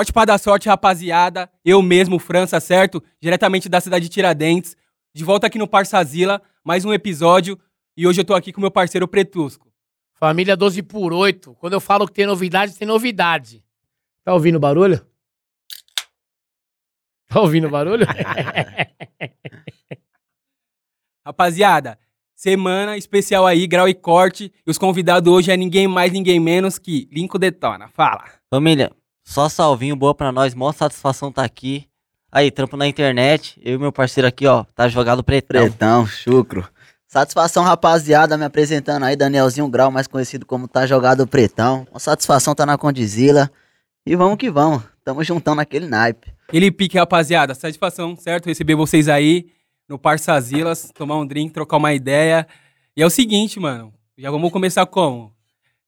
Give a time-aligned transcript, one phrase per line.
[0.00, 1.50] Forte para dar sorte, rapaziada.
[1.62, 3.04] Eu mesmo, França, certo?
[3.20, 4.74] Diretamente da cidade de Tiradentes.
[5.14, 7.60] De volta aqui no Parsazila, mais um episódio.
[7.94, 9.70] E hoje eu tô aqui com meu parceiro Pretusco.
[10.14, 11.54] Família 12 por 8.
[11.56, 13.62] Quando eu falo que tem novidade, tem novidade.
[14.24, 15.06] Tá ouvindo o barulho?
[17.28, 18.06] Tá ouvindo o barulho?
[21.22, 21.98] Rapaziada,
[22.34, 24.50] semana especial aí, grau e corte.
[24.66, 27.86] E os convidados hoje é ninguém mais, ninguém menos que Linko Detona.
[27.88, 28.24] Fala.
[28.48, 28.90] Família,
[29.30, 31.86] só salvinho, boa pra nós, mó satisfação tá aqui.
[32.32, 35.62] Aí, trampo na internet, eu e meu parceiro aqui, ó, tá jogado pretão.
[35.62, 36.68] Pretão, chucro.
[37.06, 41.86] Satisfação, rapaziada, me apresentando aí, Danielzinho Grau, mais conhecido como Tá Jogado Pretão.
[41.90, 43.50] Uma satisfação tá na Condizila.
[44.04, 46.32] E vamos que vamos, tamo juntando aquele naipe.
[46.52, 47.54] Ele pique, rapaziada.
[47.54, 48.46] Satisfação, certo?
[48.46, 49.46] Receber vocês aí
[49.88, 52.46] no Parçazilas, tomar um drink, trocar uma ideia.
[52.96, 53.92] E é o seguinte, mano.
[54.18, 55.32] Já vamos começar como?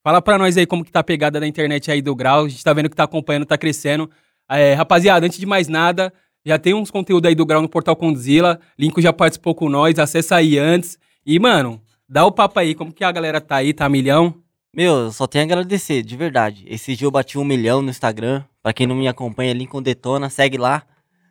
[0.02, 2.44] Fala pra nós aí como que tá a pegada da internet aí do Grau.
[2.44, 4.10] A gente tá vendo que tá acompanhando, tá crescendo.
[4.48, 6.12] É, rapaziada, antes de mais nada,
[6.44, 8.60] já tem uns conteúdos aí do Grau no Portal Condzilla.
[8.76, 10.98] Linko já participou com nós, acessa aí antes.
[11.24, 14.34] E, mano, dá o papo aí, como que a galera tá aí, tá a milhão?
[14.74, 16.64] Meu, eu só tenho a agradecer, de verdade.
[16.66, 18.42] Esse dia eu bati um milhão no Instagram.
[18.60, 20.82] Pra quem não me acompanha, Lincoln Detona, segue lá.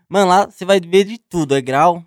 [0.07, 1.55] Mano, lá você vai ver de tudo.
[1.55, 2.05] É grau,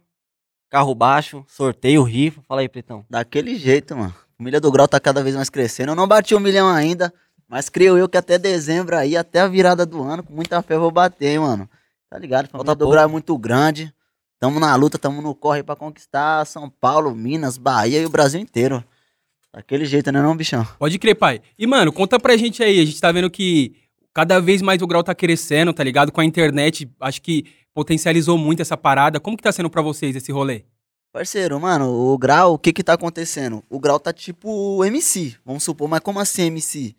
[0.70, 2.40] carro baixo, sorteio, rifa.
[2.48, 3.04] Fala aí, Pretão.
[3.10, 4.14] Daquele jeito, mano.
[4.44, 5.92] A família do Grau tá cada vez mais crescendo.
[5.92, 7.10] Eu não bati um milhão ainda,
[7.48, 10.74] mas creio eu que até dezembro aí, até a virada do ano, com muita fé
[10.74, 11.66] eu vou bater, hein, mano.
[12.10, 12.50] Tá ligado?
[12.50, 12.90] Falta do.
[12.90, 13.90] Grau é muito grande.
[14.38, 18.38] Tamo na luta, tamo no corre pra conquistar São Paulo, Minas, Bahia e o Brasil
[18.38, 18.84] inteiro.
[19.50, 20.62] Daquele jeito, né não, bichão?
[20.78, 21.40] Pode crer, pai.
[21.58, 22.80] E, mano, conta pra gente aí.
[22.80, 23.74] A gente tá vendo que
[24.12, 26.12] cada vez mais o Grau tá crescendo, tá ligado?
[26.12, 29.18] Com a internet, acho que potencializou muito essa parada.
[29.18, 30.64] Como que tá sendo pra vocês esse rolê?
[31.14, 33.62] Parceiro, mano, o Grau, o que que tá acontecendo?
[33.70, 36.92] O Grau tá tipo MC, vamos supor, mas como assim MC?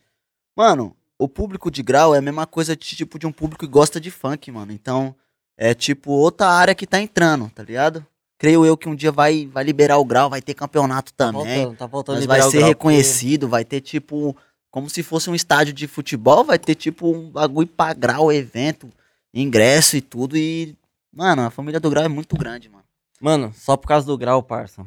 [0.55, 3.69] Mano, o público de Grau é a mesma coisa de, tipo de um público que
[3.69, 4.71] gosta de funk, mano.
[4.71, 5.13] Então,
[5.57, 8.07] é tipo outra área que tá entrando, tá ligado?
[8.37, 11.63] Creio eu que um dia vai, vai liberar o Grau, vai ter campeonato Tá também.
[11.63, 12.15] voltando, tá voltando.
[12.15, 14.33] Mas vai ser reconhecido, vai ter tipo,
[14.71, 18.89] como se fosse um estádio de futebol, vai ter tipo um bagulho pra Grau, evento,
[19.33, 20.37] ingresso e tudo.
[20.37, 20.73] E,
[21.13, 22.84] mano, a família do Grau é muito grande, mano.
[23.21, 24.85] Mano, só por causa do grau, parça.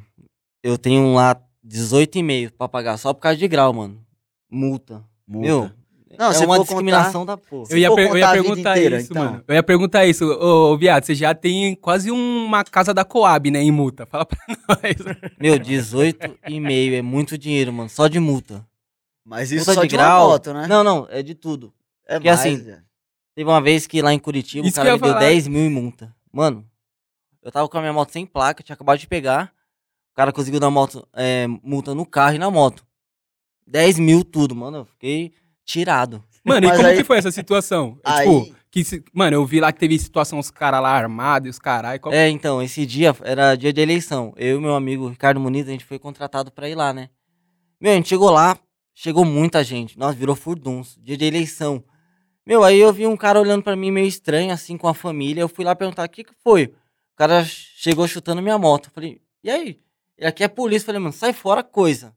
[0.62, 2.96] Eu tenho lá 18,5 pra pagar.
[2.98, 4.00] Só por causa de grau, mano.
[4.50, 5.04] Multa.
[5.26, 5.46] Multa.
[5.48, 5.70] Meu,
[6.18, 7.68] Não, é uma discriminação da porra.
[7.70, 9.24] Eu ia, eu ia contar perguntar inteira, isso, então.
[9.24, 9.44] mano.
[9.46, 10.24] Eu ia perguntar isso.
[10.24, 14.06] Ô, ô, viado, você já tem quase uma casa da Coab, né, em multa.
[14.06, 14.38] Fala pra
[14.68, 14.96] nós.
[15.38, 17.88] Meu, 18,5 é muito dinheiro, mano.
[17.88, 18.66] Só de multa.
[19.24, 20.28] Mas isso multa só de de uma grau.
[20.30, 20.66] moto, né?
[20.66, 21.72] Não, não, é de tudo.
[22.06, 22.82] é porque mais, assim, velho.
[23.34, 25.20] Teve uma vez que lá em Curitiba Isso o cara me deu falar.
[25.20, 26.12] 10 mil em multa.
[26.32, 26.66] Mano,
[27.48, 29.52] eu tava com a minha moto sem placa, tinha acabado de pegar.
[30.12, 32.84] O cara conseguiu dar moto, é, multa no carro e na moto.
[33.66, 34.78] 10 mil tudo, mano.
[34.78, 35.32] Eu fiquei
[35.64, 36.22] tirado.
[36.44, 37.98] Mano, e Mas como aí- que foi essa situação?
[38.04, 40.90] É, Aí- Tipo, que, se- mano, eu vi lá que teve situação os caras lá
[40.90, 42.00] armados e os caralho.
[42.00, 42.14] Qual...
[42.14, 44.32] É, então, esse dia era dia de eleição.
[44.36, 47.10] Eu e meu amigo Ricardo Muniz, a gente foi contratado pra ir lá, né?
[47.80, 48.58] Meu, a gente chegou lá,
[48.94, 49.98] chegou muita gente.
[49.98, 51.00] Nossa, virou furdunço.
[51.00, 51.82] Dia de eleição.
[52.46, 55.40] Meu, aí eu vi um cara olhando pra mim meio estranho, assim, com a família.
[55.42, 56.72] Eu fui lá perguntar o que que foi.
[57.18, 58.92] O cara chegou chutando minha moto.
[58.94, 59.80] Falei, e aí?
[60.16, 60.86] Ele aqui é polícia.
[60.86, 62.14] Falei, mano, sai fora, coisa.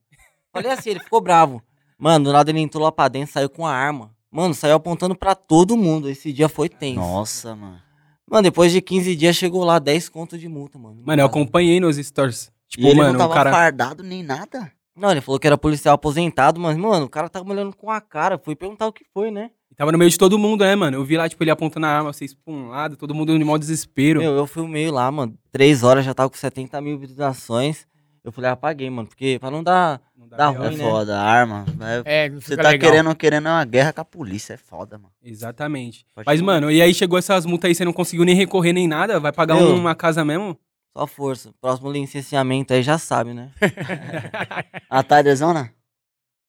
[0.53, 1.59] Falei assim, ele ficou bravo.
[1.97, 4.15] Mano, do nada ele entrou lá pra dentro, saiu com a arma.
[4.29, 6.07] Mano, saiu apontando pra todo mundo.
[6.07, 6.99] Esse dia foi tenso.
[6.99, 7.81] Nossa, mano.
[8.29, 11.01] Mano, depois de 15 dias chegou lá 10 conto de multa, mano.
[11.03, 12.51] Mano, eu acompanhei nos stories.
[12.67, 13.49] Tipo, e ele mano, não tava o cara.
[13.51, 14.71] fardado nem nada.
[14.95, 17.89] Não, ele falou que era policial aposentado, mas, mano, o cara tava me olhando com
[17.89, 18.37] a cara.
[18.37, 19.49] Fui perguntar o que foi, né?
[19.75, 20.97] Tava no meio de todo mundo, né, mano?
[20.97, 23.45] Eu vi lá, tipo, ele apontando a arma, vocês pra um lado, todo mundo no
[23.45, 24.19] maior desespero.
[24.19, 25.33] Meu, eu filmei lá, mano.
[25.51, 27.87] Três horas já tava com 70 mil visualizações.
[28.23, 29.07] Eu falei, ah, apaguei, mano.
[29.07, 29.99] Porque pra não dar.
[30.15, 30.63] Não dá dá B.O.
[30.63, 30.83] É ruim, né?
[30.83, 31.65] foda, a arma.
[32.05, 32.91] é- É, não Você tá legal.
[32.91, 35.11] querendo, querendo uma guerra com a polícia, é foda, mano.
[35.23, 36.05] Exatamente.
[36.13, 38.87] Pode Mas, mano, e aí chegou essas multas aí, você não conseguiu nem recorrer nem
[38.87, 39.19] nada?
[39.19, 39.73] Vai pagar Meu.
[39.75, 40.55] uma casa mesmo?
[40.95, 41.51] Só força.
[41.59, 43.49] Próximo licenciamento aí já sabe, né?
[44.89, 45.73] A Tigerzona?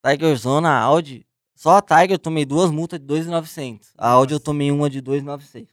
[0.04, 1.24] Tiger Zona, Audi.
[1.62, 3.90] Só a Tiger eu tomei duas multas de 2,900.
[3.96, 5.68] A Audi eu tomei uma de 2,900.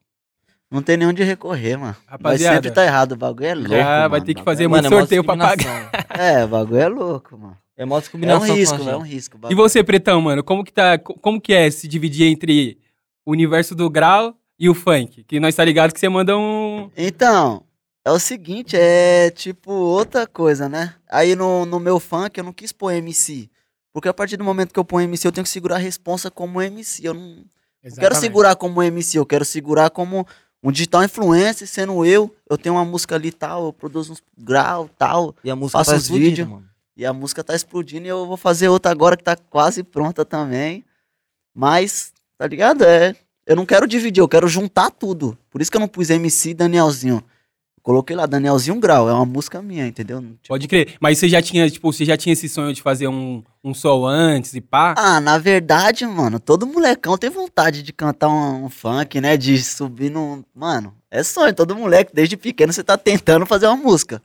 [0.69, 1.95] Não tem nem onde recorrer, mano.
[2.01, 2.55] Mas Rapaziada.
[2.57, 3.69] sempre tá errado, o bagulho é louco.
[3.71, 4.25] Já vai mano.
[4.25, 5.89] ter que fazer bagulho muito é sorteio pra pagar.
[6.15, 7.57] É, o bagulho é louco, mano.
[7.75, 9.35] É mó É um risco, é um risco.
[9.35, 9.57] o E bagulho.
[9.57, 12.77] você, Pretão, mano, como que, tá, co- como que é se dividir entre
[13.25, 15.23] o universo do grau e o funk?
[15.23, 16.91] Que nós tá ligado que você manda um...
[16.95, 17.63] Então,
[18.05, 20.93] é o seguinte, é tipo outra coisa, né?
[21.09, 23.49] Aí no, no meu funk eu não quis pôr MC.
[23.93, 26.29] Porque a partir do momento que eu ponho MC, eu tenho que segurar a responsa
[26.29, 27.07] como MC.
[27.07, 27.43] Eu não,
[27.83, 30.25] não quero segurar como MC, eu quero segurar como
[30.61, 32.33] um digital influencer, sendo eu.
[32.49, 35.35] Eu tenho uma música ali e tal, eu produzo uns grau tal.
[35.43, 36.49] E a música Faço tá uns explodindo, vídeo.
[36.49, 36.69] mano.
[36.95, 40.25] E a música tá explodindo e eu vou fazer outra agora que tá quase pronta
[40.25, 40.83] também.
[41.55, 42.83] Mas, tá ligado?
[42.83, 43.15] É.
[43.45, 45.37] eu não quero dividir, eu quero juntar tudo.
[45.49, 47.23] Por isso que eu não pus MC e Danielzinho.
[47.89, 50.21] Coloquei lá, Danielzinho Grau, é uma música minha, entendeu?
[50.21, 50.95] Tipo, Pode crer.
[50.99, 54.05] Mas você já tinha, tipo, você já tinha esse sonho de fazer um, um sol
[54.05, 54.93] antes e pá?
[54.95, 59.35] Ah, na verdade, mano, todo molecão tem vontade de cantar um, um funk, né?
[59.35, 60.43] De subir num.
[60.53, 64.21] Mano, é sonho, todo moleque, desde pequeno você tá tentando fazer uma música.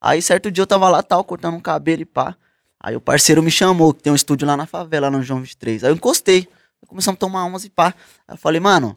[0.00, 2.36] Aí certo dia eu tava lá, tal, cortando um cabelo e pá.
[2.78, 5.82] Aí o parceiro me chamou, que tem um estúdio lá na favela, no João 23.
[5.82, 6.48] Aí eu encostei.
[6.80, 7.92] Aí começamos a tomar umas e pá.
[8.28, 8.96] Aí eu falei, mano,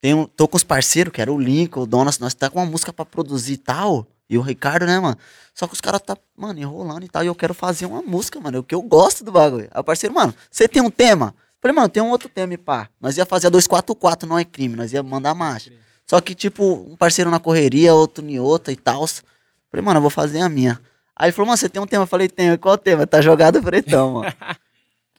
[0.00, 2.58] tem um, tô com os parceiros, que era o Lincoln, o Donas, nós tá com
[2.58, 4.06] uma música pra produzir e tal.
[4.28, 5.16] E o Ricardo, né, mano?
[5.52, 7.22] Só que os caras tá, mano, enrolando e tal.
[7.24, 8.58] E eu quero fazer uma música, mano.
[8.58, 9.68] é O que eu gosto do bagulho.
[9.70, 11.34] Aí o parceiro, mano, você tem um tema?
[11.60, 12.88] Falei, mano, tem um outro tema e pá.
[13.00, 15.72] Nós ia fazer a 244, não é crime, nós ia mandar marcha.
[16.06, 19.06] Só que, tipo, um parceiro na correria, outro em outra e tal.
[19.06, 20.80] Falei, mano, eu vou fazer a minha.
[21.14, 22.04] Aí ele falou, mano, você tem um tema?
[22.04, 22.58] Eu falei, tenho.
[22.58, 23.06] Qual tema?
[23.06, 24.32] Tá jogado pretão, mano.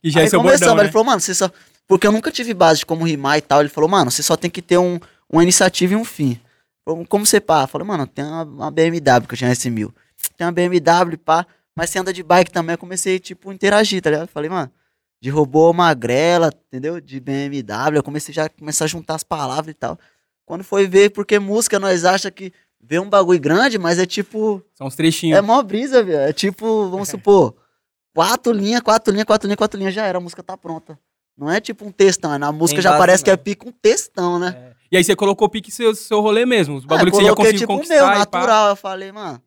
[0.03, 0.91] E já é Aí seu começamos, bordão, ele né?
[0.91, 1.51] falou, mano, você só.
[1.91, 3.59] Porque eu nunca tive base de como rimar e tal.
[3.59, 4.97] Ele falou, mano, você só tem que ter um,
[5.29, 6.39] uma iniciativa e um fim.
[6.85, 7.63] Falou, Como você pá?
[7.63, 9.91] Eu falei, mano, tem uma, uma BMW que eu tinha S1000.
[10.37, 11.45] Tem uma BMW, pá.
[11.75, 12.75] Mas você anda de bike também.
[12.75, 14.23] Eu comecei, tipo, interagir, tá ligado?
[14.23, 14.71] Eu falei, mano,
[15.21, 17.01] de robô magrela, entendeu?
[17.01, 17.97] De BMW.
[17.97, 19.99] Eu comecei já a começar a juntar as palavras e tal.
[20.45, 24.63] Quando foi ver, porque música nós acha que vê um bagulho grande, mas é tipo.
[24.75, 25.37] São uns trechinhos.
[25.37, 26.19] É mó brisa, velho.
[26.19, 27.53] É tipo, vamos supor,
[28.15, 30.97] quatro linhas, quatro linhas, quatro linhas, quatro linhas, já era, a música tá pronta.
[31.37, 33.71] Não é tipo um textão, é na música já base parece que é pica um
[33.71, 34.53] textão, né?
[34.57, 34.71] É.
[34.91, 36.75] E aí você colocou pique seu, seu rolê mesmo.
[36.75, 38.17] Os bagulho que você já conseguiu tipo o conquistar meu, e pá.
[38.19, 38.69] natural.
[38.69, 39.41] Eu falei, mano,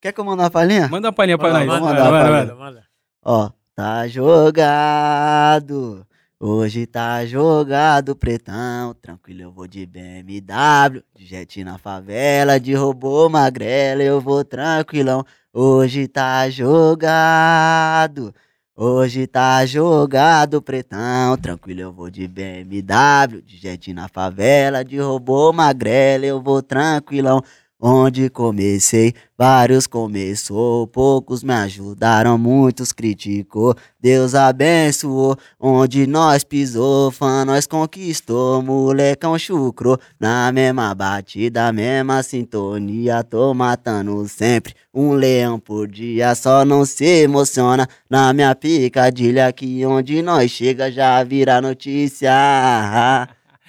[0.00, 0.88] quer que eu mande uma palhinha?
[0.88, 1.66] Manda uma palhinha pra Manda, nós.
[1.66, 2.54] vamos Manda, mandar, manda, manda.
[2.54, 2.84] manda.
[3.24, 6.06] Ó, tá jogado.
[6.38, 8.94] Hoje tá jogado, pretão.
[9.00, 11.02] Tranquilo, eu vou de BMW.
[11.14, 15.24] De jet na favela, de robô magrela, eu vou tranquilão.
[15.52, 18.32] Hoje tá jogado.
[18.76, 21.36] Hoje tá jogado, pretão.
[21.36, 23.40] Tranquilo, eu vou de BMW.
[23.46, 27.40] De jet na favela, de robô magrela, eu vou tranquilão.
[27.86, 33.74] Onde comecei, vários começou, poucos me ajudaram, muitos criticou.
[34.00, 39.98] Deus abençoou, onde nós pisou, fã nós conquistou, molecão chucrou.
[40.18, 44.72] Na mesma batida, mesma sintonia, tô matando sempre.
[44.94, 47.86] Um leão por dia, só não se emociona.
[48.08, 52.32] Na minha picadilha, que onde nós chega já vira notícia.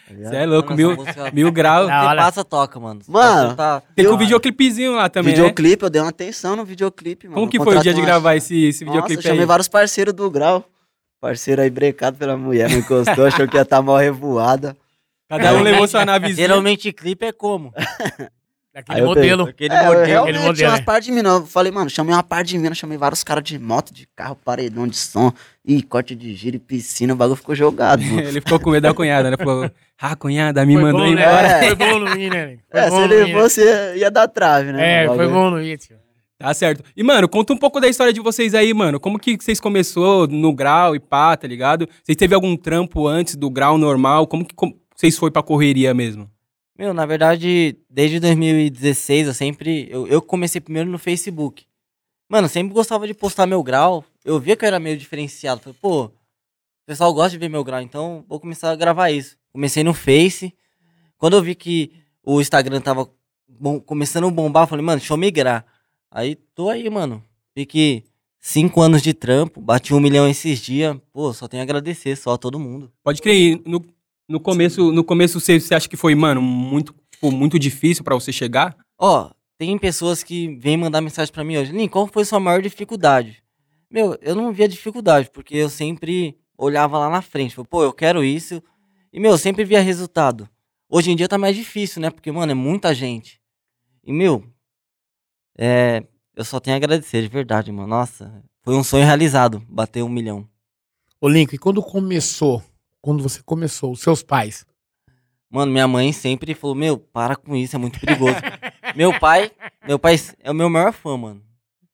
[0.08, 0.96] Você é louco, mil,
[1.34, 1.88] mil graus.
[1.88, 2.22] Você hora.
[2.22, 3.02] passa, toca, mano.
[3.08, 5.38] Mano, Tá- Tem com Eu- o videoclipezinho lá também, né?
[5.40, 7.36] videoclipe, eu dei uma atenção no videoclipe, mano.
[7.36, 9.46] Como que foi o dia de uma- gravar esse, esse Nossa, eu videoclipe chamei aí?
[9.46, 10.64] vários parceiros do Grau.
[11.20, 14.78] Parceiro aí brecado pela mulher, não encostou, achou que ia estar mal revoada.
[15.28, 16.48] Cada um levou sua navezinha.
[16.48, 17.74] Geralmente clipe é como?
[18.76, 19.44] Daquele Aí eu modelo.
[19.44, 20.06] Aquele É, eu modelo.
[20.06, 20.84] realmente modelo, tinha umas é.
[20.84, 21.30] partes de mina.
[21.30, 24.36] Eu falei, mano, chamei uma parte de mina, chamei vários caras de moto, de carro,
[24.44, 25.32] paredão de som,
[25.66, 28.20] e corte de giro e piscina, o bagulho ficou jogado, mano.
[28.28, 29.38] Ele ficou com medo da cunhada, né?
[29.38, 31.22] Falou, ah, cunhada, me Foi mandou bom, né?
[31.24, 31.48] embora.
[31.48, 31.60] É.
[31.68, 32.58] Foi bom no ir, né?
[32.70, 33.40] Foi É, bom se ele né?
[33.40, 35.06] fosse, ia, ia dar trave, né?
[35.06, 35.96] É, foi bom no tio.
[36.38, 36.84] Tá certo.
[36.98, 39.00] E, mano, conta um pouco da história de vocês aí, mano.
[39.00, 41.88] Como que vocês começou no grau e pá, tá ligado?
[42.04, 44.28] Vocês teve algum trampo antes do grau normal?
[44.28, 44.54] Como que
[44.94, 46.30] vocês foi pra correria mesmo?
[46.78, 49.88] Meu, na verdade, desde 2016 eu sempre.
[49.90, 51.66] Eu, eu comecei primeiro no Facebook.
[52.30, 54.04] Mano, sempre gostava de postar meu grau.
[54.24, 55.62] Eu via que eu era meio diferenciado.
[55.62, 56.12] Falei, pô, o
[56.86, 59.38] pessoal gosta de ver meu grau, então vou começar a gravar isso.
[59.54, 60.54] Comecei no Face.
[61.18, 61.92] Quando eu vi que
[62.24, 63.10] o Instagram tava
[63.48, 65.66] bom- começando a bombar, falei, mano, deixa eu migrar.
[66.12, 67.24] Aí tô aí, mano.
[67.54, 68.04] Fiquei
[68.40, 70.98] cinco anos de trampo, bati um milhão esses dias.
[71.14, 72.92] Pô, só tenho a agradecer só a todo mundo.
[73.04, 73.86] Pode crer, no,
[74.28, 78.16] no começo, no começo você, você acha que foi, mano, muito, tipo, muito difícil pra
[78.16, 78.76] você chegar?
[78.98, 81.72] Ó, tem pessoas que vêm mandar mensagem pra mim hoje.
[81.72, 83.44] Lin, qual foi sua maior dificuldade?
[83.90, 87.56] Meu, eu não via dificuldade, porque eu sempre olhava lá na frente.
[87.56, 88.62] Falei, pô, eu quero isso.
[89.14, 90.50] E, meu, eu sempre via resultado.
[90.90, 92.10] Hoje em dia tá mais difícil, né?
[92.10, 93.42] Porque, mano, é muita gente.
[94.04, 94.44] E, meu,
[95.58, 96.04] é,
[96.36, 97.88] eu só tenho a agradecer, de verdade, mano.
[97.88, 100.48] Nossa, foi um sonho realizado, bater um milhão.
[101.22, 102.62] Ô, Lincoln, e quando começou,
[103.06, 104.66] quando você começou, os seus pais,
[105.48, 108.36] Mano, minha mãe sempre falou, meu, para com isso, é muito perigoso.
[108.96, 109.52] meu pai,
[109.88, 111.42] meu pai é o meu maior fã, mano.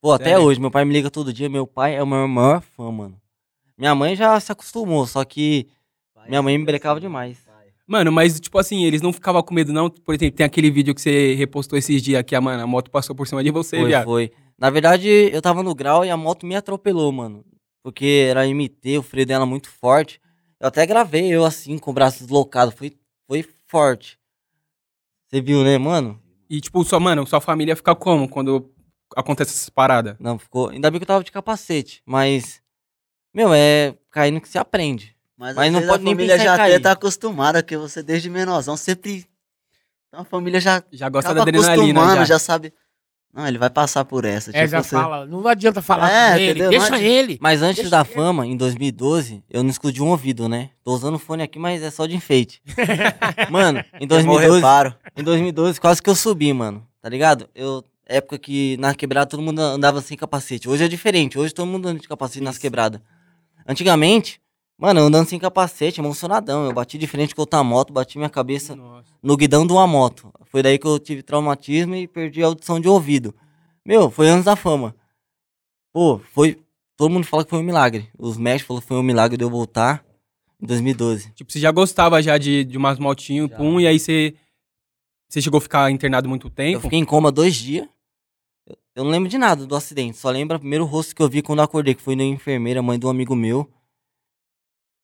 [0.02, 0.46] Pô, até Sério?
[0.46, 3.22] hoje, meu pai me liga todo dia, meu pai é o meu maior fã, mano.
[3.78, 5.68] Minha mãe já se acostumou, só que
[6.28, 7.38] minha mãe me brecava demais.
[7.86, 9.90] Mano, mas, tipo assim, eles não ficavam com medo, não?
[9.90, 12.90] Por exemplo, tem aquele vídeo que você repostou esses dias que a, mano, a moto
[12.90, 14.06] passou por cima de você, Foi, viado.
[14.06, 14.32] foi.
[14.58, 17.44] Na verdade, eu tava no grau e a moto me atropelou, mano.
[17.84, 20.22] Porque era MT, o freio dela muito forte.
[20.62, 22.72] Eu até gravei eu assim, com o braço deslocado.
[22.72, 22.96] Foi,
[23.28, 24.20] foi forte.
[25.28, 26.22] Você viu, né, mano?
[26.48, 28.72] E, tipo, sua, mano, sua família fica como quando
[29.16, 30.16] acontece essas paradas?
[30.20, 30.70] Não, ficou.
[30.70, 32.04] Ainda bem que eu tava de capacete.
[32.06, 32.62] Mas.
[33.34, 35.18] Meu, é caindo que se aprende.
[35.36, 38.30] Mas às não vezes pode a nem família já até tá acostumada, que você desde
[38.30, 39.26] menorzão sempre.
[40.10, 42.18] Então a família já Já gosta da adrenalina.
[42.18, 42.26] Já.
[42.26, 42.40] já.
[42.40, 42.72] sabe.
[43.34, 44.50] Não, ele vai passar por essa.
[44.52, 45.26] É, tipo, já você- fala.
[45.26, 46.50] Não adianta falar É, com ele.
[46.52, 46.70] entendeu?
[46.70, 47.38] Deixa ele.
[47.42, 48.10] Mas antes Deixa da ele.
[48.14, 50.70] fama, em 2012, eu não escutei um ouvido, né?
[50.84, 52.62] Tô usando o fone aqui, mas é só de enfeite.
[53.50, 54.96] mano, em Queimou o 2012, reparo.
[55.16, 56.86] em 2012, quase que eu subi, mano.
[57.02, 57.50] Tá ligado?
[57.56, 60.68] Eu, época que na quebrada todo mundo andava sem capacete.
[60.68, 61.40] Hoje é diferente.
[61.40, 63.00] Hoje todo mundo anda de capacete nas quebradas.
[63.68, 64.42] Antigamente,
[64.82, 66.66] mano, eu andando sem capacete, emocionadão.
[66.66, 69.08] Eu bati de frente com outra moto, bati minha cabeça Nossa.
[69.24, 70.34] no guidão de uma moto.
[70.46, 73.34] Foi daí que eu tive traumatismo e perdi a audição de ouvido.
[73.86, 74.96] Meu, foi antes da fama.
[75.94, 76.60] Pô, foi.
[76.98, 78.10] Todo mundo fala que foi um milagre.
[78.18, 80.04] Os médicos falaram que foi um milagre de eu voltar
[80.62, 81.32] em 2012.
[81.32, 84.36] Tipo, você já gostava já de, de umas motinhas, pum, e aí você.
[85.30, 86.82] Você chegou a ficar internado muito Eu tempo?
[86.82, 87.88] fiquei em coma dois dias.
[88.68, 90.18] Eu- Eu não lembro de nada do acidente.
[90.18, 92.82] Só lembro o primeiro rosto que eu vi quando eu acordei, que foi na enfermeira,
[92.82, 93.68] mãe de um amigo meu.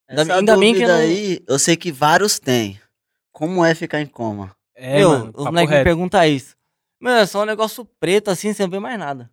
[0.10, 2.80] Ainda- Essa ainda bem que eu não- aí, eu sei que vários têm.
[3.32, 4.52] Como é ficar em coma?
[4.76, 5.84] É, meu, mano, os moleques me reto.
[5.84, 6.56] perguntam isso.
[7.00, 9.30] Meu, é só um negócio preto assim, você não vê mais nada.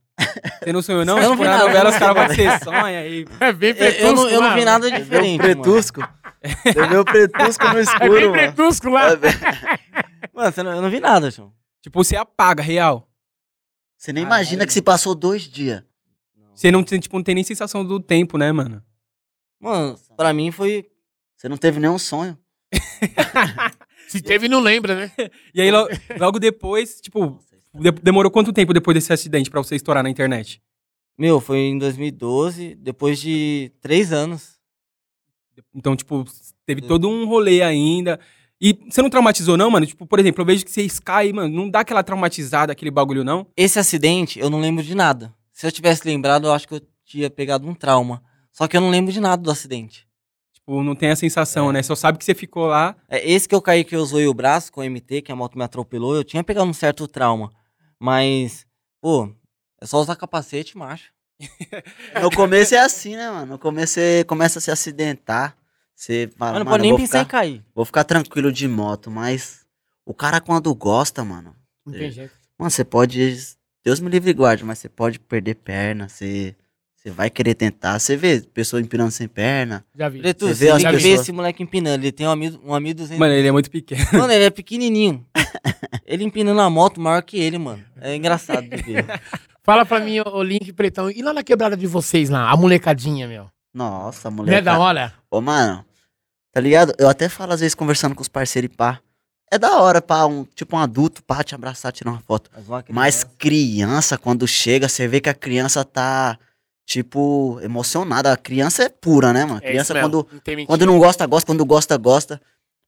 [0.63, 1.19] Você não sonhou, não?
[1.19, 3.25] Eu não vi na nada, novela os caras vão ser sonha aí.
[3.41, 5.41] É bem Eu, eu não, eu não vi nada diferente.
[5.41, 5.63] o mano.
[5.63, 6.01] pretusco?
[6.65, 8.33] Você vê o pretusco no É escuro, bem mano.
[8.55, 9.11] pretusco lá.
[9.11, 9.31] É bem-
[10.35, 11.53] Mano, você não- eu não vi nada, João.
[11.83, 13.09] Tipo, você apaga, real.
[13.97, 14.43] Você nem Caralho.
[14.43, 15.83] imagina que se passou dois dias.
[16.55, 18.83] Você não, tipo, não tem nem sensação do tempo, né, mano?
[19.61, 20.87] Mano, pra mim foi.
[21.37, 22.39] Você não teve nenhum sonho.
[24.09, 25.13] Se teve, não lembra, né?
[25.55, 27.39] E aí, lo- logo depois, tipo,
[27.75, 30.63] de- demorou quanto tempo depois desse acidente pra você estourar na internet?
[31.19, 34.59] Meu, foi em 2012, depois de três anos.
[35.75, 36.25] Então, tipo,
[36.67, 38.19] teve todo um rolê ainda.
[38.61, 39.87] E você não traumatizou, não, mano?
[39.87, 43.25] Tipo, por exemplo, eu vejo que vocês caem, mano, não dá aquela traumatizada, aquele bagulho,
[43.25, 43.47] não?
[43.57, 45.35] Esse acidente, eu não lembro de nada.
[45.53, 48.23] Se eu tivesse lembrado, eu acho que eu tinha pegado um trauma.
[48.55, 50.07] Só que eu não lembro de nada do acidente.
[50.55, 51.83] Tipo, não tem a sensação, né?
[51.83, 52.97] Só sabe que você ficou lá.
[53.09, 55.37] É, esse que eu caí que eu zoei o braço com o MT, que a
[55.37, 57.53] moto me atropelou, eu tinha pegado um certo trauma.
[58.01, 58.65] Mas,
[59.01, 59.29] pô,
[59.81, 61.13] é só usar capacete, macho.
[62.23, 63.53] No começo é assim, né, mano?
[63.55, 65.57] No começo você começa a se acidentar.
[65.95, 67.65] Você fala, Mas não mano, pode nem pensar em cair.
[67.75, 69.67] vou ficar tranquilo de moto, mas
[70.07, 72.33] o cara quando gosta, mano, Não tem jeito.
[72.59, 73.37] mano, você pode.
[73.85, 76.57] Deus me livre e guarde, mas você pode perder perna, você,
[77.05, 77.99] você vai querer tentar.
[77.99, 79.85] Você vê pessoa empinando sem perna.
[79.95, 80.21] Já vi.
[80.21, 82.03] Preto, Você você vê as tem que ver pessoas- esse moleque empinando.
[82.03, 83.19] Ele tem um amigo, um amigo 200.
[83.19, 84.07] Mano, ele é muito pequeno.
[84.13, 85.25] Mano, ele é pequenininho.
[86.07, 87.85] ele empinando a moto maior que ele, mano.
[88.01, 89.05] É engraçado de ver.
[89.63, 91.11] Fala pra mim, ô Link Pretão.
[91.11, 93.49] E lá na quebrada de vocês lá, a molecadinha, meu?
[93.73, 94.59] Nossa, Não mulher.
[94.59, 95.13] é da hora?
[95.31, 95.85] Ô, mano,
[96.53, 96.95] tá ligado?
[96.99, 99.01] Eu até falo às vezes conversando com os parceiros e pá.
[99.53, 102.51] É da hora, pá, um, tipo um adulto, pá, te abraçar, tirar uma foto.
[102.55, 106.39] Mas, uma Mas criança, quando chega, você vê que a criança tá,
[106.87, 108.33] tipo, emocionada.
[108.33, 109.61] A criança é pura, né, mano?
[109.63, 111.47] É criança, mesmo, quando, não quando não gosta, gosta.
[111.47, 112.41] Quando gosta, gosta.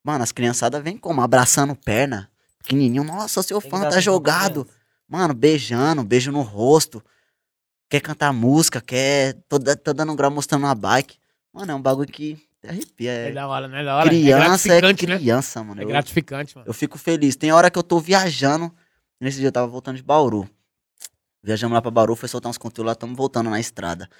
[0.04, 1.20] Mano, as criançadas vêm como?
[1.20, 2.30] Abraçando perna.
[2.62, 3.04] Pequenininho.
[3.04, 4.64] Nossa, seu Tem fã tá jogado.
[4.64, 4.80] criança.
[5.08, 7.02] Mano, beijando, beijo no rosto.
[7.88, 9.34] Quer cantar música, quer.
[9.48, 11.16] Tô, tô dando um grau mostrando uma bike.
[11.52, 12.36] Mano, é um bagulho que
[12.66, 13.10] arrepia.
[13.12, 14.08] É É, da hora, não é da hora?
[14.08, 15.16] criança é é, gratificante, né?
[15.18, 15.80] criança, mano.
[15.80, 16.68] É Eu- gratificante, mano.
[16.68, 17.36] eu fico feliz.
[17.36, 18.72] Tem hora que eu tô viajando.
[19.20, 20.48] Nesse dia eu tava voltando de Bauru.
[21.46, 24.10] Viajamos lá pra Bauru, foi soltar uns conteúdos lá, tamo voltando na estrada.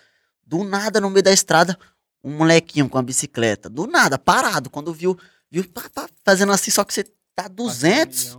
[0.46, 1.76] Do nada, no meio da estrada,
[2.22, 3.68] um molequinho com a bicicleta.
[3.68, 4.70] Do nada, parado.
[4.70, 5.18] Quando viu,
[5.50, 7.04] viu, pá, pá, fazendo assim, só que você
[7.34, 8.38] tá 200.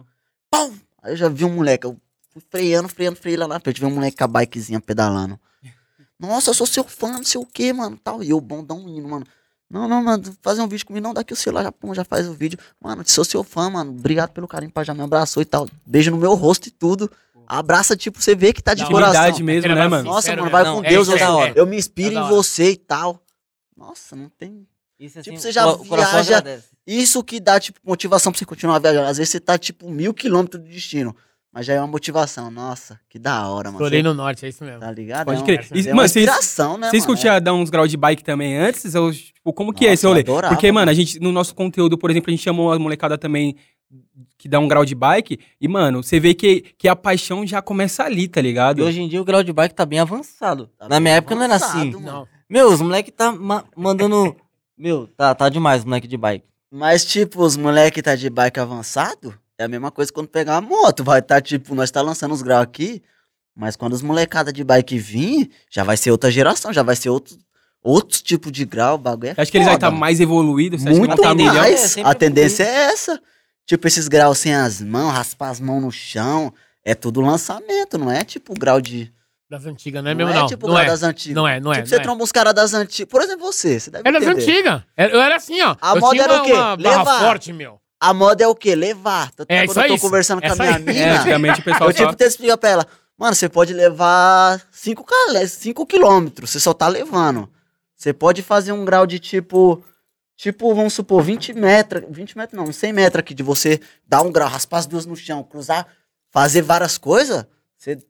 [0.50, 0.74] Pum!
[1.04, 1.98] Aí eu já vi um moleque, eu
[2.30, 3.82] fui freando, freando, freando lá na frente.
[3.82, 5.38] Vi um moleque com a bikezinha pedalando.
[6.18, 8.24] Nossa, eu sou seu fã, não sei o que, mano, tal.
[8.24, 9.26] E eu, bondão indo, mano.
[9.70, 12.26] Não, não, mano, fazer um vídeo comigo, não, daqui o celular, já, pum, já faz
[12.26, 12.58] o vídeo.
[12.82, 15.68] Mano, sou seu fã, mano, obrigado pelo carinho, pai, já me abraçou e tal.
[15.86, 17.12] Beijo no meu rosto e tudo.
[17.48, 19.40] Abraça, tipo, você vê que tá de Da coração.
[19.40, 20.04] Mesmo, né, mano?
[20.04, 21.54] Nossa, Sincero mano, vai Não, com é Deus, isso eu, é hora.
[21.56, 22.28] eu me inspiro É em hora.
[22.28, 23.22] você e tal.
[23.76, 24.68] Nossa, não tem...
[25.00, 26.44] Isso, assim, Tipo, você já viaja-.
[26.86, 29.08] Isso que dá, tipo, motivação pra você continuar viajando.
[29.08, 31.16] Às vezes você tá, tipo, mil quilômetros do destino.
[31.54, 32.50] Mas já é uma motivação.
[32.52, 33.78] Nossa, que da hora, mano.
[33.78, 34.80] Estourei Você no norte, é isso mesmo.
[34.80, 35.26] Tá ligado?
[35.26, 35.60] Pode é crer.
[35.72, 37.14] Uma, E, é uma mano, vocês- inspiração, né, Vocês mano?
[37.16, 38.94] curtiam dar uns graus de bike também antes?
[38.96, 40.20] Ou, tipo, como que é Nossa, esse rolê?
[40.22, 40.92] adorava, Porque, mano, mano.
[40.92, 43.56] a gente, no nosso conteúdo, por exemplo, a gente chamou a molecada também
[44.38, 45.40] que dá um grau de bike.
[45.60, 48.80] E, mano, você vê que, que a paixão já começa ali, tá ligado?
[48.80, 50.68] E hoje em dia o grau de bike tá bem avançado.
[50.78, 51.92] Tá Na bem minha época não era avançado, assim.
[52.04, 52.28] Não.
[52.50, 54.36] Meu, os moleque tá ma- mandando.
[54.78, 56.46] Meu, tá, tá demais, moleque de bike.
[56.72, 60.62] Mas, tipo, os moleque tá de bike avançado, é a mesma coisa quando pegar a
[60.62, 61.04] moto.
[61.04, 63.02] Vai tá, tipo, nós tá lançando os graus aqui,
[63.56, 67.10] mas quando os molecada de bike vir, já vai ser outra geração, já vai ser
[67.10, 67.36] outro,
[67.82, 70.00] outro tipo de grau, o bagulho é Você acha que eles vão foda, estar mano.
[70.02, 70.82] mais evoluídos?
[70.84, 71.56] Você acha que Muito tá melhor?
[71.56, 71.98] mais.
[71.98, 73.20] É, a tendência é essa.
[73.68, 76.52] Tipo, esses graus sem as mãos, raspar as mãos no chão.
[76.86, 79.12] É tudo lançamento, não é tipo grau de.
[79.50, 80.48] Das antigas, não é Não mesmo, é não.
[80.48, 80.88] tipo não grau é.
[80.88, 81.36] das antigas.
[81.36, 81.76] Não é, não é.
[81.76, 82.00] Tipo, não você é.
[82.00, 83.10] tromba uns caras das antigas.
[83.12, 83.78] Por exemplo, você.
[83.80, 84.42] Você deve É das entender.
[84.42, 84.82] antigas.
[84.96, 85.76] É- Eu era assim, ó.
[85.82, 86.54] A eu moda era uma, o quê?
[86.54, 87.20] uma barra Levar.
[87.20, 87.80] forte, meu.
[88.00, 88.74] A moda é o quê?
[88.74, 89.32] Levar.
[89.32, 90.00] Tanto É quando eu tô aí.
[90.00, 90.98] conversando com a minha aí.
[91.00, 92.26] É, antigamente o pessoal eu tipo só...
[92.26, 92.88] explicar pra ela.
[93.18, 95.06] Mano, você pode levar 5
[95.48, 96.52] cinco quilômetros.
[96.52, 97.50] Você só tá levando.
[97.98, 99.84] Você pode fazer um grau de tipo...
[100.38, 102.04] Tipo, vamos supor, 20 metros.
[102.10, 103.34] 20 metros não, 100 metros aqui.
[103.34, 105.88] De você dar um grau, raspar as duas no chão, cruzar,
[106.32, 107.46] fazer várias coisas.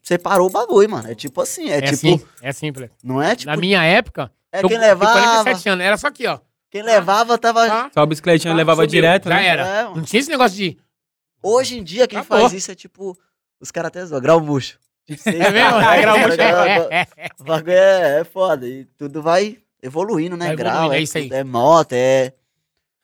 [0.02, 1.10] Você, parou o bagulho, mano.
[1.10, 1.70] É tipo assim.
[1.70, 2.22] É, É, tipo...
[2.44, 2.94] assim, é moleque.
[3.02, 3.50] Não é tipo...
[3.50, 5.44] Na minha época, é eu quem tinha levava...
[5.44, 5.86] 47 anos.
[5.86, 6.40] Era só aqui, ó.
[6.70, 7.66] Quem levava tava...
[7.66, 7.92] Tá?
[7.94, 8.92] Só a bicicletinha Tá, levava subiu.
[8.92, 9.48] direto, Já né?
[9.48, 9.68] era.
[9.68, 9.84] É.
[9.84, 10.78] Não tinha esse negócio de.
[11.42, 12.42] Hoje em dia, quem Acabou.
[12.42, 13.18] faz isso é tipo.
[13.60, 14.78] Os caras até zoam, grau murcho.
[15.08, 15.80] Tipo, É mesmo?
[15.80, 16.38] É, grau murcho.
[17.40, 18.68] O bagulho é, é foda.
[18.68, 20.56] E tudo vai evoluindo, né?
[20.56, 21.30] Grau, evoluindo, é, é isso aí.
[21.32, 22.34] é moto, é.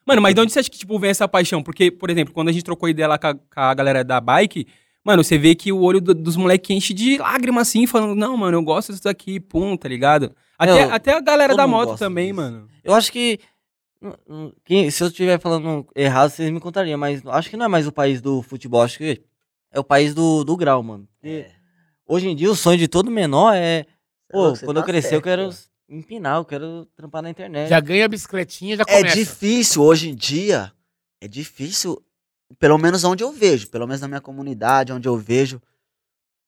[0.05, 1.63] Mano, mas de onde você acha que, tipo, vem essa paixão?
[1.63, 4.19] Porque, por exemplo, quando a gente trocou ideia lá com a, com a galera da
[4.19, 4.67] bike,
[5.03, 8.35] mano, você vê que o olho do- dos moleques enche de lágrimas, assim, falando, não,
[8.35, 10.35] mano, eu gosto disso daqui, pum, tá ligado?
[10.57, 12.35] Até, Meu, até a galera da moto também, disso.
[12.35, 12.67] mano.
[12.83, 13.39] Eu acho que.
[14.01, 17.65] hum, hum, quem- se eu estiver falando errado, vocês me contariam, mas acho que não
[17.65, 19.21] é mais o país do futebol, acho que
[19.71, 21.07] é o país do, do grau, mano.
[21.21, 21.45] Porque
[22.05, 23.85] hoje em dia o sonho de todo menor é.
[24.29, 25.55] Pô, Você quando tá eu crescer, eu certo, quero pô.
[25.97, 27.69] Empinar, eu quero trampar na internet.
[27.69, 29.15] Já ganha a bicicletinha, já É começa.
[29.15, 30.71] difícil hoje em dia.
[31.21, 32.03] É difícil,
[32.59, 35.61] pelo menos onde eu vejo, pelo menos na minha comunidade, onde eu vejo.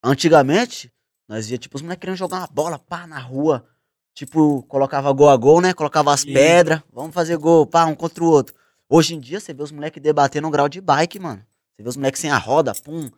[0.03, 0.91] Antigamente,
[1.27, 3.65] nós via tipo os moleques querendo jogar uma bola, pá, na rua.
[4.13, 5.73] Tipo, colocava gol a gol, né?
[5.73, 8.55] Colocava as pedras, vamos fazer gol, pá, um contra o outro.
[8.87, 11.43] Hoje em dia, você vê os moleques debatendo um grau de bike, mano.
[11.75, 13.09] Você vê os moleques sem a roda, pum.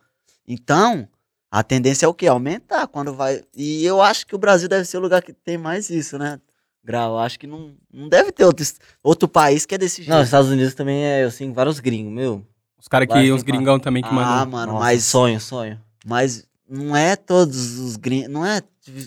[0.46, 1.08] Então,
[1.50, 2.26] a tendência é o quê?
[2.26, 3.42] Aumentar quando vai.
[3.56, 6.40] E eu acho que o Brasil deve ser o lugar que tem mais isso, né?
[6.84, 7.12] Grau.
[7.12, 8.64] Eu acho que não, não deve ter outro,
[9.02, 10.10] outro país que é desse jeito.
[10.10, 12.46] Não, os Estados Unidos também é, eu sigo vários gringos, meu.
[12.78, 14.46] Os caras que, os gringão também que ah, mandam.
[14.46, 15.80] mano, Nossa, mas, sonho, sonho.
[16.06, 18.30] mas não é todos os gringos.
[18.30, 18.62] Não é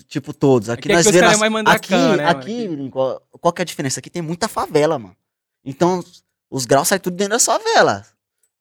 [0.08, 0.70] tipo todos.
[0.70, 1.38] Aqui nós aqui vemos.
[1.38, 4.00] caras é mais aqui, mandracão, né, aqui, qual, qual que é a diferença?
[4.00, 5.16] Aqui tem muita favela, mano.
[5.64, 6.04] Então,
[6.50, 8.06] os graus saem tudo dentro da favela.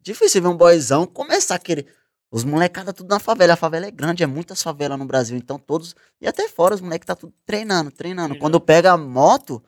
[0.01, 1.87] Difícil ver um boyzão começar a querer.
[2.33, 3.55] Os molecada tudo na favela.
[3.55, 5.37] A favela é grande, é muitas favelas no Brasil.
[5.37, 5.95] Então, todos.
[6.21, 8.37] E até fora, os moleques tá tudo treinando, treinando.
[8.39, 9.63] Quando pega a moto,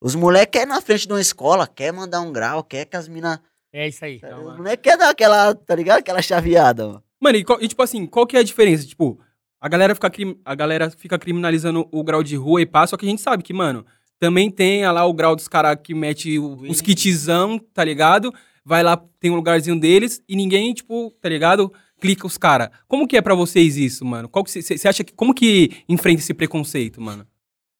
[0.00, 2.96] os moleques querem ir na frente de uma escola, quer mandar um grau, quer que
[2.96, 3.38] as minas.
[3.72, 4.16] É isso aí.
[4.16, 5.98] Então, os moleques querem dar aquela, tá ligado?
[6.00, 7.02] Aquela chaveada, mano.
[7.20, 8.84] Mano, e, e, tipo assim, qual que é a diferença?
[8.84, 9.18] Tipo,
[9.60, 10.10] a galera, fica,
[10.44, 13.42] a galera fica criminalizando o grau de rua e pá, só que a gente sabe
[13.44, 13.86] que, mano,
[14.18, 18.34] também tem ah lá o grau dos caras que mete o- os kitzão, tá ligado?
[18.64, 21.72] Vai lá, tem um lugarzinho deles e ninguém, tipo, tá ligado?
[22.02, 22.68] Clica os caras.
[22.88, 24.28] Como que é pra vocês isso, mano?
[24.28, 25.12] Qual que Você acha que.
[25.12, 27.26] Como que enfrenta esse preconceito, mano?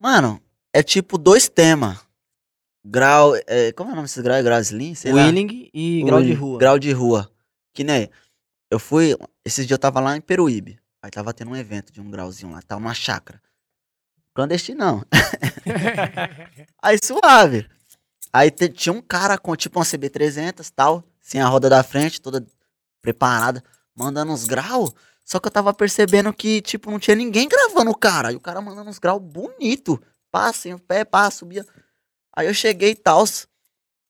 [0.01, 0.41] Mano,
[0.73, 1.99] é tipo dois temas.
[2.85, 3.35] Grau.
[3.47, 4.41] É, como é o nome desses graus?
[4.41, 4.95] É grau slim?
[4.95, 5.25] Sei lá.
[5.25, 6.59] Wheeling e grau de rua.
[6.59, 7.31] Grau de rua.
[7.75, 8.09] Que nem.
[8.71, 9.17] Eu fui.
[9.45, 10.79] Esses dias eu tava lá em Peruíbe.
[11.03, 12.63] Aí tava tendo um evento de um grauzinho lá.
[12.63, 13.43] Tava numa chácara.
[14.35, 15.05] Clandestinão.
[16.81, 17.67] Aí suave.
[18.33, 21.05] Aí te- tinha um cara com tipo uma CB300 tal.
[21.21, 22.45] Sem a roda da frente, toda
[23.01, 23.63] preparada.
[23.95, 24.93] Mandando uns graus.
[25.25, 28.33] Só que eu tava percebendo que, tipo, não tinha ninguém gravando o cara.
[28.33, 30.03] E o cara mandando uns graus bonito.
[30.31, 31.67] Passa, sem o pé, passa, subia.
[32.35, 33.25] Aí eu cheguei e tal.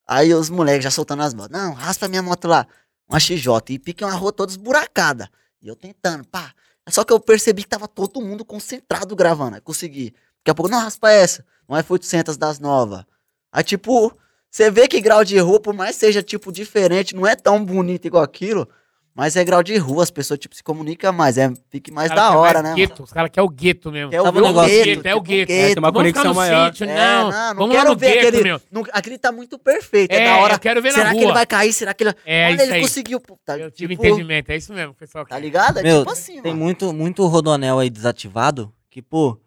[0.07, 1.57] Aí os moleques já soltando as motos.
[1.57, 2.66] Não, raspa minha moto lá.
[3.09, 3.47] Uma XJ.
[3.71, 5.31] E pique uma rua toda esburacada.
[5.61, 6.55] E eu tentando, pá.
[6.88, 9.57] Só que eu percebi que tava todo mundo concentrado gravando.
[9.57, 10.14] Aí consegui.
[10.38, 11.45] Daqui a pouco, não, raspa essa.
[11.68, 13.05] Não é 800 das novas.
[13.53, 14.16] Aí, tipo,
[14.51, 18.07] você vê que grau de rua, por mais seja, tipo, diferente, não é tão bonito
[18.07, 18.68] igual aquilo.
[19.14, 21.37] Mas é grau de rua, as pessoas, tipo, se comunicam mais.
[21.37, 22.87] É, fique mais da hora, mais né?
[22.87, 24.11] Gueto, os caras querem o gueto mesmo.
[24.11, 24.85] Quer o negócio?
[24.85, 25.53] gueto, É o gueto.
[25.53, 26.72] É, tem uma Vamos ficar conexão no maior.
[26.72, 27.31] sítio, É, não.
[27.31, 28.42] não, Vamos lá quero no ver gueto, aquele.
[28.44, 28.61] meu.
[28.70, 30.55] não- aquele tá muito perfeito, é, É, da hora.
[30.55, 31.25] eu quero ver Será na que rua.
[31.27, 31.72] ele vai cair?
[31.75, 32.14] Será que ele.
[32.25, 32.81] É Olha, isso ele aí.
[32.81, 33.20] conseguiu.
[33.20, 35.27] pô, Tá, Eu tive tipo, entendimento, é isso mesmo, pessoal.
[35.27, 35.79] Tá ligado?
[35.81, 36.64] É Meu, tipo assim, Tem mano.
[36.64, 39.38] muito, muito rodonel aí desativado que, pô, o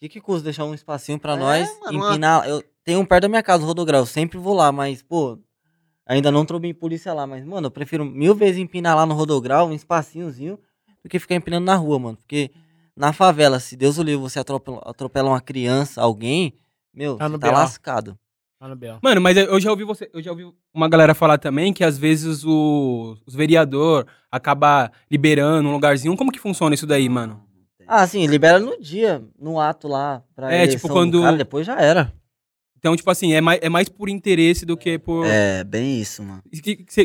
[0.00, 2.46] que, que custa deixar um espacinho pra É, nós mano, empinar?
[2.46, 5.38] Eu tenho um perto da minha casa, o Rodograu, eu sempre vou lá, mas, pô,
[6.06, 9.68] ainda não trombei polícia lá, mas, mano, eu prefiro mil vezes empinar lá no Rodograu,
[9.68, 10.58] um espacinhozinho,
[11.02, 12.16] do que ficar empinando na rua, mano.
[12.16, 12.50] Porque
[12.96, 16.54] na favela, se Deus o livre, você atropela, atropela uma criança, alguém,
[16.94, 17.52] meu, Tá tá BO.
[17.52, 18.18] lascado.
[18.60, 18.98] Lá no Bel.
[19.02, 21.98] Mano, mas eu já ouvi você, eu já ouvi uma galera falar também que às
[21.98, 26.16] vezes o, os vereador acaba liberando um lugarzinho.
[26.16, 27.42] Como que funciona isso daí, mano?
[27.88, 31.36] Ah, sim, libera no dia, no ato lá, pra É, eleição tipo, do quando- cara,
[31.36, 32.12] depois já era.
[32.82, 35.24] Então, tipo assim, é mais, é mais por interesse do que por.
[35.24, 36.42] É, bem isso, mano.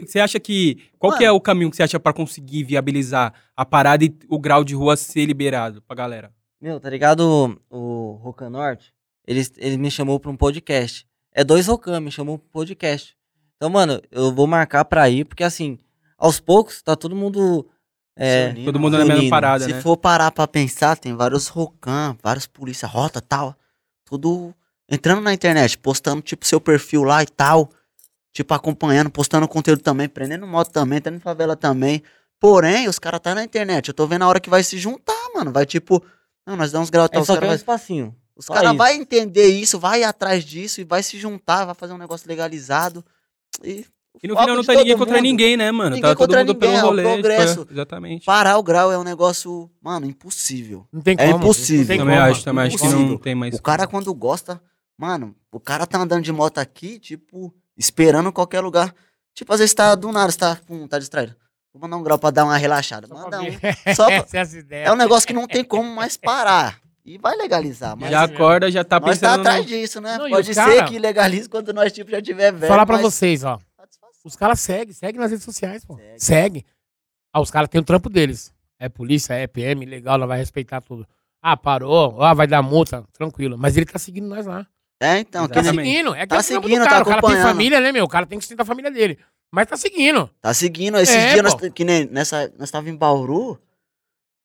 [0.08, 0.90] Você acha que.
[0.98, 1.38] Qual que é Mano.
[1.38, 4.98] o caminho que você acha pra conseguir viabilizar a parada e o grau de rua
[4.98, 6.32] ser liberado pra galera?
[6.60, 8.92] Meu, tá ligado o, o Rocan Norte?
[9.28, 11.06] Ele, ele me chamou pra um podcast.
[11.32, 13.16] É dois Rocan, me chamou pra um podcast.
[13.58, 15.78] Então, mano, eu vou marcar pra ir, porque assim,
[16.18, 17.68] aos poucos, tá todo mundo
[18.16, 19.06] É, unindo, Todo mundo mano.
[19.06, 19.82] na mesma parada, Se né?
[19.82, 23.56] for parar pra pensar, tem vários rocan, vários polícia rota tal.
[24.04, 24.56] Tudo
[24.90, 27.70] entrando na internet, postando tipo seu perfil lá e tal.
[28.34, 32.04] Tipo, acompanhando, postando conteúdo também, prendendo moto também, entrando em favela também.
[32.40, 33.88] Porém, os caras tá na internet.
[33.88, 35.52] Eu tô vendo a hora que vai se juntar, mano.
[35.52, 36.04] Vai tipo,
[36.46, 37.20] não, nós damos grau tal.
[37.20, 38.16] é os só caras é um vai espacinho.
[38.36, 41.94] os caras vão entender isso, vai ir atrás disso e vai se juntar, vai fazer
[41.94, 43.04] um negócio legalizado.
[43.64, 43.84] E,
[44.22, 45.24] E no final não tá todo ninguém contra mundo.
[45.24, 45.96] ninguém, né, mano?
[45.96, 47.02] Ninguém tá todo contra mundo ninguém, pelo é o rolê.
[47.04, 47.68] tipo, progresso.
[47.68, 48.24] é, exatamente.
[48.26, 50.88] Parar o grau é um negócio, mano, impossível.
[50.94, 51.38] Não tem É como.
[51.44, 51.80] impossível.
[51.80, 53.56] não tem Também acho, também acho que não tem mais.
[53.56, 54.62] O cara, quando gosta,
[54.98, 58.94] mano, o cara tá andando de moto aqui, tipo, esperando qualquer lugar.
[59.34, 61.36] Tipo, às vezes tá do nada, você tá, pum, tá distraído.
[61.74, 63.08] Vou mandar um grau pra dar uma relaxada.
[63.08, 63.46] Só Manda um.
[63.96, 64.26] Só pra-
[64.72, 64.84] é.
[64.86, 66.80] É um negócio que não tem como mais parar.
[67.06, 69.40] E vai legalizar, mas Já acorda, já tá nós tá pensando.
[69.42, 70.18] atrás no- disso, né?
[70.18, 72.68] Não, Pode ser cara- que legalize quando nós, tipo, já tiver velho.
[72.68, 73.60] Falar pra mas- vocês, ó.
[74.26, 75.96] Os caras seguem, seguem nas redes sociais, pô.
[75.96, 76.20] Segue.
[76.20, 76.66] Segue.
[77.32, 78.52] Ah, os caras têm o trampo deles.
[78.78, 81.08] É polícia, é PM, legal, ela vai respeitar tudo.
[81.42, 83.58] Ah, parou, ah, vai dar multa, tranquilo.
[83.58, 84.68] Mas ele tá seguindo nós lá.
[85.00, 86.16] É, então, que Tá seguindo.
[86.16, 88.06] É que Tá é seguindo, tá o cara tem família, né, meu?
[88.06, 89.18] O cara tem que sustentar a família dele.
[89.52, 90.30] Mas tá seguindo.
[90.42, 90.98] Tá seguindo.
[90.98, 93.60] Esses É, dias, nós, que nem nessa, nós tava em Bauru.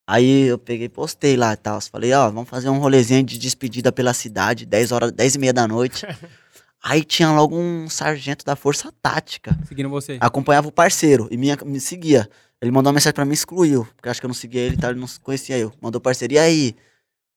[0.06, 1.80] Aí eu peguei e postei lá e tal.
[1.80, 5.52] Falei, ó, vamos fazer um rolezinho de despedida pela cidade, 10 horas, 10 e meia
[5.52, 6.06] da noite.
[6.84, 9.56] Aí tinha logo um sargento da Força Tática.
[9.68, 10.18] Seguindo você.
[10.20, 12.28] Acompanhava o parceiro e me, me seguia.
[12.60, 13.86] Ele mandou uma mensagem pra mim, excluiu.
[13.96, 15.72] Porque acho que eu não seguia ele e tal, ele não conhecia eu.
[15.80, 16.76] Mandou parceiro, e aí?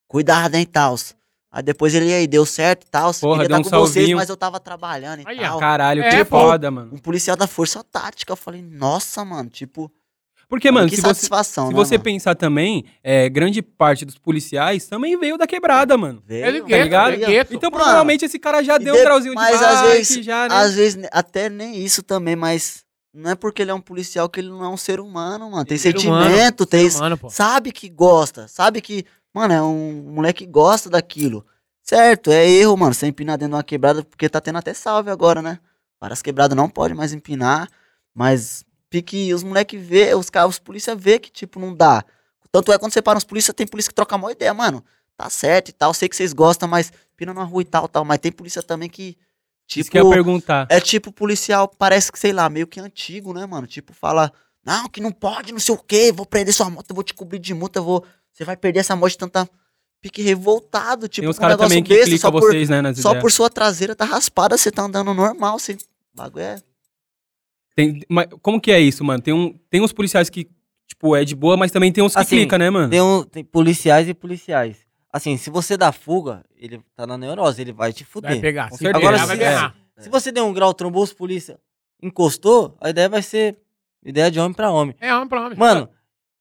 [0.07, 1.15] Cuidado, hein, tals.
[1.55, 3.13] Aí depois ele, aí, deu certo e tal.
[3.13, 4.17] Porra, Queria deu tá um com vocês, salvinho.
[4.17, 5.57] mas eu tava trabalhando e Aí, tal.
[5.57, 6.37] Caralho, É, que pô.
[6.41, 6.91] foda, mano.
[6.93, 8.33] Um policial da Força Tática.
[8.33, 9.89] Eu falei, nossa, mano, tipo...
[10.49, 12.03] Porque, mano, que se você, satisfação, se né, você mano?
[12.03, 16.21] pensar também, é, grande parte dos policiais também veio da quebrada, mano.
[16.27, 16.67] Veio, Ele mano.
[16.67, 17.13] gueto, ligado?
[17.13, 17.55] ele gueto.
[17.55, 20.25] Então, Mano, provavelmente, esse cara já deu de- um grauzinho de mas bike, às vezes,
[20.25, 20.55] já, né?
[20.55, 24.39] às vezes, até nem isso também, mas não é porque ele é um policial que
[24.39, 25.65] ele não é um ser humano, mano.
[25.65, 26.91] Tem Ser sentimento, tem.
[26.91, 27.29] Mano, pô.
[27.31, 29.03] Sabe que gosta, sabe que,
[29.35, 31.45] mano, é um moleque que gosta daquilo.
[31.83, 35.11] Certo, é erro, mano, você empinar dentro de uma quebrada, porque tá tendo até salve
[35.11, 35.59] agora, né?
[35.99, 37.69] Várias quebradas não pode mais empinar,
[38.13, 42.03] mas pique, os moleque vê, os caras, os polícia vê que, tipo, não dá.
[42.51, 44.83] Tanto é quando você para os polícia, tem polícia que troca uma ideia, mano.
[45.17, 48.05] Tá certo e tal, sei que vocês gostam, mas pina na rua e tal, tal.
[48.05, 49.17] Mas tem polícia também que,
[49.75, 50.67] Isso tipo, que eu ia perguntar.
[50.69, 53.67] é tipo policial, parece que, sei lá, meio que antigo, né, mano?
[53.67, 54.31] Tipo, fala,
[54.65, 57.13] não, que não pode, não sei o quê, vou prender sua moto, eu vou te
[57.13, 58.05] cobrir de multa, eu vou.
[58.35, 59.49] Você vai perder essa moto de tanta.
[60.01, 62.69] Pique revoltado, tipo, Tem uns com um caras também que besta, clicam só por, vocês,
[62.69, 63.21] né, nas só ideias.
[63.23, 65.73] por sua traseira tá raspada, você tá andando normal, você.
[65.73, 65.77] o
[66.13, 66.61] Bagulho é.
[67.75, 69.21] Tem- mas como que é isso, mano?
[69.21, 70.47] Tem, um, tem uns policiais que,
[70.87, 72.89] tipo, é de boa, mas também tem uns que Assim, clica, né, mano?
[72.89, 74.77] Tem, um, tem policiais e policiais.
[75.11, 78.41] Assim, se você dá fuga, ele tá na neurose, ele vai te Vai fuder.
[78.41, 78.69] pegar.
[78.69, 78.99] Com Se certeza.
[78.99, 79.75] pegar, Agora, vai se- ganhar.
[79.97, 81.57] Se você der um grau, trombou os polícia,
[82.03, 83.57] encostou, a ideia vai ser
[84.03, 84.93] ideia de homem pra homem.
[84.99, 85.57] É homem pra homem.
[85.57, 85.89] Mano,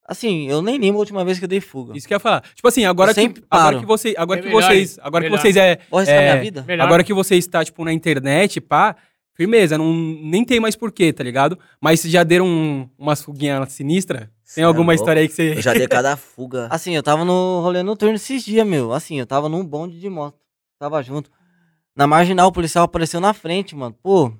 [0.07, 1.97] assim, eu nem lembro a última vez que eu dei fuga.
[1.97, 2.43] Isso que eu ia falar.
[2.55, 5.37] Tipo assim, agora Eu que, agora que você, agora É que melhor, vocês, agora Melhor.
[5.37, 6.65] que vocês é, Vou arriscar é, minha vida?
[6.67, 6.85] Melhor.
[6.87, 8.95] agora que você está tipo na internet, pá,
[9.35, 11.59] firmeza, não nem tem mais porquê, tá ligado?
[11.81, 15.03] Mas se já deram um, umas fuguinhas sinistras, Cê tem é alguma louco.
[15.03, 16.69] história aí que você Eu já dei cada fuga.
[16.71, 18.93] Assim, eu tava no rolê noturno esses dias, meu.
[18.93, 20.39] Assim, eu tava num bonde de moto.
[20.79, 21.31] Tava junto.
[21.97, 23.95] Na marginal, o policial apareceu na frente, mano.
[24.03, 24.33] Pô,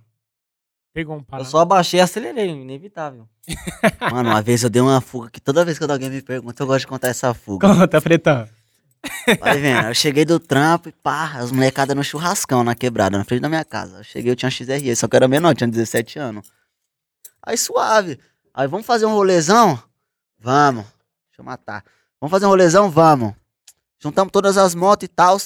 [0.95, 1.49] Pegou um eu parado.
[1.49, 3.29] só abaixei e acelerei, inevitável.
[4.13, 6.67] Mano, uma vez eu dei uma fuga que toda vez que alguém me pergunta, eu
[6.69, 7.67] gosto de contar essa fuga.
[7.67, 8.49] conta, Fretão.
[9.41, 13.25] Vai vendo, eu cheguei do trampo e pá, as molecadas no churrascão na quebrada, na
[13.25, 13.99] frente da minha casa.
[13.99, 16.49] Eu cheguei, eu tinha XRE, só que eu era menor, tinha 17 anos.
[17.43, 18.19] Aí suave.
[18.55, 19.83] Aí vamos fazer um rolezão?
[20.39, 20.85] Vamos.
[21.29, 21.85] Deixa eu matar.
[22.21, 22.89] Vamos fazer um rolezão?
[22.89, 23.35] Vamos.
[23.99, 25.37] Juntamos todas as motos e tal.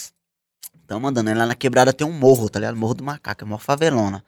[0.87, 1.29] Tamo andando.
[1.29, 2.77] Aí lá na quebrada tem um morro, tá ligado?
[2.77, 4.23] Morro do Macaco, é uma favelona.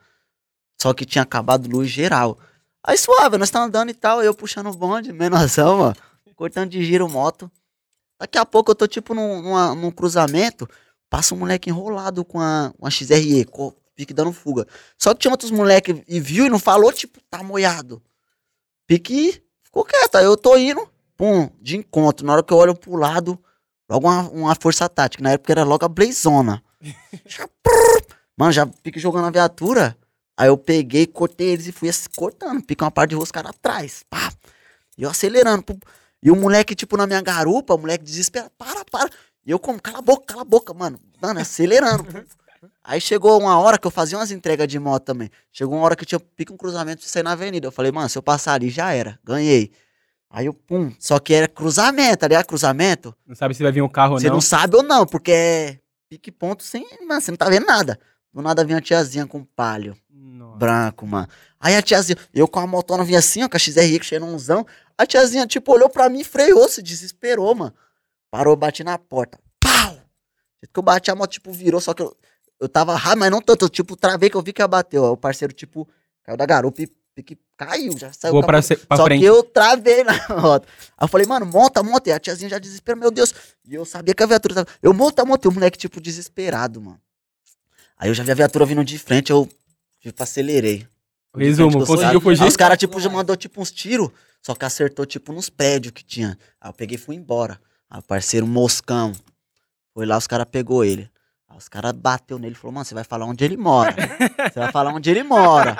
[0.81, 2.39] Só que tinha acabado luz geral.
[2.83, 5.93] Aí suave, nós tá andando e tal, eu puxando o bonde, menorzão, ó.
[6.35, 7.51] Cortando de giro moto.
[8.19, 10.67] Daqui a pouco eu tô tipo num, numa- num cruzamento,
[11.07, 14.65] passa um moleque enrolado com a, uma XRE, co- pique dando fuga.
[14.97, 18.01] Só que tinha outros moleque e viu e não falou, tipo, tá moiado.
[18.87, 22.25] Pique ficou quieto, aí eu tô indo, pum, de encontro.
[22.25, 23.37] Na hora que eu olho pro lado,
[23.87, 25.21] logo uma, uma força tática.
[25.23, 26.63] Na época era logo a Blazona.
[28.35, 29.95] Mano, já pique jogando a viatura.
[30.37, 32.63] Aí eu peguei, cortei eles e fui cortando.
[32.63, 34.03] Pique uma parte de rua, os caras atrás.
[34.09, 34.31] Pá.
[34.97, 35.63] E eu acelerando.
[36.23, 39.09] E o moleque, tipo, na minha garupa, o moleque desesperado, para, para.
[39.45, 40.99] E eu como, cala a boca, cala a boca, mano.
[41.21, 42.05] Mano, acelerando.
[42.83, 45.29] Aí chegou uma hora que eu fazia umas entregas de moto também.
[45.51, 47.67] Chegou uma hora que eu tinha pique um cruzamento de sair na avenida.
[47.67, 49.19] Eu falei, mano, se eu passar ali, já era.
[49.23, 49.71] Ganhei.
[50.29, 50.91] Aí eu, pum.
[50.99, 52.45] Só que era cruzamento, tá ligado?
[52.45, 53.15] Cruzamento.
[53.27, 54.35] Não sabe se vai vir um carro ou Você não.
[54.35, 56.87] não sabe ou não, porque é pique ponto sem.
[57.07, 57.99] Mano, você não tá vendo nada.
[58.33, 60.57] Do nada vinha a tiazinha com palho Nossa.
[60.57, 61.27] branco, mano.
[61.59, 64.65] Aí a tiazinha, eu com a motona vinha assim, ó, com a XRI, com xenonzão.
[64.97, 67.73] A tiazinha, tipo, olhou pra mim, freou, se desesperou, mano.
[68.31, 69.37] Parou, bati na porta.
[69.59, 69.97] Pau!
[70.61, 72.15] Que eu bati, a moto, tipo, virou, só que eu,
[72.59, 73.65] eu tava rápido, mas não tanto.
[73.65, 75.03] Eu, tipo, travei que eu vi que ela bateu.
[75.03, 75.87] Ó, o parceiro, tipo,
[76.23, 78.31] caiu da garupa e, que caiu, já saiu.
[78.33, 79.19] Vou pra, se- pra Só frente.
[79.19, 80.65] que eu travei na moto.
[80.97, 82.09] Aí eu falei, mano, monta, monta.
[82.09, 83.33] E a tiazinha já desesperou, meu Deus.
[83.67, 84.67] E eu sabia que a viatura tava.
[84.81, 85.47] Eu monta, monta.
[85.47, 86.99] E o moleque, tipo, desesperado, mano.
[88.01, 89.47] Aí eu já vi a viatura vindo de frente, eu,
[89.99, 90.87] tipo, acelerei.
[91.37, 92.41] Resumo, conseguiu fugir?
[92.41, 94.09] Aí os caras, tipo, já mandou, tipo, uns tiros.
[94.41, 96.35] Só que acertou, tipo, nos prédios que tinha.
[96.59, 97.61] Aí eu peguei e fui embora.
[97.87, 99.13] Aí o parceiro Moscão.
[99.93, 101.07] Foi lá, os caras pegou ele.
[101.47, 103.93] Aí os caras bateu nele e falou, mano, você vai falar onde ele mora.
[104.51, 105.77] Você vai falar onde ele mora.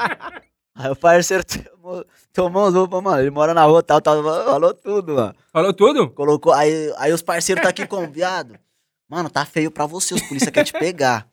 [0.75, 3.19] Aí o parceiro tomou, tomou uns roupas, mano.
[3.19, 4.23] Ele mora na rua, tal, tal.
[4.23, 5.35] Falou tudo, mano.
[5.51, 6.11] Falou tudo?
[6.11, 6.53] Colocou.
[6.53, 8.59] Aí, aí os parceiros tá aqui com viado.
[9.09, 11.27] Mano, tá feio pra você, os polícia querem te pegar.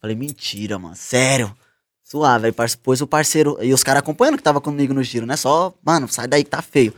[0.00, 0.96] Falei, mentira, mano.
[0.96, 1.56] Sério.
[2.02, 2.46] Suave.
[2.46, 3.58] Aí pôs o parceiro.
[3.62, 5.36] E os caras acompanhando que tava comigo no giro, né?
[5.36, 6.94] Só, mano, sai daí que tá feio.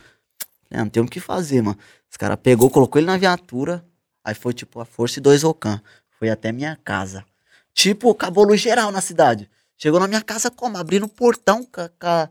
[0.69, 1.77] É, não tem o que fazer, mano.
[2.09, 3.83] Os caras pegou, colocou ele na viatura.
[4.23, 5.81] Aí foi tipo a Força e dois Ocan.
[6.19, 7.25] Foi até minha casa.
[7.73, 9.49] Tipo, acabou luz geral na cidade.
[9.77, 10.77] Chegou na minha casa como?
[10.77, 12.27] Abrindo o portão com, com,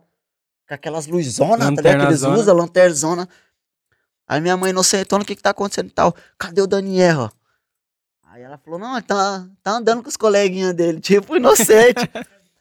[0.68, 2.00] com aquelas luzonas, tá ligado?
[2.00, 3.28] Que eles usam, lanternzona.
[4.26, 6.14] Aí minha mãe inocentona, o que que tá acontecendo e tal?
[6.38, 7.33] Cadê o Daniel?
[8.38, 12.09] Aí ela falou, não, ele tá, tá andando com os coleguinhas dele, tipo, inocente.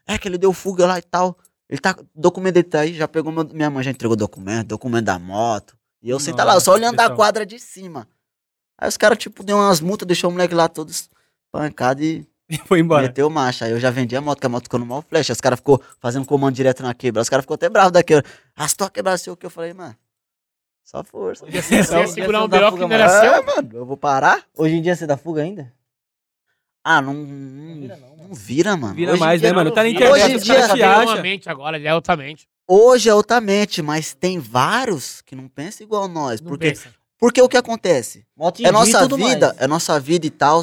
[0.08, 1.38] é que ele deu fuga lá e tal.
[1.70, 5.06] Ele tá, documento dele tá aí, já pegou meu, minha mãe já entregou documento, documento
[5.06, 5.78] da moto.
[6.02, 7.16] E eu senta lá, só olhando da pessoal.
[7.18, 8.08] quadra de cima.
[8.76, 11.12] Aí os caras, tipo, deu umas multas, deixou o moleque lá todos
[11.52, 12.26] pancado e
[12.66, 13.04] Foi embora.
[13.04, 13.66] meteu marcha.
[13.66, 15.32] Aí eu já vendi a moto, que a moto ficou no mal flecha.
[15.32, 17.22] Os caras ficou fazendo comando direto na quebra.
[17.22, 18.24] Os caras ficou até bravos daquele.
[18.56, 19.96] Rastou a quebra seu que eu falei, mano.
[20.89, 21.45] Só força.
[21.52, 22.73] Ser você ia Então, segurar um dessa B.O.
[22.78, 23.43] que não era É, seu.
[23.43, 24.45] mano, eu vou parar?
[24.56, 25.73] Hoje em dia você dá fuga ainda?
[26.82, 27.13] Ah, não.
[27.13, 28.93] Não, vira não, não vira, mano.
[28.95, 29.71] Vira Hoje em mais, dia né, mano?
[29.71, 31.13] Tá na Hoje internet, em os dia caras já te virou acham.
[31.15, 32.47] uma mente agora, já é outra mente.
[32.65, 36.39] Hoje é outra mente, mas tem vários que não pensam igual nós.
[36.39, 36.89] Não Porque, pensa.
[37.17, 38.26] porque o que acontece?
[38.34, 39.62] Moto em É nossa vida, mais.
[39.62, 40.62] é nossa vida e tal.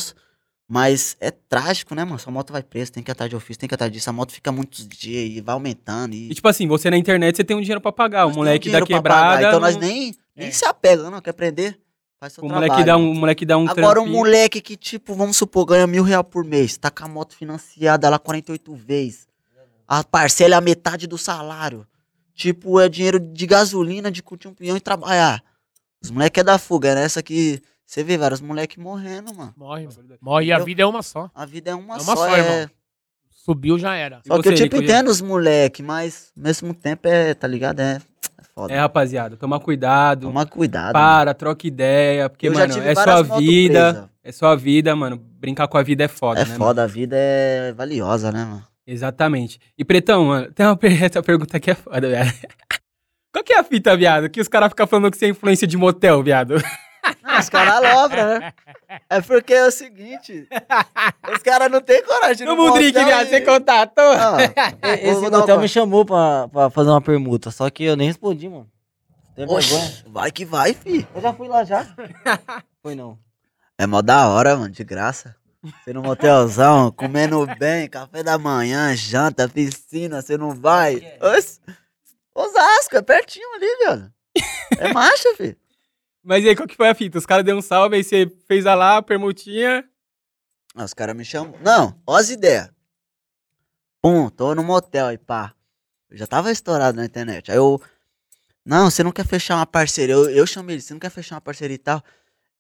[0.66, 2.18] Mas é trágico, né, mano?
[2.18, 4.09] Sua moto vai presa, tem que ir atrás de ofício, tem que ir atrás disso.
[4.09, 6.14] A moto fica muitos dias e vai aumentando.
[6.14, 8.24] E, E tipo assim, você na internet você tem um dinheiro pra pagar.
[8.24, 9.42] O Nós moleque um da quebrada.
[9.46, 10.50] Então nós não- nem, nem É.
[10.50, 11.20] se apega, não.
[11.20, 11.79] Quer aprender?
[12.18, 12.70] Faz seu O trabalho.
[12.72, 14.16] moleque dá um, o moleque dá um Agora um trampinho.
[14.16, 18.09] moleque que, tipo, vamos supor, ganha mil reais por mês, tá com a moto financiada
[18.09, 19.27] lá 48 vezes.
[19.87, 21.87] A parcela é a metade do salário.
[22.35, 25.44] Tipo, é dinheiro de gasolina, de curtir um peão e trabalhar.
[26.03, 29.55] Os moleques é da fuga, é nessa que você vê vários moleques morrendo, mano.
[29.57, 30.18] Morre, mano.
[30.20, 31.31] Morre e a vida é uma só.
[31.35, 32.38] A vida é uma, É uma só, só, é...
[32.38, 32.70] irmão.
[33.31, 34.20] Subiu, já era.
[34.25, 37.47] E Só que eu, tipo, Nico, entendo os moleque, mas ao mesmo tempo é, tá
[37.47, 37.81] ligado?
[37.81, 38.73] É, é foda.
[38.73, 40.29] É, rapaziada, toma cuidado.
[40.29, 40.94] Toma cuidado.
[40.94, 42.31] Para, troca ideia.
[42.31, 43.92] Porque, Eu mano, é sua vida.
[43.92, 44.09] presas.
[44.25, 45.18] É sua vida, mano.
[45.18, 46.53] Brincar com a vida é foda, É né?
[46.53, 46.64] mano?
[46.64, 48.66] foda, a vida é valiosa, né, mano?
[48.87, 49.61] Exatamente.
[49.77, 52.33] E Pretão, mano, tem uma essa pergunta que é foda, viado.
[53.31, 54.31] Qual que é a fita, viado?
[54.31, 56.55] Que os caras ficam falando que você é influência de motel, viado.
[57.38, 58.53] Os caras alopram, né?
[59.11, 60.49] É porque é o seguinte,
[61.33, 63.29] os caras não têm coragem de ir no Vamos drink, motel viado.
[63.29, 64.05] Você contatou?
[64.05, 64.37] Ah,
[65.01, 68.68] Esse uma- me chamou pra, pra fazer uma permuta, só que eu nem respondi, mano.
[69.35, 69.47] Tem?
[69.49, 71.07] Oxe, vai que vai, fi.
[71.14, 71.85] Eu já fui lá já.
[72.83, 73.18] Foi não.
[73.77, 75.35] É mó da hora, mano, de graça.
[75.83, 81.01] Você no motelzão, comendo bem, café da manhã, janta, piscina, você não vai.
[81.20, 81.59] Oxe,
[82.35, 84.12] Osasco, é pertinho ali, velho.
[84.79, 85.57] É marcha, fi.
[86.24, 87.18] Mas e aí, qual que foi a fita?
[87.18, 89.87] Os caras deu um salve, aí você fez a lá, a permutinha.
[90.74, 91.54] Ah, os caras me chamam.
[91.60, 92.70] Não, ó as ideias.
[94.00, 95.54] Pum, tô no motel aí, pá.
[96.10, 97.50] Eu já tava estourado na internet.
[97.50, 97.80] Aí eu.
[98.64, 100.14] Não, você não quer fechar uma parceria.
[100.14, 102.02] Eu, eu chamei ele, você não quer fechar uma parceria e tal.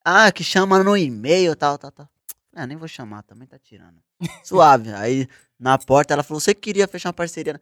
[0.04, 2.08] Ah, que chama no e-mail, tal, tal, tal.
[2.54, 3.96] É, nem vou chamar, também tá tirando.
[4.44, 4.92] Suave.
[4.92, 5.26] Aí
[5.58, 7.60] na porta ela falou: você queria fechar uma parceria?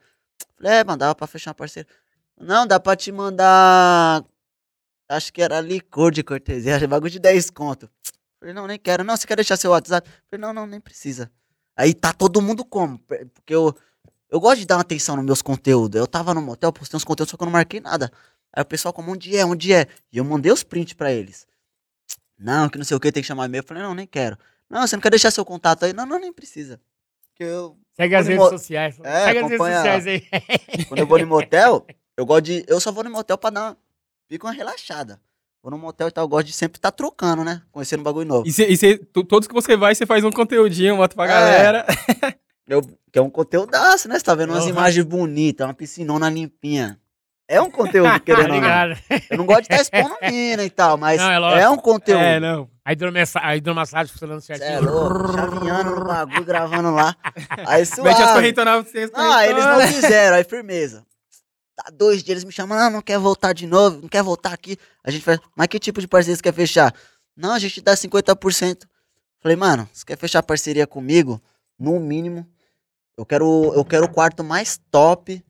[0.56, 1.88] Falei, é, mandava pra fechar uma parceria.
[2.40, 4.24] Não, dá pra te mandar.
[5.12, 7.88] Acho que era licor de cortesia, bagulho de 10 conto.
[8.40, 9.05] Falei, não, nem quero.
[9.05, 10.09] Não, você quer deixar seu WhatsApp?
[10.31, 11.31] Falei, não, não, nem precisa.
[11.77, 12.98] Aí tá todo mundo como?
[12.98, 13.75] Porque eu,
[14.31, 15.98] eu gosto de dar uma atenção nos meus conteúdos.
[15.98, 18.11] Eu tava no motel, postei uns conteúdos, só que eu não marquei nada.
[18.55, 19.87] Aí o pessoal como, onde é, onde é?
[20.12, 21.46] E eu mandei os prints pra eles.
[22.38, 23.62] Não, que não sei o que, tem que chamar e-mail.
[23.62, 24.37] Eu falei, não, nem quero.
[24.68, 25.92] Não, você não quer deixar seu contato aí?
[25.92, 26.81] Não, não, nem precisa.
[27.31, 28.98] Porque eu, Segue as redes mo- sociais.
[29.03, 30.85] É, Segue as redes sociais aí.
[30.88, 32.64] quando eu vou no motel, eu gosto de.
[32.66, 33.77] Eu só vou no motel pra dar uma.
[34.33, 35.21] Fica uma relaxada.
[35.62, 37.61] Vou no motel e tal, eu gosto de sempre estar trocando, né?
[37.71, 38.49] Conhecendo um bagulho novo.
[38.49, 38.97] E, cê, e cê-
[39.29, 41.29] todos que você vai, você faz um conteúdinho, bota pra É.
[41.29, 41.87] galera.
[42.66, 42.81] Eu,
[43.12, 44.18] que é um conteúdaço, né?
[44.18, 44.71] Você tá vendo umas Uhum.
[44.71, 46.99] imagens bonitas, uma piscinona limpinha.
[47.47, 48.71] É um conteúdo, Tá querendo ou não.
[49.31, 52.23] Eu não gosto de estar expondo mina e tal, mas Não, é é, um conteúdo.
[52.23, 52.71] É, não.
[52.85, 54.79] A hidromessa- a hidromassagem funcionando Cê certinho.
[54.79, 57.14] é louco, chavinhando no bagulho, gravando lá.
[57.66, 58.09] Aí suave.
[58.09, 59.11] Mete as correntonas vocês.
[59.12, 61.05] Aí eles não quiseram, aí firmeza.
[61.95, 64.77] Dois dias, eles me chamam, não, não quer voltar de novo, não quer voltar aqui.
[65.03, 66.95] A gente faz, mas que tipo de parceria você quer fechar?
[67.37, 68.87] Não, a gente dá 50%.
[69.40, 71.42] Falei, mano, você quer fechar parceria comigo?
[71.79, 72.47] No mínimo,
[73.16, 75.45] eu quero, eu quero o quarto mais top,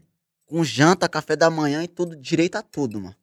[0.46, 3.16] com janta, café da manhã e tudo, direito a tudo, mano.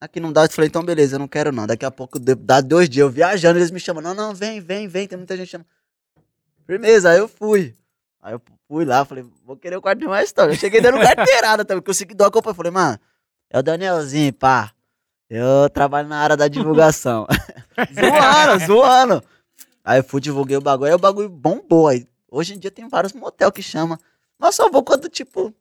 [0.00, 1.64] Aqui não dá, eu falei, então beleza, eu não quero não.
[1.64, 4.88] Daqui a pouco, dá dois dias, eu viajando, eles me chamam, não, não, vem, vem,
[4.88, 5.68] vem, tem muita gente chamando.
[6.66, 7.76] Firmeza, aí eu fui.
[8.20, 10.48] Aí eu fui lá, falei, vou querer o quarto de mais top.
[10.48, 12.54] Eu cheguei dando carteirada também, porque o seguidor acompanha.
[12.54, 12.98] Falei, mano,
[13.50, 14.72] é o Danielzinho, pá.
[15.28, 17.26] Eu trabalho na área da divulgação.
[17.92, 19.24] zoando, zoando.
[19.84, 21.88] Aí eu fui, divulguei o bagulho, aí o bagulho bombou.
[21.88, 24.00] Aí, hoje em dia tem vários motel que chama.
[24.38, 25.54] Mas só vou quando, tipo,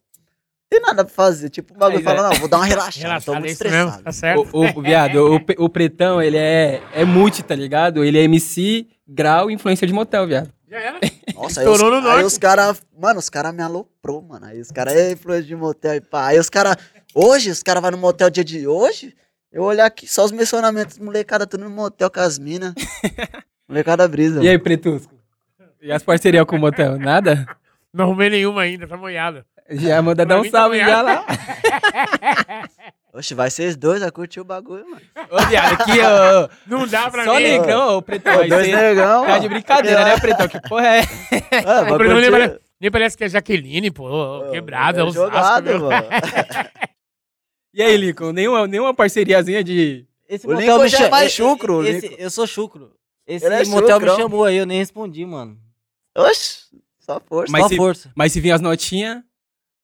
[0.70, 1.50] tem nada pra fazer.
[1.50, 2.04] Tipo, o bagulho é.
[2.04, 4.04] fala, não, vou dar uma relaxada, tô Relaxado, muito é isso mesmo, estressado.
[4.04, 4.50] tá certo.
[4.54, 5.16] O, o, viado,
[5.60, 8.06] o, o Pretão, ele é, é multi, tá ligado?
[8.06, 10.50] Ele é MC, grau e influência de motel, viado.
[10.72, 11.00] Já era.
[11.36, 14.46] Nossa, aí os, no aí os caras, mano, os caras me aloprou, mano.
[14.46, 16.28] Aí os caras, é influência de motel e pá.
[16.28, 16.78] Aí os caras,
[17.14, 19.14] hoje, os caras vão no motel dia de hoje,
[19.52, 22.74] eu olhar aqui, só os mencionamentos, molecada tudo no motel com as minas.
[23.68, 24.42] molecada brisa.
[24.42, 25.14] E aí, Pretusco?
[25.82, 26.98] E as parcerias com o motel?
[26.98, 27.46] Nada?
[27.94, 29.44] Não arrumei nenhuma ainda, tá molhado.
[29.70, 31.26] Já manda dar um tá salve já lá.
[33.14, 35.02] Oxe, vai vocês dois, vai curtir o bagulho, mano.
[35.30, 36.48] Ô, viado, aqui, ó.
[36.66, 37.44] Não dá pra Só mim.
[37.44, 38.40] negrão, ô, Pretão.
[38.42, 38.76] Ô, dois ser...
[38.76, 39.26] negão.
[39.26, 40.48] Tá de brincadeira, né, Pretão?
[40.48, 41.02] Que porra é?
[41.66, 44.08] Ah, vai O Bruno nem, parece, nem parece que é Jaqueline, pô.
[44.10, 45.80] Ô, Quebrada, é Osasco, jogado, meu.
[45.82, 46.08] mano.
[47.74, 48.34] E aí, Lincoln?
[48.34, 50.06] Nenhuma, nenhuma parceriazinha de...
[50.28, 52.92] Esse O motel Lincoln me já é chucro, esse- eu sou chucro.
[53.26, 54.16] Esse é motel chucrão.
[54.18, 55.58] me chamou aí, eu nem respondi, mano.
[56.18, 56.66] Oxe,
[57.00, 57.50] só força.
[57.50, 58.12] Mas Só se- força.
[58.14, 59.24] Mas se vir as notinhas...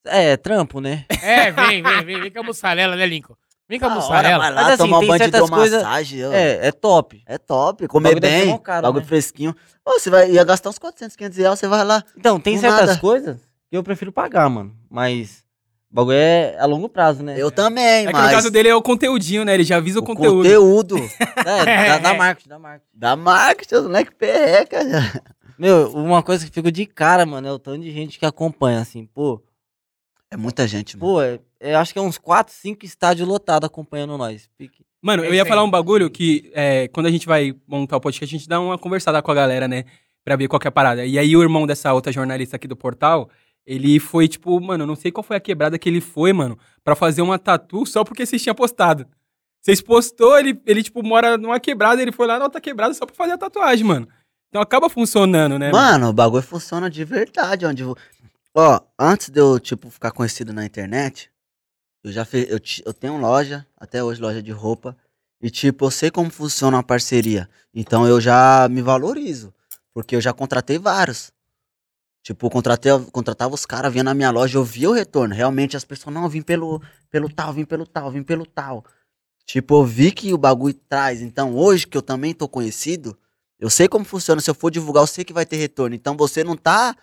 [0.09, 1.05] É, trampo, né?
[1.21, 2.21] É, vem, vem, vem.
[2.21, 3.35] Vem com a mussarela, né, Lincoln?
[3.69, 4.37] Vem com a hora, mussarela.
[4.39, 6.25] vai lá Mas assim, tomar um tem banho de certas coisas- hidromassagem.
[6.25, 6.31] ó.
[6.31, 7.21] É, é top.
[7.25, 9.05] É top, comer bem, bagulho né?
[9.05, 9.53] fresquinho.
[9.85, 12.01] Ô, você vai, ia gastar uns 400, 500 reais, você vai lá.
[12.17, 12.99] Então, tem certas nada.
[12.99, 13.37] coisas
[13.69, 14.73] que eu prefiro pagar, mano.
[14.89, 15.43] Mas
[15.91, 17.35] o bagulho é a longo prazo, né?
[17.37, 19.53] Eu também, É que mas no caso dele é o conteúdinho, né?
[19.53, 20.37] Ele já avisa o, o conteúdo.
[20.43, 20.95] conteúdo
[21.45, 22.89] É, da, da marketing, da marketing.
[22.93, 24.89] da marketing, os moleque perreca.
[24.89, 25.21] já.
[25.59, 28.79] Meu, uma coisa que fico de cara, mano, é o tanto de gente que acompanha,
[28.79, 29.41] assim, pô.
[30.31, 31.13] É muita gente, mano.
[31.13, 34.49] Pô, é, é, acho que é uns 4, 5 estádios lotados acompanhando nós.
[34.57, 34.85] Pique.
[35.01, 38.01] Mano, É eu ia falar um bagulho que é, quando a gente vai montar o
[38.01, 39.85] podcast, a gente dá uma conversada com a galera, né?
[40.23, 41.05] Pra ver qual que é a parada.
[41.05, 43.29] E aí o irmão dessa outra jornalista aqui do portal,
[43.65, 46.57] ele foi, tipo, mano, eu não sei qual foi a quebrada que ele foi, mano,
[46.83, 49.07] pra fazer uma tatu só porque vocês tinham postado.
[49.61, 53.05] Vocês postou, ele, ele, tipo, mora numa quebrada, ele foi lá na outra quebrada só
[53.05, 54.07] pra fazer a tatuagem, mano.
[54.49, 55.71] Então acaba funcionando, né?
[55.71, 57.65] Mano, o bagulho funciona de verdade.
[57.65, 57.83] Onde
[58.59, 61.31] Ó, antes de eu, tipo, ficar conhecido na internet,
[62.03, 62.49] eu já fiz.
[62.49, 64.97] Eu, eu tenho loja, até hoje, loja de roupa.
[65.39, 67.47] E, tipo, eu sei como funciona uma parceria.
[67.71, 69.53] Então eu já me valorizo.
[69.93, 71.31] Porque eu já contratei vários.
[72.23, 75.35] Tipo, eu contratei, eu contratava os caras, vinha na minha loja, eu via o retorno.
[75.35, 78.83] Realmente as pessoas, não, vim pelo, pelo tal, vim pelo tal, vim pelo tal.
[79.45, 81.21] Tipo, eu vi que o bagulho traz.
[81.21, 83.15] Então, hoje que eu também tô conhecido,
[83.59, 84.41] eu sei como funciona.
[84.41, 85.95] Se eu for divulgar, eu sei que vai ter retorno.
[85.95, 86.95] Então você não tá.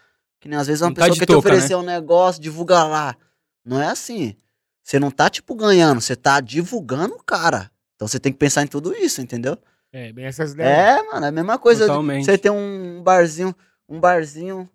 [0.44, 1.54] Que nem às vezes uma Não tá pessoa de quer te touca, né?
[1.54, 3.16] oferecer um negócio, divulga lá.
[3.64, 4.36] Não é assim.
[4.82, 7.70] Você não tá, tipo, ganhando, você tá divulgando o cara.
[7.96, 9.56] Então você tem que pensar em tudo isso, entendeu?
[9.90, 10.70] É, bem essas ideias.
[10.70, 11.86] É, mano, é a mesma coisa.
[11.86, 12.26] Totalmente.
[12.26, 13.56] Você tem um barzinho,
[13.88, 14.68] um barzinho,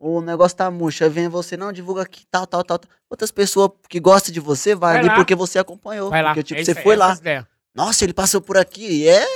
[0.00, 2.78] o negócio tá murcho, aí vem você, não, divulga aqui, tal, tal, tal.
[2.78, 2.90] tal.
[3.10, 5.14] Outras pessoas que gostam de você vai, Vai ali lá.
[5.16, 6.08] porque você acompanhou.
[6.08, 6.30] Vai lá.
[6.30, 7.08] Porque, tipo, é você foi lá.
[7.08, 7.44] essas ideias.
[7.74, 9.02] Nossa, ele passou por aqui.
[9.02, 9.26] E é.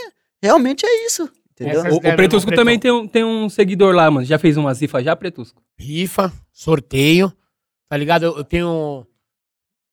[0.43, 1.31] Realmente é isso.
[1.59, 1.81] Entendeu?
[1.81, 4.27] Essas O, o Pretusco também tem um, tem um seguidor lá, mano.
[4.27, 5.63] Já fez uma zifa já, Pretusco?
[5.79, 7.33] rifa, sorteio,
[7.89, 8.25] tá ligado?
[8.25, 9.07] Eu, eu tenho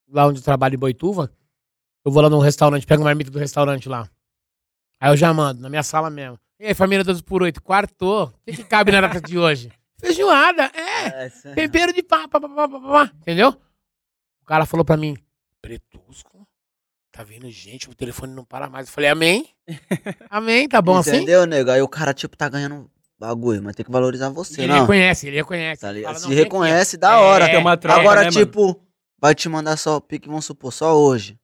[0.10, 1.32] lá onde eu trabalho em Boituva,
[2.06, 4.10] eu vou lá num restaurante, pego uma marmita do restaurante lá.
[5.00, 6.40] Aí eu já mando, na minha sala mesmo.
[6.60, 8.26] E aí, família 12 por 8, quartou.
[8.28, 9.72] O que, que cabe na data de hoje?
[10.00, 11.26] Feijoada, é.
[11.26, 13.12] É, cê- Tempero de pá, pá, pá, pá, pá, pá.
[13.22, 13.50] Entendeu?
[14.42, 15.18] O cara falou pra mim,
[15.62, 16.33] Pretusco,
[17.14, 18.88] tá vindo gente, o telefone não para mais.
[18.88, 19.48] Eu falei, amém?
[20.30, 21.12] Amém, tá bom assim?
[21.18, 21.70] Entendeu, nego?
[21.72, 24.82] Aí o cara, tipo, tá ganhando bagulho, mas tem que valorizar você, Ele não.
[24.82, 25.82] reconhece, ele reconhece.
[25.82, 26.16] Tá ligado?
[26.20, 27.46] Fala, Se reconhece, da É, hora.
[27.46, 28.46] Tem uma troca, Agora, né, mano?
[28.46, 28.82] tipo,
[29.22, 31.38] vai te mandar só pique, vamos supor, só hoje.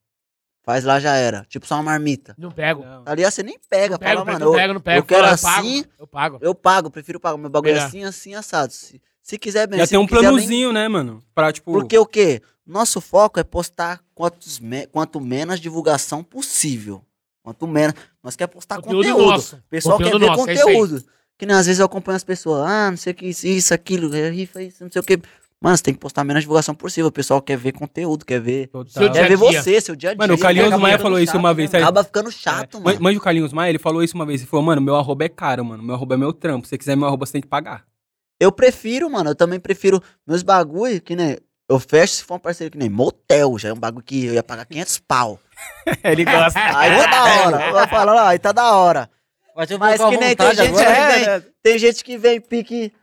[0.65, 1.45] Faz lá, já era.
[1.47, 2.35] Tipo, só uma marmita.
[2.37, 2.83] Não pego.
[2.83, 3.03] Não.
[3.05, 4.39] Ali você nem pega, Não pego, fala, mano.
[4.45, 4.99] não eu- pego, não pego.
[4.99, 6.39] eu quero Fala, assim, pago, Eu pago.
[6.41, 7.37] Eu pago, prefiro pagar.
[7.37, 7.87] Meu bagulho é Melhor.
[7.87, 8.73] assim, assim, assado.
[8.73, 11.23] Se, se quiser bem, Já se tem um planozinho, né, mano?
[11.33, 11.71] Pra, tipo...
[11.71, 12.41] Porque o quê?
[12.69, 17.01] Nosso foco é postar quantos me- quanto menos divulgação possível.
[17.43, 17.95] Quanto menos.
[18.23, 19.31] Nós quer postar Conteúdo conteúdo.
[19.31, 19.63] nosso.
[19.69, 20.75] Pessoal Conteúdo quer ver nosso, é isso aí.
[20.75, 21.03] conteúdo.
[21.37, 22.67] que nem às vezes eu acompanho as pessoas.
[22.69, 25.17] Ah, não sei o que, isso, isso, aquilo, é rifa, isso, não sei o que.
[25.61, 27.07] Mano, você tem que postar a menos divulgação possível.
[27.07, 28.67] O pessoal quer ver conteúdo, quer ver.
[28.67, 29.11] Total.
[29.11, 29.61] Quer ver dia.
[29.61, 30.17] você, seu dia a dia.
[30.19, 31.79] Mano, o Carlinhos Maia falou isso chato, uma vez, né?
[31.79, 31.83] sabe?
[31.83, 32.79] Acaba ficando chato, É.
[32.81, 33.01] mano.
[33.01, 34.41] Manja o Carlinhos Maia, ele falou isso uma vez.
[34.41, 35.81] Ele falou, mano, meu arroba é caro, mano.
[35.81, 36.65] Meu arroba é meu trampo.
[36.67, 37.85] Se você quiser meu arroba, você tem que pagar.
[38.39, 39.31] Eu prefiro, mano.
[39.31, 41.37] Eu também prefiro meus bagulho que nem.
[41.69, 43.59] Eu fecho se for um parceiro que nem motel.
[43.59, 45.39] Já é um bagulho que eu ia pagar 500 pau.
[46.03, 46.59] ele gosta.
[46.59, 47.87] Aí tá da hora.
[47.87, 49.09] Falar, ó, aí tá da hora.
[49.55, 50.85] Mas, Mas que nem tem gente agora.
[50.85, 51.53] que vem.
[51.61, 52.93] Tem gente que vem pique.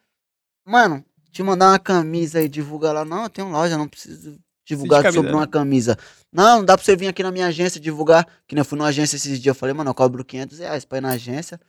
[0.66, 3.04] Mano, te mandar uma camisa e divulga lá.
[3.04, 5.36] Não, eu tenho loja, não preciso divulgar camisa, sobre né?
[5.36, 5.96] uma camisa.
[6.32, 8.26] Não, não dá pra você vir aqui na minha agência divulgar.
[8.48, 9.54] Que nem eu fui numa agência esses dias.
[9.54, 11.60] Eu falei, mano, eu cobro 500 reais pra ir na agência.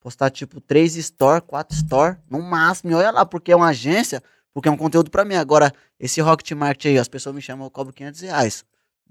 [0.00, 2.90] Postar tipo 3 store, 4 store, no máximo.
[2.90, 4.22] E olha lá, porque é uma agência,
[4.54, 5.34] porque é um conteúdo pra mim.
[5.34, 8.64] Agora, esse Rocket Market aí, as pessoas me chamam, eu cobro 500 reais.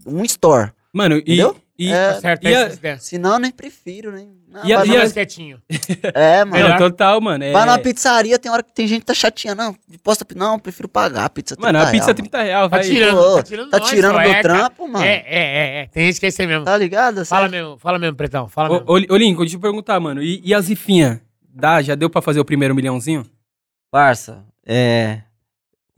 [0.06, 0.72] Um store.
[0.94, 1.20] Mano, e.
[1.20, 1.56] Entendeu?
[1.78, 2.98] e É, Tá certo, e é a- isso, né?
[2.98, 4.38] Senão, eu nem prefiro, nem.
[4.48, 5.62] Não, E a- e a- quietinho.
[6.16, 6.68] É, mano.
[6.70, 7.44] Não, total, mano.
[7.44, 7.52] É...
[7.52, 9.54] Vai numa pizzaria, tem hora que tem gente que tá chatinha.
[9.54, 11.56] Não, posta, não, prefiro pagar a pizza.
[11.60, 12.86] Mano, a 30 pizza é real, 30 reais, Tá vai.
[12.86, 15.06] tirando, Pô, tá tirando Tá nós, tirando meu é, trampo, mano.
[15.06, 15.88] É, é, é, é.
[15.88, 16.66] Tem gente que é isso aí mesmo.
[16.66, 17.24] Tá ligado?
[17.26, 18.48] Fala mesmo, fala mesmo, Pretão.
[18.50, 18.88] Fala Ô, mesmo.
[19.12, 20.24] ô, ô, Lincoln, deixa eu perguntar, mano.
[20.24, 21.20] E, e as rifinhas?
[21.54, 21.82] Dá?
[21.84, 23.26] Já deu pra fazer o primeiro milhãozinho?
[23.92, 25.22] Parça, é.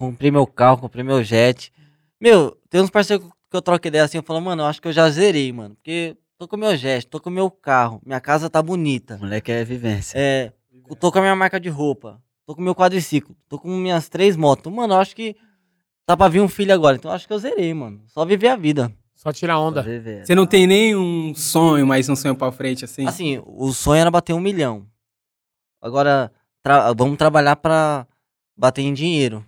[0.02, 1.72] Comprei meu carro, comprei meu jet.
[2.20, 4.88] Meu, tem uns parceiros que eu troco ideia assim, eu falo, mano, eu acho que
[4.88, 5.76] eu já zerei, mano.
[5.76, 9.20] Porque tô com meu jet, tô com meu carro, minha casa tá bonita.
[9.20, 10.18] Moleque é vivência.
[10.18, 10.52] É,
[11.00, 14.36] tô com a minha marca de roupa, tô com meu quadriciclo, tô com minhas três
[14.36, 14.74] motos.
[14.74, 15.36] Mano, eu acho que
[16.04, 18.02] tá pra vir um filho agora, então eu acho que eu zerei, mano.
[18.08, 18.92] Só viver a vida.
[19.14, 19.84] Só tirar onda.
[19.84, 20.26] Vivência.
[20.26, 23.06] Você não tem nem um sonho, mais um sonho pra frente, assim?
[23.06, 24.84] Assim, o sonho era bater um milhão.
[25.80, 26.32] Agora,
[26.64, 28.08] tra- vamos trabalhar pra
[28.58, 29.46] bater em dinheiro.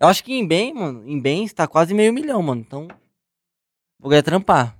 [0.00, 2.60] Eu acho que em bem, mano, em bens tá quase meio milhão, mano.
[2.60, 2.86] Então,
[3.98, 4.76] vou ganhar trampar.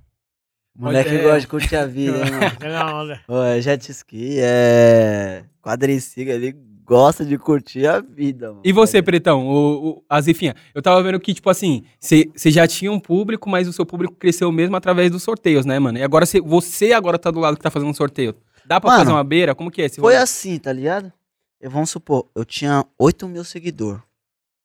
[0.77, 1.23] Moleque É.
[1.23, 3.19] gosta de curtir a vida, hein, mano.
[3.27, 5.43] Ô, é jet ski, é.
[5.61, 6.55] Quadriciclo, ele
[6.85, 8.61] gosta de curtir a vida, mano.
[8.63, 10.53] E você, Pretão, o, o, as rifinhas?
[10.75, 14.13] Eu tava vendo que, tipo assim, você já tinha um público, mas o seu público
[14.15, 15.97] cresceu mesmo através dos sorteios, né, mano?
[15.97, 18.35] E agora cê- você agora tá do lado que tá fazendo um sorteio.
[18.63, 19.55] Dá pra Mano, fazer uma beira?
[19.55, 20.23] Como que é esse Foi rolê?
[20.23, 21.11] assim, tá ligado?
[21.59, 24.01] Eu, vamos supor, eu tinha 8 mil seguidores.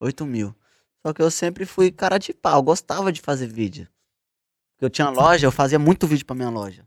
[0.03, 0.55] 8 mil.
[1.05, 3.89] Só que eu sempre fui cara de pau, eu gostava de fazer vídeo.
[4.81, 6.87] Eu tinha loja, eu fazia muito vídeo pra minha loja.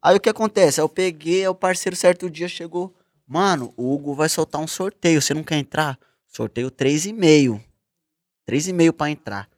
[0.00, 0.80] Aí o que acontece?
[0.80, 2.94] Eu peguei, o parceiro certo dia chegou.
[3.26, 5.98] Mano, o Hugo vai soltar um sorteio, você não quer entrar?
[6.26, 7.60] Sorteio 3,5.
[8.48, 9.48] 3,5 pra entrar.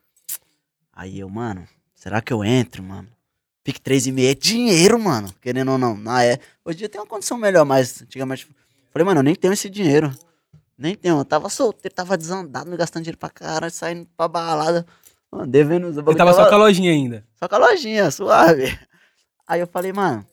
[0.93, 3.09] Aí eu, mano, será que eu entro, mano?
[3.63, 5.33] Pique 3,5 é dinheiro, mano.
[5.41, 5.97] Querendo ou não.
[5.97, 6.39] Na é...
[6.65, 8.47] Hoje dia tem uma condição melhor, mas antigamente.
[8.91, 10.15] Falei, mano, eu nem tenho esse dinheiro.
[10.77, 11.19] Nem tenho.
[11.19, 14.87] Eu tava solteiro, tava desandado, gastando dinheiro pra caralho, saindo pra balada.
[15.31, 17.27] Mano, devendo os Você tava só com a lojinha ainda.
[17.39, 18.79] só com a lojinha, suave.
[19.47, 20.27] Aí eu falei, mano.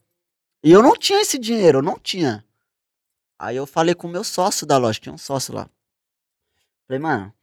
[0.64, 2.46] E eu não tinha esse dinheiro, eu não tinha.
[3.40, 5.68] Aí eu falei com o meu sócio da loja, tinha um sócio lá.
[6.88, 7.34] Falei, mano,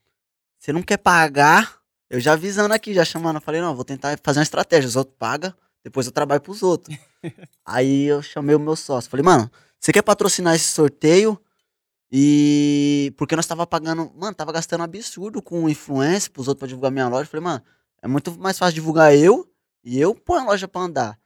[0.59, 1.79] você não quer pagar?
[2.09, 3.37] Eu já avisando aqui, já chamando.
[3.37, 4.89] Eu falei, não, eu vou tentar fazer uma estratégia.
[4.89, 6.97] Os outros pagam, depois eu trabalho pros outros.
[7.67, 9.11] Aí eu chamei o meu sócio.
[9.11, 11.41] Falei, mano, você quer patrocinar esse sorteio?
[12.11, 13.13] E.
[13.17, 14.11] Porque nós tava pagando.
[14.17, 17.29] Mano, tava gastando absurdo com influência pros outros pra divulgar minha loja.
[17.29, 17.63] Falei, mano,
[18.03, 19.49] é muito mais fácil divulgar eu
[19.85, 21.19] e eu pôr a loja pra andar.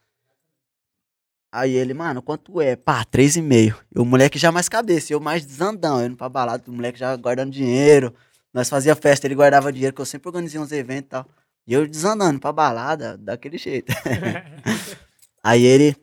[1.51, 2.77] Aí ele, mano, quanto é?
[2.77, 3.77] Pá, 3,5.
[3.95, 7.15] E o moleque já mais cabeça, eu mais desandão, indo pra balada, o moleque já
[7.15, 8.15] guardando dinheiro.
[8.55, 11.27] Nós fazia festa, ele guardava dinheiro, que eu sempre organizei uns eventos e tal.
[11.67, 13.93] E eu desandando pra balada, daquele jeito.
[15.45, 15.95] Aí ele,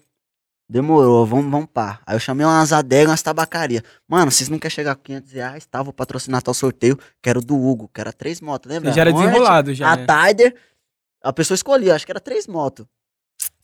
[0.70, 2.00] demorou, vamos, vamos pá.
[2.06, 3.84] Aí eu chamei umas adegas, umas tabacaria.
[4.08, 5.82] Mano, vocês não querem chegar a 500 reais, tá?
[5.82, 8.92] Vou patrocinar tal sorteio, que era o do Hugo, que era três motos, lembra?
[8.92, 9.92] Já era Hornet, desenrolado, já.
[9.92, 10.06] a né?
[10.06, 10.56] Tider,
[11.24, 12.86] a pessoa escolhia, acho que era três motos.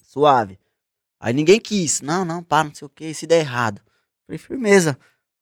[0.04, 0.58] Suave.
[1.20, 2.02] Aí ninguém quis.
[2.02, 3.82] Não, não, pá, não sei o que, se der errado.
[4.26, 4.98] Falei, firmeza.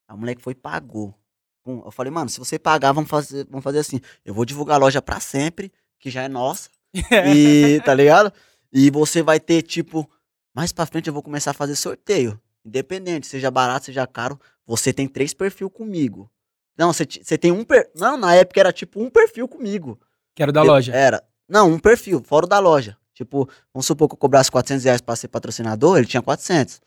[0.08, 1.16] Aí o moleque foi e pagou.
[1.64, 4.02] Pum, Eu falei, mano, se você pagar, vamos fazer, vamos fazer assim.
[4.26, 6.70] Eu vou divulgar a loja pra sempre, que já é nossa.
[7.34, 8.32] E, tá ligado?
[8.72, 10.10] E você vai ter, tipo,
[10.54, 12.40] mais pra frente eu vou começar a fazer sorteio.
[12.66, 16.30] Independente, seja barato, seja caro, você tem três perfil comigo.
[16.78, 17.06] Não, você,
[17.38, 17.90] tem um per...
[17.96, 20.00] Não, na época era tipo um perfil comigo.
[20.34, 20.94] Quero da De- loja.
[20.94, 21.24] Era.
[21.48, 22.98] Não, um perfil, fora o da loja.
[23.14, 26.82] Tipo, vamos supor que eu cobrasse 400 reais pra ser patrocinador, ele tinha 400.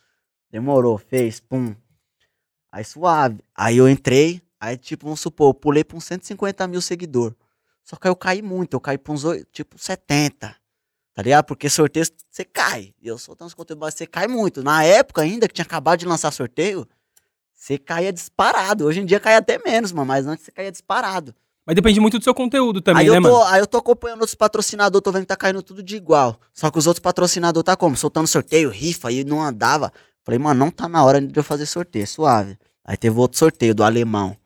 [0.50, 1.74] Demorou, fez, pum.
[2.72, 3.38] Aí suave.
[3.54, 7.34] Aí eu entrei, aí tipo, vamos supor, eu pulei pra uns 150 mil seguidor.
[7.84, 10.56] Só que aí eu caí muito, eu caí pra uns, tipo, 70.
[11.16, 11.46] Tá ligado?
[11.46, 12.92] Porque sorteio, você cai.
[13.02, 14.62] Eu soltando os conteúdos, você cai muito.
[14.62, 16.86] Na época ainda, que tinha acabado de lançar sorteio,
[17.54, 18.84] você caía disparado.
[18.84, 21.34] Hoje em dia cai até menos, mano, mas antes você caía disparado.
[21.64, 23.44] Mas depende muito do seu conteúdo também, aí, né, eu tô, mano?
[23.50, 26.38] aí eu tô acompanhando outros patrocinadores, tô vendo que tá caindo tudo de igual.
[26.52, 27.96] Só que os outros patrocinadores tá como?
[27.96, 29.90] Soltando sorteio, rifa, e não andava.
[30.22, 32.58] Falei, mano, não tá na hora de eu fazer sorteio, suave.
[32.84, 34.36] Aí teve outro sorteio do alemão.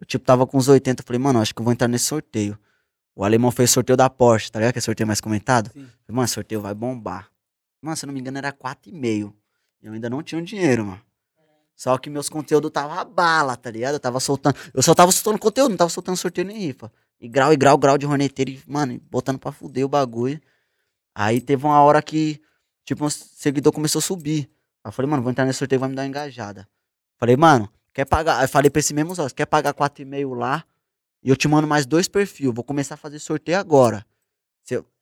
[0.00, 1.02] Eu, tipo, tava com uns 80.
[1.02, 2.58] Eu falei, mano, acho que eu vou entrar nesse sorteio.
[3.16, 4.74] O alemão fez sorteio da Porsche, tá ligado?
[4.74, 5.70] Que é sorteio mais comentado.
[5.72, 5.88] Sim.
[6.06, 7.30] Mano, sorteio vai bombar.
[7.80, 9.32] Mano, se eu não me engano, era 4,5.
[9.82, 11.00] E eu ainda não tinha dinheiro, mano.
[11.74, 13.94] Só que meus conteúdos tava bala, tá ligado?
[13.94, 14.56] Eu tava soltando.
[14.74, 16.92] Eu só tava soltando conteúdo, não tava soltando sorteio nem rifa.
[17.18, 20.40] E grau, e grau, grau de horneteiro, e, mano, botando pra fuder o bagulho.
[21.14, 22.38] Aí teve uma hora que,
[22.84, 24.50] tipo, um seguidor começou a subir.
[24.84, 26.68] Aí eu falei, mano, vou entrar nesse sorteio, vai me dar uma engajada.
[27.18, 28.40] Falei, mano, quer pagar?
[28.40, 30.64] Aí falei pra esse mesmo sócio, quer pagar 4,5 lá?
[31.26, 32.48] E eu te mando mais dois perfis.
[32.54, 34.06] Vou começar a fazer sorteio agora.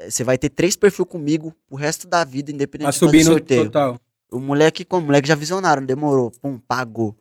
[0.00, 3.26] Você vai ter três perfis comigo o resto da vida, independente Tá de fazer subindo
[3.32, 3.64] sorteio.
[3.66, 4.00] total.
[4.32, 5.02] O moleque, como?
[5.02, 6.30] O moleque já visionaram, demorou.
[6.30, 7.14] Pum, pagou.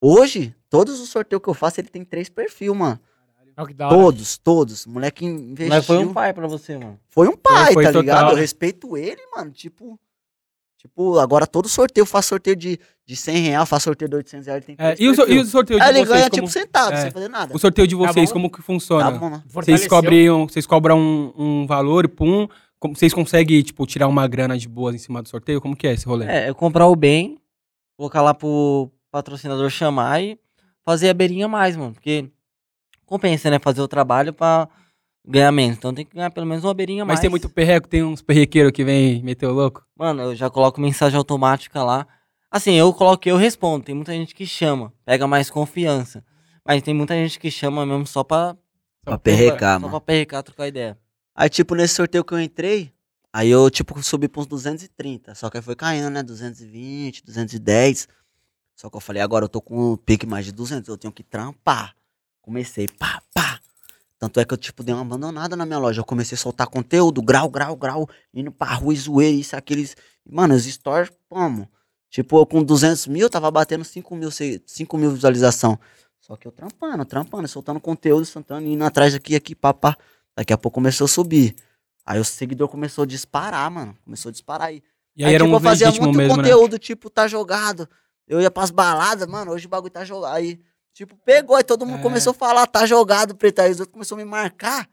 [0.00, 2.98] Hoje, todos os sorteios que eu faço, ele tem três perfis, mano.
[3.88, 4.84] Todos, todos.
[4.84, 5.68] O moleque investiu.
[5.68, 6.98] Mas foi um pai pra você, mano.
[7.08, 8.30] Foi um pai, foi tá total, ligado?
[8.32, 9.52] Eu respeito ele, mano.
[9.52, 9.96] Tipo.
[10.86, 14.46] Tipo, agora todo sorteio, eu faço sorteio de, de 100 reais, faço sorteio de 800
[14.46, 16.08] reais, ele tem É, e, o, so- e o sorteio de Aí ele vocês?
[16.10, 16.42] ganha, como...
[16.42, 16.96] tipo, sentado, é.
[17.02, 17.54] sem fazer nada.
[17.56, 18.32] O sorteio de Tá vocês, bom?
[18.34, 19.04] como que funciona?
[19.04, 19.42] Tá bom, mano.
[19.46, 21.32] Vocês cobrem, vocês cobram um,
[21.62, 22.46] um valor e pum.
[22.78, 25.60] como- Vocês conseguem, tipo, tirar uma grana de boas em cima do sorteio?
[25.60, 26.26] Como que é esse rolê?
[26.26, 27.38] É, eu comprar o bem,
[27.96, 30.38] colocar lá pro patrocinador chamar e
[30.84, 31.94] fazer a beirinha a mais, mano.
[31.94, 32.28] Porque
[33.06, 33.58] compensa, né?
[33.58, 34.68] Fazer o trabalho pra
[35.26, 35.76] ganhar menos.
[35.76, 37.20] Então tem que ganhar pelo menos uma beirinha a Mas mais.
[37.20, 39.84] tem muito perreco, tem uns perrequeiros que vem meter o louco.
[39.96, 42.06] Mano, eu já coloco mensagem automática lá.
[42.50, 43.84] Assim, eu coloquei, eu respondo.
[43.84, 46.24] Tem muita gente que chama, pega mais confiança.
[46.64, 48.56] Mas tem muita gente que chama mesmo só pra,
[49.04, 49.90] Pra perrecar, só mano.
[49.90, 50.98] pra perrecar, trocar ideia.
[51.34, 52.92] Aí, tipo, nesse sorteio que eu entrei,
[53.32, 55.34] aí eu, tipo, subi pra uns 230.
[55.34, 56.22] Só que aí foi caindo, né?
[56.22, 58.08] 220, 210.
[58.76, 61.12] Só que eu falei, agora eu tô com um pique mais de 200, eu tenho
[61.12, 61.94] que trampar.
[62.40, 63.58] Comecei, pá, pá.
[64.24, 66.00] Tanto é que eu, tipo, dei uma abandonada na minha loja.
[66.00, 69.94] Eu comecei a soltar conteúdo, grau, grau, grau, indo pra rua e zoeira, isso, aqueles...
[70.26, 71.68] Mano, os stories, como?
[72.08, 75.78] Tipo, eu com 200 mil, tava batendo 5 mil, se- 5 mil visualização.
[76.18, 79.94] Só que eu trampando, trampando, soltando conteúdo, soltando, indo atrás aqui, aqui, pá, pá.
[80.34, 81.54] Daqui a pouco começou a subir.
[82.06, 83.94] Aí o seguidor começou a disparar, mano.
[84.04, 84.82] Começou a disparar aí.
[85.14, 86.42] E aí, era tipo, um eu fazia muito mesmo, né?
[86.44, 87.86] conteúdo, tipo, tá jogado.
[88.26, 90.32] Eu ia pras baladas, mano, hoje o bagulho tá jogado.
[90.34, 90.58] Aí,
[90.94, 92.02] tipo, pegou, aí todo mundo É.
[92.02, 93.58] começou a falar, tá jogado, preto.
[93.60, 94.88] Aí os outros começaram a me marcar.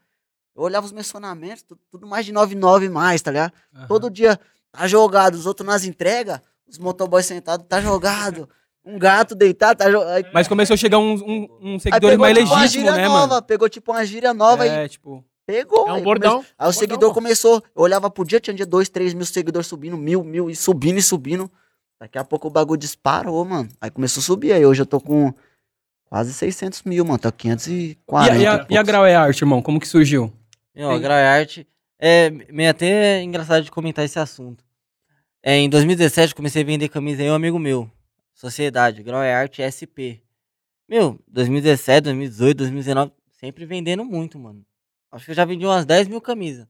[0.54, 3.52] Eu olhava os mencionamentos, tudo, tudo mais de 99 mais, tá ligado?
[3.74, 3.86] Aham.
[3.86, 4.38] Todo dia
[4.70, 8.48] tá jogado, os outros nas entregas, os motoboys sentados, tá jogado.
[8.84, 10.26] Um gato deitado, tá jogado.
[10.34, 13.06] Mas começou a chegar uns um, um Aí seguidores mais tipo, uma legítimos, gíria né,
[13.06, 13.42] nova, mano?
[13.42, 15.24] Pegou tipo uma gíria nova e É, tipo...
[15.46, 15.86] pegou.
[15.86, 16.32] É um aí bordão.
[16.38, 19.24] come- Aí o Bordão, seguidor começou, eu olhava pro dia, tinha dia 2, 3 mil
[19.24, 21.48] seguidores subindo, mil, mil, e subindo e subindo.
[22.00, 23.68] Daqui a pouco o bagulho disparou, mano.
[23.80, 25.32] Aí começou a subir, aí hoje eu tô com
[26.12, 27.18] quase 600 mil, mano.
[27.18, 28.32] Tô E 540.
[28.34, 28.82] a, e, a, e a.
[28.82, 29.62] Grau é Arte, irmão?
[29.62, 30.30] Como que surgiu?
[30.74, 30.98] Meu, a.
[30.98, 31.64] Grau Art
[31.98, 34.62] é meio até engraçado de comentar esse assunto.
[35.42, 37.90] É, em 2017 comecei a vender camisa aí, um amigo meu.
[38.34, 40.20] Sociedade, Grau Art SP.
[40.86, 44.62] Meu, 2017, 2018, 2019, sempre vendendo muito, mano.
[45.10, 46.66] Acho que eu já vendi umas 10 mil camisas.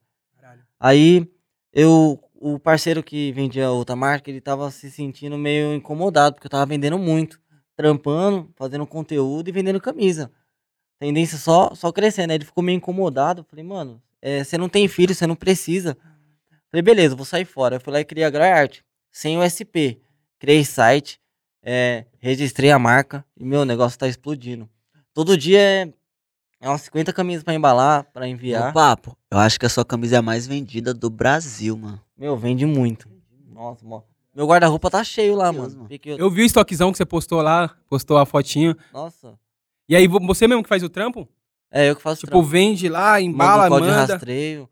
[0.79, 1.29] Aí,
[1.73, 6.51] eu, o parceiro que vendia outra marca, ele tava se sentindo meio incomodado, porque eu
[6.51, 7.42] tava vendendo muito.
[7.83, 10.31] Trampando, fazendo conteúdo e vendendo camisa.
[11.01, 12.31] Tendência só, só crescendo.
[12.31, 13.45] Aí ele ficou meio incomodado.
[13.51, 15.97] Falei, mano, é, você não tem filho, você não precisa.
[16.71, 17.75] Falei, beleza, vou sair fora.
[17.77, 18.79] Eu fui lá e criei a Art
[19.11, 19.99] sem o SP.
[20.39, 21.21] Criei site,
[21.61, 24.69] é, registrei a marca e meu negócio tá explodindo.
[25.13, 25.93] Todo dia é,
[26.61, 28.69] é umas 50 camisas pra embalar, pra enviar.
[28.69, 32.01] No papo, eu acho que a sua camisa é a mais vendida do Brasil, mano.
[32.17, 33.09] Meu, vende muito.
[33.49, 34.05] Nossa, mo-
[34.35, 35.89] meu guarda-roupa tá cheio lá, Deus, mano.
[35.89, 38.77] Pique- Eu vi o estoquezão que você postou lá, postou a fotinho.
[38.93, 39.39] Nossa.
[39.89, 41.29] E aí, vo- você mesmo que faz o trampo?
[41.71, 42.47] É, eu que faço Tipo, trampo.
[42.47, 44.13] vende lá, Manda embala, um código de manda.
[44.15, 44.69] rastreio.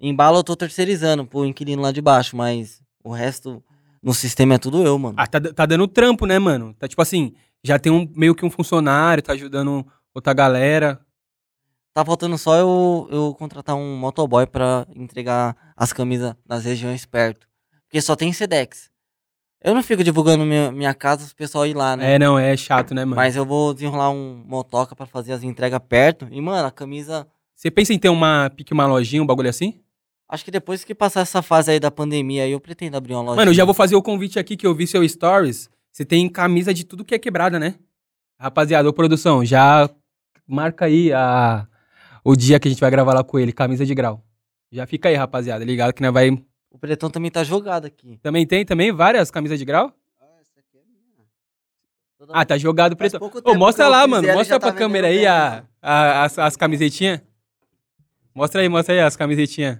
[0.00, 3.62] Embala eu tô terceirizando pro inquilino lá de baixo, mas o resto
[4.02, 5.14] no sistema é tudo eu, mano.
[5.18, 6.74] Ah, tá, tá dando trampo, né, mano?
[6.78, 11.00] Tá tipo assim, já tem um meio que um funcionário, tá ajudando outra galera.
[11.92, 17.46] Tá faltando só eu, eu contratar um motoboy pra entregar as camisas nas regiões perto.
[17.86, 18.90] Porque só tem Sedex.
[19.64, 22.16] Eu não fico divulgando minha, minha casa pro pessoal ir lá, né?
[22.16, 23.16] É, não, é chato, né, mano?
[23.16, 26.28] Mas eu vou desenrolar um motoca pra fazer as entregas perto.
[26.30, 27.26] E, mano, a camisa.
[27.56, 29.80] Você pensa em ter uma pique uma lojinha, um bagulho assim?
[30.28, 33.22] Acho que depois que passar essa fase aí da pandemia, aí eu pretendo abrir uma
[33.22, 33.36] loja.
[33.36, 35.70] Mano, eu já vou fazer o convite aqui que eu vi seu stories.
[35.90, 37.76] Você tem camisa de tudo que é quebrada, né?
[38.38, 39.88] Rapaziada, ô produção, já
[40.46, 41.66] marca aí a,
[42.22, 44.22] o dia que a gente vai gravar lá com ele, camisa de grau.
[44.70, 46.30] Já fica aí, rapaziada, ligado que nós vai...
[46.74, 48.18] O pretão também tá jogado aqui.
[48.20, 49.92] Também tem também várias camisas de grau?
[52.18, 54.26] Toda- Ah, tá jogado pouco Ô, mostra lá, mano.
[54.34, 57.20] Mostra tá pra câmera aí a, bem, a- as, as camisetinhas.
[58.34, 59.78] Mostra aí, mostra aí as camisetinhas.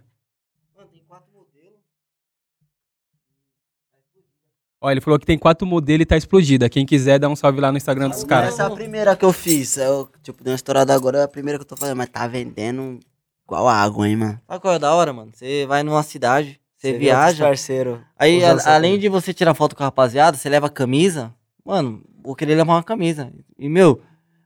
[4.80, 6.68] Ó, ele falou que tem quatro modelos e tá explodida.
[6.68, 8.50] Quem quiser, dá um salve lá no Instagram dos caras.
[8.52, 9.78] Essa é a primeira que eu fiz.
[9.78, 12.26] Eu, tipo, dei uma estourada agora, é a primeira que eu tô fazendo, mas tá
[12.26, 13.00] vendendo
[13.46, 14.40] igual água, hein, mano.
[14.46, 15.32] Sabe qual é da hora, mano?
[15.34, 16.60] Você vai numa cidade,
[16.92, 17.44] você, viaja.
[17.44, 18.04] parceiro.
[18.18, 21.32] Aí, a- além de você tirar foto com a rapaziada, você leva a camisa.
[21.64, 23.32] Mano, vou querer levar uma camisa.
[23.58, 24.00] E, meu,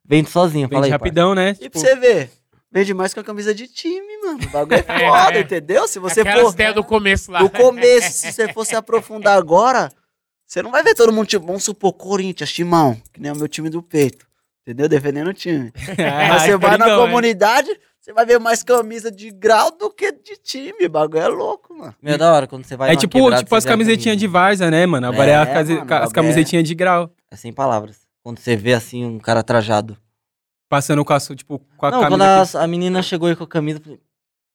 [0.05, 0.69] vende sozinho.
[0.69, 1.51] Fala Vende aí, rapidão, né?
[1.51, 2.31] E Tipo, pra você ver,
[2.71, 4.39] vende mais que a camisa de time, mano.
[4.45, 4.83] O bagulho é
[5.33, 5.41] foda, É.
[5.41, 5.89] entendeu?
[5.89, 7.41] Se você Aquelas for ideias do começo lá.
[7.41, 9.91] no começo, se você for se aprofundar agora,
[10.47, 13.37] você não vai ver todo mundo, tipo, vamos supor, Corinthians, Timão, que nem é o
[13.37, 14.27] meu time do peito.
[14.63, 14.87] Entendeu?
[14.89, 15.73] Defendendo o time.
[16.31, 16.97] Mas você vai na hein?
[16.97, 17.71] comunidade,
[18.09, 20.87] você vai ver mais camisa de grau do que de time.
[20.87, 21.95] O bagulho é louco, mano.
[22.03, 24.25] Meu, é da hora quando você vai É tipo, quebrada, tipo as você camisetinhas de
[24.27, 24.33] camisa.
[24.39, 25.07] Varza, né, mano?
[25.09, 27.11] Agora é, É, a case- mano, as é- camisetinhas de grau.
[27.31, 28.07] É sem palavras.
[28.23, 29.97] Quando você vê assim um cara trajado.
[30.71, 32.61] Passando com a, tipo, com a Não, quando camisa.
[32.61, 34.01] a, a menina chegou aí com a camisa, eu falei,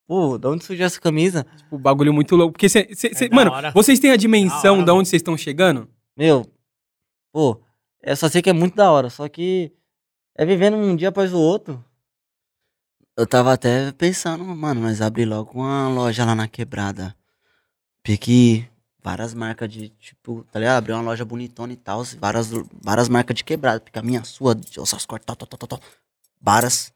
[0.07, 1.45] pô, de onde surgiu essa camisa?
[1.57, 2.53] tipo, bagulho muito louco.
[2.53, 3.71] Porque, cê, cê- cê- É da mano, hora.
[3.71, 5.87] vocês têm a dimensão Da de onde vocês estão chegando?
[6.17, 6.45] Meu,
[7.31, 7.59] pô,
[8.01, 9.71] eu só sei que é muito da hora, só que
[10.35, 11.83] é vivendo um dia após o outro.
[13.15, 17.15] Eu tava até pensando, mano, nós abrir logo uma loja lá na quebrada.
[18.01, 18.65] Pique
[19.03, 20.77] várias marcas de, tipo, tá ligado?
[20.79, 22.49] Abrir uma loja bonitona e tal, várias,
[22.81, 23.79] várias marcas de quebrada.
[23.79, 25.79] Pique a minha, sua, de Osasco, tal, tal, tal, tal, tal.
[26.41, 26.91] Várias.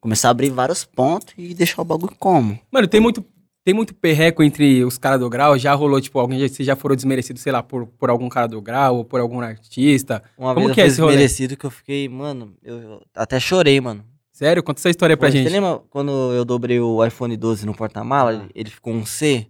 [0.00, 2.58] Começar a abrir vários pontos e deixar o bagulho como?
[2.72, 3.24] Mano, tem muito,
[3.62, 5.56] tem muito perreco entre os caras do grau.
[5.58, 8.48] Já rolou, tipo, alguém já, vocês já foram desmerecidos, sei lá, por, por algum cara
[8.48, 10.22] do grau ou por algum artista.
[10.36, 11.16] Uma Como vez que eu é esse rolê?
[11.16, 14.04] merecido que eu fiquei, mano, eu, eu até chorei, mano.
[14.42, 14.60] Sério?
[14.60, 15.48] Conta essa história pra Pô, gente.
[15.48, 18.48] Você lembra quando eu dobrei o iPhone 12 no porta-mala?
[18.52, 19.46] Ele, ficou um C?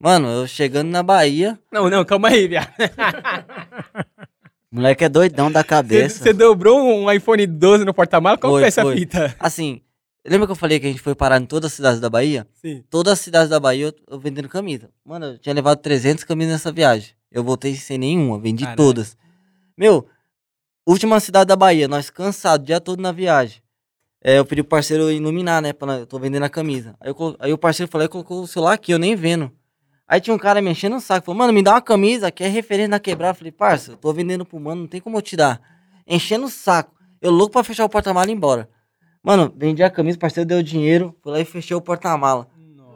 [0.00, 2.72] Mano, eu chegando na Bahia, Não, não, calma aí, viado.
[4.70, 6.22] Moleque é doidão da cabeça.
[6.22, 8.38] você dobrou um iPhone 12 no porta-mala?
[8.38, 8.98] Qual Foi, que é essa foi.
[8.98, 9.34] fita?
[9.40, 9.80] assim,
[10.24, 12.46] lembra que eu falei que a gente foi parar em todas as cidades da Bahia?
[12.54, 12.84] Sim.
[12.88, 14.88] Todas as cidades da Bahia eu, eu vendendo camisa.
[15.04, 17.12] Mano, eu tinha levado 300 camisas nessa viagem.
[17.32, 19.16] Eu voltei sem nenhuma, vendi todas.
[19.76, 20.06] Meu,
[20.86, 23.60] última cidade da Bahia, nós cansados, o dia todo na viagem.
[24.22, 25.72] É, eu pedi pro parceiro iluminar, né?
[25.72, 26.94] Pra, eu tô vendendo a camisa.
[27.00, 29.50] Aí, eu aí o parceiro falou, aí colocou o celular aqui, eu nem vendo.
[30.06, 32.42] Aí tinha um cara me enchendo o saco, falou, mano, me dá uma camisa que
[32.42, 33.32] é referência na quebrada.
[33.32, 35.60] Eu falei, parça, eu tô vendendo pro mano, não tem como eu te dar.
[36.06, 36.94] Enchendo o saco.
[37.20, 38.68] Eu louco pra fechar o porta-mala e ir embora.
[39.22, 42.48] Mano, vendi a camisa, o parceiro deu dinheiro, fui lá e fechei o porta-mala.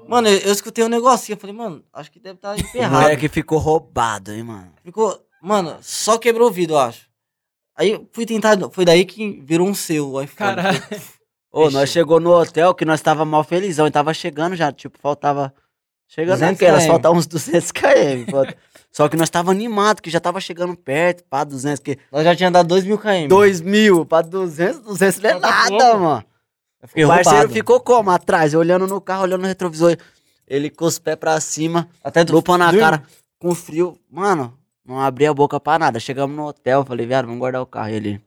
[0.08, 2.94] Mano, eu, eu escutei um negocinho, eu falei, mano, acho que deve estar O emperrado.
[3.02, 4.72] moleque ficou roubado, hein, mano.
[4.82, 7.08] Ficou, mano, só quebrou o vidro, eu acho.
[7.76, 10.36] Aí eu fui tentar, foi daí que virou um seu o iPhone.
[10.56, 10.78] Caralho.
[11.50, 11.70] Ô, Fechou.
[11.80, 15.52] nós chegou no hotel que nós tava mal felizão e tava chegando já, tipo, faltava...
[16.08, 16.88] Chegando 200 naquelas, km.
[16.90, 18.30] faltava uns 200 km.
[18.30, 18.56] falta-
[18.90, 21.98] Só que nós tava animado, que já tava chegando perto, pá, 200, que...
[22.10, 23.28] Nós já tinha dado 2 mil km.
[23.28, 25.98] 2 mil pra 200, 200 não é Falta nada, pouco.
[26.00, 26.24] mano.
[26.82, 27.52] Eu fiquei O parceiro roubado.
[27.54, 28.10] ficou como?
[28.10, 29.96] Atrás, olhando no carro, olhando no retrovisor.
[30.46, 33.02] Ele com os pés pra cima, Até do lupa na cara,
[33.38, 33.98] com frio.
[34.10, 34.52] Mano,
[34.92, 35.98] não abri a boca pra nada.
[36.00, 37.90] Chegamos no hotel, falei, viado, vamos guardar o carro.
[37.90, 38.20] E ele,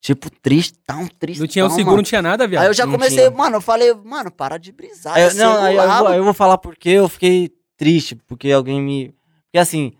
[0.00, 1.96] tipo, tristão, tristão, Não tinha o seguro, mano.
[1.98, 2.62] não tinha nada, viado.
[2.62, 3.30] Aí eu já Não comecei, tinha.
[3.30, 5.14] mano, eu falei, mano, para de brisar.
[5.16, 8.50] Aí, é eu- não, aí eu, vou, eu vou falar porque eu fiquei triste, porque
[8.50, 9.14] alguém me...
[9.44, 9.92] Porque assim,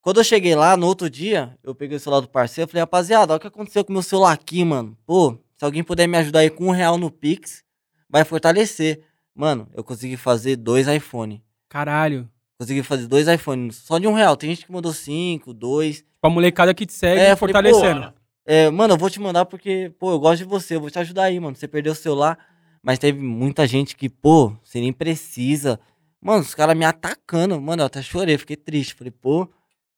[0.00, 3.32] quando eu cheguei lá, no outro dia, eu peguei o celular do parceiro, falei, rapaziada,
[3.32, 4.96] olha o que aconteceu com o meu celular aqui, mano.
[5.06, 7.62] Pô, se alguém puder me ajudar aí com um real no Pix,
[8.08, 9.00] vai fortalecer.
[9.34, 11.42] Mano, eu consegui fazer dois iPhone.
[11.68, 12.28] Caralho.
[12.58, 14.36] Consegui fazer dois iPhones só de um real.
[14.36, 16.04] Tem gente que mandou cinco, dois.
[16.20, 18.12] Pra molecada que te segue, É, eu falei, fortalecendo.
[18.46, 20.98] É, mano, eu vou te mandar porque, pô, eu gosto de você, eu vou te
[20.98, 21.56] ajudar aí, mano.
[21.56, 22.38] Você perdeu o celular,
[22.82, 25.80] mas teve muita gente que, pô, você nem precisa.
[26.20, 28.94] Mano, os caras me atacando, mano, eu até chorei, fiquei triste.
[28.94, 29.48] Falei, pô, o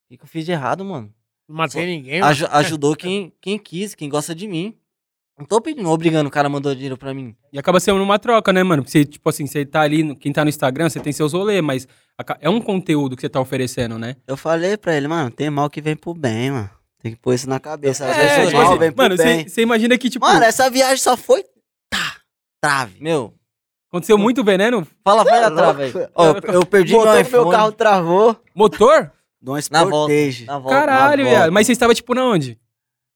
[0.08, 1.12] que, que eu fiz de errado, mano?
[1.48, 2.20] Não matei ninguém.
[2.22, 4.74] Aju- ajudou quem, quem quis, quem gosta de mim.
[5.38, 7.36] Não tô pedindo, obrigando, o cara mandou dinheiro pra mim.
[7.52, 8.82] E acaba sendo uma troca, né, mano?
[8.82, 11.34] Porque você, tipo assim, você tá ali, no- quem tá no Instagram, você tem seus
[11.34, 14.16] rolês, mas aca- é um conteúdo que você tá oferecendo, né?
[14.26, 16.70] Eu falei pra ele, mano, tem mal que vem pro bem, mano.
[17.02, 18.06] Tem que pôr isso na cabeça.
[18.08, 19.42] Às É, vezes o tipo mal assim, vem pro Mano, bem.
[19.44, 21.44] você você imagina que, tipo, Mano, essa viagem só foi
[21.90, 22.16] tá,
[22.62, 22.96] trave.
[22.98, 23.34] Meu,
[23.92, 24.86] aconteceu muito veneno.
[25.04, 25.92] fala, vai é atrás, louco.
[25.98, 26.10] velho.
[26.14, 28.36] Ó, eu, eu perdi Motor meu do meu iPhone carro travou.
[28.54, 29.12] Motor?
[29.40, 30.44] De uma na volta, Sportage.
[30.46, 30.76] na volta.
[30.78, 31.38] Caralho, na viado.
[31.40, 31.50] volta.
[31.52, 32.58] Mas você estava, tipo, na onde?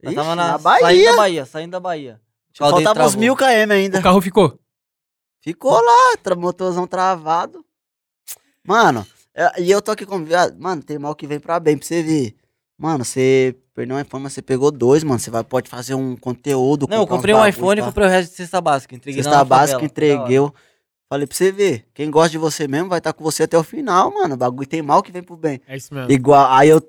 [0.03, 1.11] Ixi, tava na, na Saindo Bahia.
[1.11, 2.21] da Bahia, saindo da Bahia.
[2.57, 3.99] Faltava uns mil km ainda.
[3.99, 4.59] O carro ficou.
[5.43, 7.65] Ficou lá, tra- motorzão travado.
[8.67, 10.25] Mano, é- e eu tô aqui com.
[10.25, 12.35] viado, Mano, tem mal que vem pra bem, pra você ver.
[12.79, 15.19] Mano, você perdeu um iPhone, mas você pegou dois, mano.
[15.19, 16.87] Você vai, pode fazer um conteúdo.
[16.89, 18.95] Não, eu comprei um iPhone e comprei o resto de cesta básica.
[18.95, 20.39] Entreguei Cesta básica, entreguei.
[21.09, 21.87] Falei pra você ver.
[21.93, 24.35] Quem gosta de você mesmo vai estar com você até o final, mano.
[24.35, 25.61] O bagulho tem mal que vem pro bem.
[25.67, 26.11] É isso mesmo.
[26.11, 26.81] Igual, aí eu.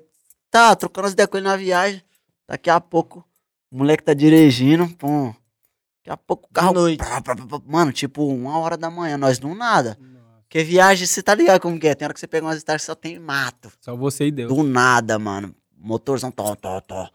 [0.50, 2.02] Tá, trocando as ideias com ele na viagem.
[2.48, 3.24] Daqui a pouco,
[3.70, 4.88] o moleque tá dirigindo.
[4.96, 5.34] Pum.
[5.98, 6.72] Daqui a pouco o carro.
[6.74, 6.98] noite.
[6.98, 9.98] Pá, pá, pá, Mano, tipo, uma hora da manhã, nós não nada.
[10.42, 11.94] Porque viagem, você tá ligado como que é?
[11.94, 13.72] Tem hora que você pega umas estradas que só tem mato.
[13.80, 14.54] Só você e Deus.
[14.54, 15.54] Do nada, mano.
[15.78, 17.08] Motorzão, tó, tó, tó.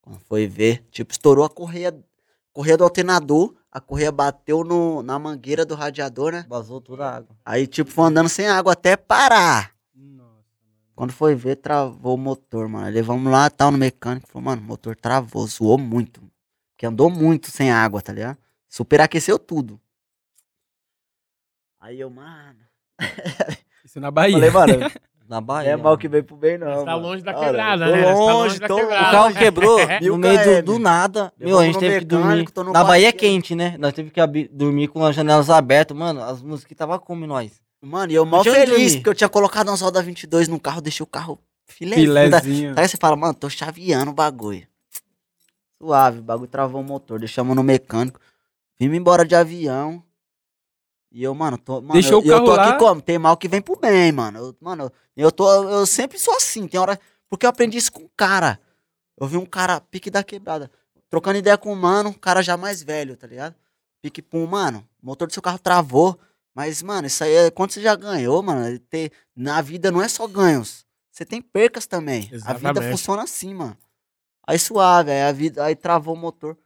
[0.00, 1.94] Quando foi ver, tipo, estourou a correia,
[2.52, 3.54] correia do alternador.
[3.70, 6.46] A correia bateu no, na mangueira do radiador, né?
[6.48, 7.36] Vazou toda a água.
[7.44, 9.72] Aí, tipo, foi andando sem água até parar.
[11.00, 12.90] Quando foi ver, travou o motor, mano.
[12.90, 14.28] Levamos lá, tal, no mecânico.
[14.28, 16.20] Falou, mano, o motor travou, zoou muito.
[16.72, 18.36] Porque andou muito sem água, tá ligado?
[18.68, 19.80] Superaqueceu tudo.
[21.80, 22.58] Aí eu, mano.
[23.82, 24.34] Isso na Bahia.
[24.34, 24.92] Falei, mano,
[25.26, 25.70] Na Bahia.
[25.70, 26.80] é mal que veio pro bem, não.
[26.80, 28.02] Você tá longe da Olha, quebrada, tô né?
[28.02, 29.08] Você tá longe, longe da tô quebrada.
[29.08, 31.32] O carro quebrou no meio do, do nada.
[31.38, 32.50] Meu, a gente teve que mecânico, dormir.
[32.50, 33.74] tô no Na Bahia é quente, né?
[33.78, 34.20] Nós teve que
[34.52, 35.96] dormir com as janelas abertas.
[35.96, 37.58] Mano, as músicas tava como nós.
[37.82, 38.94] Mano, e eu mal feliz, dormir.
[38.96, 41.96] porque eu tinha colocado umas rodas 22 no carro, deixei o carro filé.
[41.96, 42.24] Filé.
[42.26, 42.74] Filézinho.
[42.76, 44.66] Aí você fala, mano, tô chaveando o bagulho.
[45.80, 48.20] Suave, o bagulho travou o motor, deixamos no mecânico.
[48.78, 50.02] Vimos embora de avião.
[51.10, 52.78] E eu, mano, tô, mano, Deixou eu, o eu tô carro aqui lá?
[52.78, 53.00] como?
[53.02, 54.38] Tem mal que vem pro bem, mano.
[54.38, 58.02] Eu, mano, eu tô, eu sempre sou assim, tem hora, porque eu aprendi isso com
[58.02, 58.60] um cara.
[59.18, 60.70] Eu vi um cara, pique da quebrada,
[61.08, 63.54] trocando ideia com um mano, um cara já mais velho, tá ligado?
[64.00, 66.18] Pique pum, mano, o motor do seu carro travou.
[66.54, 68.78] Mas, mano, isso aí é quanto você já ganhou, mano.
[68.90, 70.84] Ter, na vida não é só ganhos.
[71.10, 72.22] Você tem percas também.
[72.44, 72.90] A vida Exatamente.
[72.90, 73.76] funciona assim, mano.
[74.46, 76.56] Aí suave, aí a vida, aí travou o motor.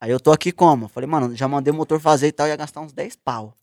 [0.00, 0.88] Aí eu tô aqui como?
[0.88, 3.54] Falei, mano, já mandei o motor fazer e tal, ia gastar uns 10 pau.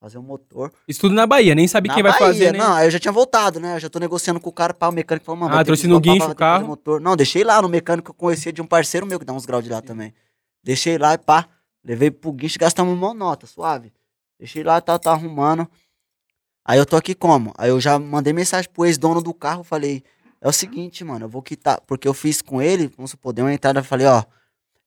[0.00, 0.72] Fazer o motor.
[0.88, 2.58] Isso tudo na Bahia, nem sabe Na quem vai Bahia, fazer, né?
[2.58, 3.76] Não, aí eu já tinha voltado, né?
[3.76, 5.52] Eu já tô negociando com o cara, pá, o mecânico falou, mano.
[5.52, 6.66] Ah, vai trouxe no guincho vai o carro?
[6.66, 7.00] Motor.
[7.00, 9.46] Não, deixei lá no mecânico que eu conhecia de um parceiro meu que dá uns
[9.46, 10.12] graus de lá também.
[10.64, 11.46] Deixei lá e pá,
[11.84, 13.92] levei pro guincho e gastamos uma nota, suave.
[14.42, 15.68] Deixei lá, tá, tá arrumando.
[16.64, 17.52] Aí eu tô aqui como?
[17.56, 20.02] Aí eu já mandei mensagem pro ex-dono do carro, falei,
[20.40, 23.44] é o seguinte, mano, eu vou quitar, porque eu fiz com ele, vamos supor, dei
[23.44, 24.24] uma entrada, eu falei, ó,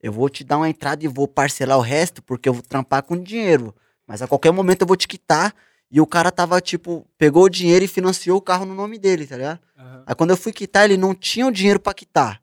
[0.04, 3.02] eu vou te dar uma entrada e vou parcelar o resto, porque eu vou trampar
[3.04, 3.74] com dinheiro.
[4.06, 5.56] Mas a qualquer momento eu vou te quitar.
[5.90, 9.26] E o cara tava, tipo, pegou o dinheiro e financiou o carro no nome dele,
[9.26, 9.60] tá ligado?
[9.78, 10.04] Aham.
[10.06, 12.42] Aí quando eu fui quitar, ele não tinha o dinheiro pra quitar.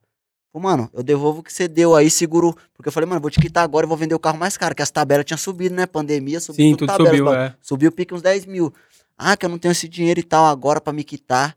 [0.52, 2.54] Falei, mano, eu devolvo o que você deu aí, seguro.
[2.74, 4.74] Porque eu falei, mano, vou te quitar agora e vou vender o carro mais caro,
[4.74, 5.86] que as tabelas tinham subido, né?
[5.86, 7.46] Pandemia, subiu Sim, tudo tabela, subiu, os bagulho.
[7.46, 7.56] é.
[7.62, 8.72] Subiu o pique uns 10 mil.
[9.16, 11.56] Ah, que eu não tenho esse dinheiro e tal agora pra me quitar.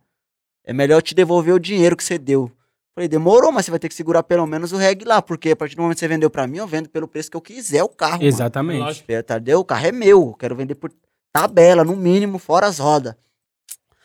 [0.63, 2.51] É melhor eu te devolver o dinheiro que você deu.
[2.93, 5.55] Falei, demorou, mas você vai ter que segurar pelo menos o reg lá, porque a
[5.55, 7.83] partir do momento que você vendeu pra mim, eu vendo pelo preço que eu quiser
[7.83, 8.13] o carro.
[8.19, 8.23] mano.
[8.25, 8.79] Exatamente.
[8.79, 9.11] Lógico.
[9.11, 9.59] Entendeu?
[9.59, 10.21] O carro é meu.
[10.21, 10.91] eu Quero vender por
[11.33, 13.13] tabela, no mínimo, fora as rodas.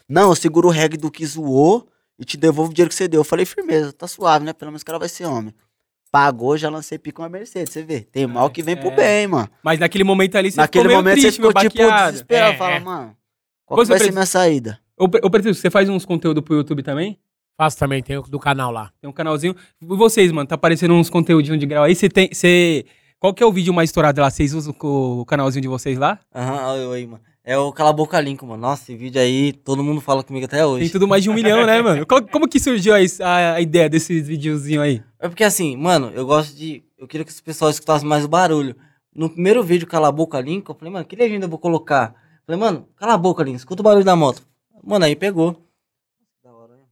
[0.09, 1.87] Não, eu seguro o reg do que zoou
[2.21, 3.21] e te devolvo o dinheiro que você deu.
[3.21, 4.53] Eu falei, firmeza, tá suave, né?
[4.53, 5.55] Pelo menos o cara vai ser homem.
[6.13, 8.01] Pagou, já lancei pico uma Mercedes, você vê.
[8.01, 8.97] Tem mal que vem pro é.
[8.97, 9.49] bem, mano.
[9.63, 12.13] Mas naquele momento ali você Naquele ficou meio momento triste, você ficou, tipo, baqueado.
[12.13, 12.53] desesperado.
[12.53, 12.81] É, Fala, é.
[12.81, 13.17] mano,
[13.65, 14.81] qual Você que vai ser precisa- minha saída?
[14.99, 17.19] Ô, ô Preto, você faz uns conteúdos pro YouTube também?
[17.57, 18.91] Faço também, tem o do canal lá.
[19.01, 19.55] Tem um canalzinho.
[19.81, 21.95] E vocês, mano, tá aparecendo uns conteúdinhos de grau aí.
[21.95, 22.29] Você tem.
[22.33, 22.85] Você...
[23.19, 24.31] Qual que é o vídeo mais estourado lá?
[24.31, 26.19] Vocês usam o canalzinho de vocês lá?
[26.35, 27.23] Aham, oi, oi, mano.
[27.51, 28.63] É o Cala a Boca Lincoln, mano.
[28.63, 30.85] Nossa, esse vídeo aí, todo mundo fala comigo até hoje.
[30.85, 32.07] Tem tudo mais de um milhão, né, mano?
[32.07, 32.99] Como que surgiu a,
[33.55, 35.03] a- ideia desses videozinhos aí?
[35.19, 36.85] É porque assim, mano, eu gosto de.
[36.97, 38.77] Eu queria que os pessoal escutasse mais o barulho.
[39.13, 42.15] No primeiro vídeo, Cala a Boca Lincoln, eu falei, mano, que legenda eu vou colocar?
[42.15, 44.47] Eu falei, mano, cala a boca, Lincoln, escuta o barulho da moto.
[44.85, 45.61] Mano, aí pegou.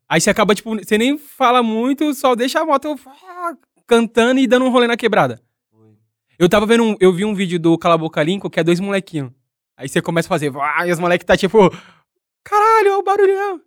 [0.08, 3.52] Aí você acaba, tipo, você nem fala muito, só deixa a moto ah,
[3.86, 5.40] cantando e dando um rolê na quebrada.
[6.36, 8.64] Eu tava vendo, um, eu vi um vídeo do Cala a Boca Lincoln, que é
[8.64, 9.30] dois molequinhos.
[9.78, 11.70] Aí você começa a fazer, ah, e os moleques tá tipo,
[12.42, 13.60] caralho, olha o barulhão.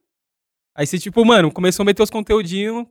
[0.75, 2.85] Aí você, tipo, mano, começou a meter os conteúdinhos.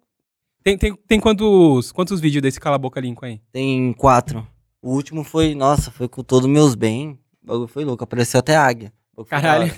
[0.64, 3.40] Tem, tem, tem quantos, quantos vídeos desse Cala Boca Lincoln aí?
[3.52, 4.46] Tem quatro.
[4.80, 7.18] O último foi, nossa, foi com todos meus bens.
[7.42, 8.90] O bagulho foi louco, apareceu até águia.
[9.28, 9.70] Caralho.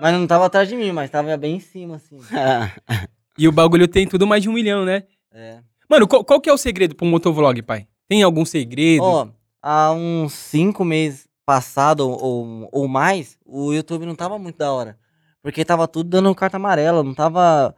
[0.00, 2.18] mas não tava atrás de mim, mas tava bem em cima, assim.
[3.40, 5.04] E o bagulho tem tudo mais de um milhão, né?
[5.32, 5.60] É.
[5.88, 7.86] Mano, qual, qual que é o segredo um motovlog, pai?
[8.08, 9.04] Tem algum segredo?
[9.04, 9.28] Ó,
[9.62, 14.98] há uns cinco meses passado ou, ou, mais, o YouTube não tava muito da hora.
[15.40, 17.74] Porque tava tudo dando carta amarela, não tava.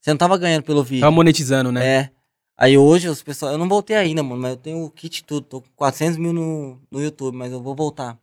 [0.00, 1.00] Você não tava ganhando pelo vídeo.
[1.00, 1.84] Tava monetizando, né?
[1.84, 2.10] É.
[2.56, 3.50] Aí hoje os pessoal.
[3.50, 5.44] Eu não voltei ainda, mano, mas eu tenho o kit tudo.
[5.44, 8.16] Tô com 400 mil no, no YouTube, mas eu vou voltar.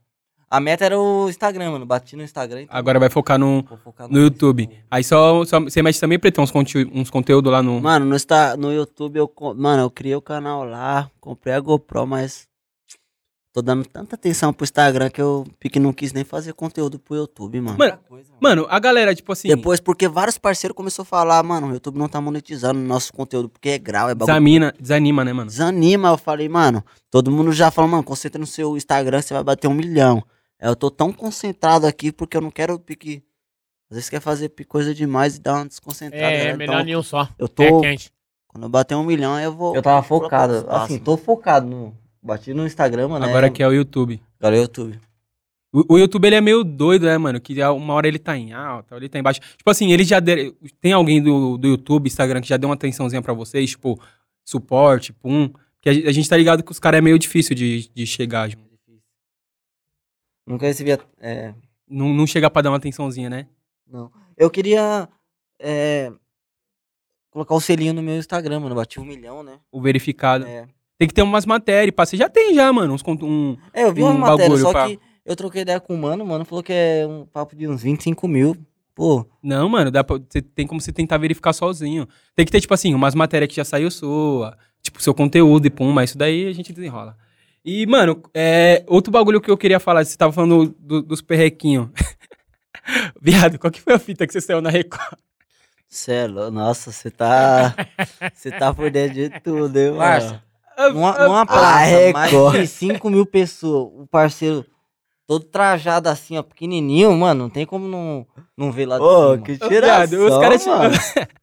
[0.50, 1.86] A meta era o Instagram, mano.
[1.86, 2.62] Bati no Instagram.
[2.62, 4.70] Então Agora vai focar no, focar no YouTube.
[4.90, 7.82] Aí só, só você mexe também, Pretão, uns, conte uns conteúdos lá no...
[7.82, 12.08] Mano, no, Insta- no YouTube, eu, mano, eu criei o canal lá, comprei a GoPro,
[12.08, 12.48] mas
[13.58, 17.16] tô dando tanta atenção pro Instagram que eu pique não quis nem fazer conteúdo pro
[17.16, 17.76] YouTube, mano.
[17.76, 17.98] Mano,
[18.40, 21.98] Mano, a galera, tipo assim, Depois, porque vários parceiros começaram a falar, mano, o YouTube
[21.98, 24.28] não tá monetizando o nosso conteúdo, porque é grau, é bagulho.
[24.28, 25.50] desanima, desanima, né, mano?
[25.50, 29.44] Desanima, eu falei, mano, todo mundo já falou, mano, concentra no seu Instagram, você vai
[29.44, 30.24] bater um milhão.
[30.60, 33.24] Eu tô tão concentrado aqui porque eu não quero pique.
[33.90, 36.26] Às vezes quer fazer coisa demais e dar uma desconcentrada.
[36.28, 36.58] É, né?
[36.58, 37.28] melhor Então, nenhum só.
[37.40, 37.82] eu É tô.
[37.82, 38.12] quente.
[38.48, 39.76] Quando eu bater um milhão, aí eu vou.
[39.76, 40.64] Eu tava focado.
[40.70, 41.98] Assim, tô focado no.
[42.28, 43.26] Bati no Instagram, mano.
[43.26, 44.22] Agora é, que é o YouTube.
[44.38, 45.00] Agora é YouTube.
[45.72, 47.40] O, o YouTube ele é meio doido, né, mano?
[47.40, 49.40] Que uma hora ele tá em alta, ele tá em baixa.
[49.40, 50.18] Tipo assim, ele já
[50.82, 53.98] tem alguém do, do YouTube, Instagram que já deu uma atençãozinha pra vocês, tipo,
[54.44, 55.48] suporte, pum.
[55.48, 58.50] Porque a, a gente tá ligado que os caras é meio difícil de, de chegar.
[58.50, 58.62] tipo,
[60.46, 60.92] Nunca recebi.
[61.20, 61.54] É,
[61.90, 63.48] Não, não chega pra dar uma atençãozinha, né?
[63.90, 64.12] não.
[64.36, 65.08] Eu queria.
[65.60, 66.12] é,
[67.32, 68.76] colocar o selinho no meu Instagram, mano.
[68.76, 69.60] Bati um milhão, né?
[69.72, 70.46] O verificado.
[70.46, 70.68] É.
[70.98, 72.06] Tem que ter umas matérias, pá.
[72.06, 72.94] Você já tem já, mano.
[72.94, 74.88] Uns, um, É, eu vi Um umas matérias, bagulho, só pá.
[74.88, 77.68] que eu troquei ideia com o mano, o mano falou que é um papo de
[77.68, 78.56] uns 25 mil.
[78.96, 82.08] Pô, Não, mano, dá pra, você tem como você tentar verificar sozinho.
[82.36, 85.70] Tem que ter, tipo assim, umas matérias que já saiu sua, tipo, seu conteúdo e
[85.70, 87.16] pum, mas isso daí a gente desenrola.
[87.64, 91.90] E, mano, é, outro bagulho que eu queria falar, você tava falando do- dos perrequinhos.
[93.22, 95.20] Viado, qual que foi a fita que você saiu na Record?
[95.88, 96.52] Cê é louco.
[96.52, 97.76] Nossa, você tá.
[98.34, 100.02] Você tá por dentro de tudo, hein, mano?
[100.02, 100.42] Ah,
[100.94, 104.66] numa, numa Ah, praça, mais de 5 mil pessoas, o parceiro
[105.26, 108.26] todo trajado assim, ó, pequenininho, mano, não tem como não,
[108.56, 109.44] não ver lá de Ô, cima.
[109.46, 110.70] que tiração, viado, os caras te-.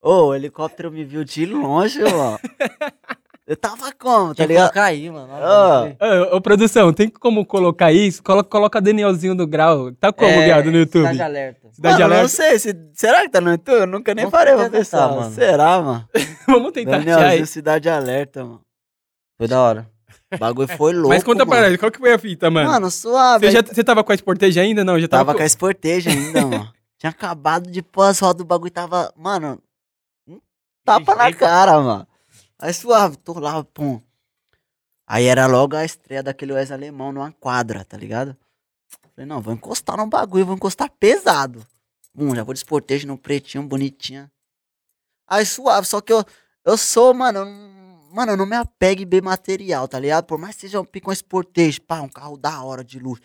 [0.00, 2.38] Ô, o helicóptero me viu de longe, mano.
[3.46, 4.64] Eu tava como, tá ligado?
[4.72, 5.28] colocar aí, mano.
[6.32, 8.20] Ô, ô, produção, tem como colocar isso?
[8.22, 9.92] Coloca, coloca Danielzinho do Grau.
[9.92, 11.02] Tá como, É, viado, no YouTube?
[11.02, 11.68] Cidade alerta.
[11.72, 12.28] Cidade Mano, não Alerta.
[12.28, 13.76] sei, se, será que tá no YouTube?
[13.78, 15.30] Eu nunca nem Com parei pra pensar, mano.
[15.32, 16.08] Será, mano?
[16.48, 17.46] Vamos tentar achar Danielzinho, aí.
[17.46, 18.60] Cidade Alerta, mano.
[19.38, 19.88] Foi da hora.
[20.34, 22.68] O bagulho foi louco, Mas conta pra nós, qual que foi a fita, mano?
[22.68, 23.46] Mano, suave.
[23.46, 24.82] você, já, você tava com a Sportage ainda?
[24.84, 26.72] Não, já tava, Tava com- com a Sportage ainda, mano.
[26.98, 29.60] Tinha acabado de pôr as rodas do bagulho, tava, mano,
[30.26, 30.40] um
[30.84, 32.08] tapa na cara, mano.
[32.58, 34.00] Aí suave, tô lá, pum.
[35.06, 38.36] Aí era logo a estreia daquele Wes alemão numa quadra, tá ligado?
[39.14, 41.66] Falei, não, vou encostar no bagulho, vou encostar pesado.
[42.14, 44.30] Hum, já vou de no pretinho, bonitinho.
[45.28, 46.24] Aí suave, só que eu,
[46.64, 47.44] eu sou, mano,
[48.12, 50.24] mano, eu não me apego em bem material, tá ligado?
[50.24, 53.22] Por mais que seja um pico um Sportage, pá, um carro da hora de luxo.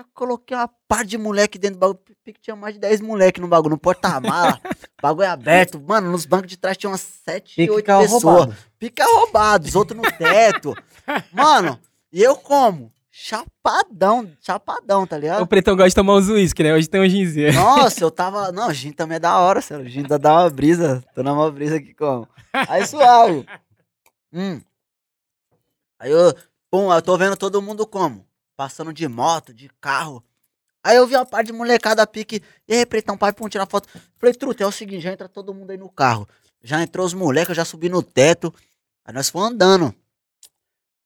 [0.00, 2.00] Já coloquei uma par de moleque dentro do bagulho.
[2.24, 4.58] Pique tinha mais de 10 moleque no bagulho, no porta-mala.
[5.00, 5.78] bagulho aberto.
[5.78, 8.22] Mano, nos bancos de trás tinha umas 7, Pique 8 carro pessoas.
[8.22, 8.56] roubado.
[8.78, 10.74] Pica roubado, os outros no teto.
[11.32, 11.78] Mano,
[12.10, 12.90] e eu como?
[13.10, 15.42] Chapadão, chapadão, tá ligado?
[15.42, 16.72] O pretão gosta de tomar uns uísque, né?
[16.72, 17.52] Hoje tem um ginzinho.
[17.52, 18.50] Nossa, eu tava.
[18.50, 19.86] Não, gin também é da hora, sério.
[19.86, 21.04] Gin dá dá uma brisa.
[21.14, 22.26] Tô numa brisa aqui como.
[22.54, 23.44] Aí suave.
[24.32, 24.62] Hum.
[25.98, 26.34] Aí eu.
[26.70, 28.24] Pum, eu tô vendo todo mundo como?
[28.60, 30.22] Passando de moto, de carro.
[30.84, 32.42] Aí eu vi uma parte de molecada pique.
[32.68, 33.88] E aí, pretão, pai, pum, tirar foto.
[34.18, 36.28] Falei, truta, é o seguinte, já entra todo mundo aí no carro.
[36.62, 38.52] Já entrou os moleques, eu já subi no teto.
[39.02, 39.94] Aí nós fomos andando.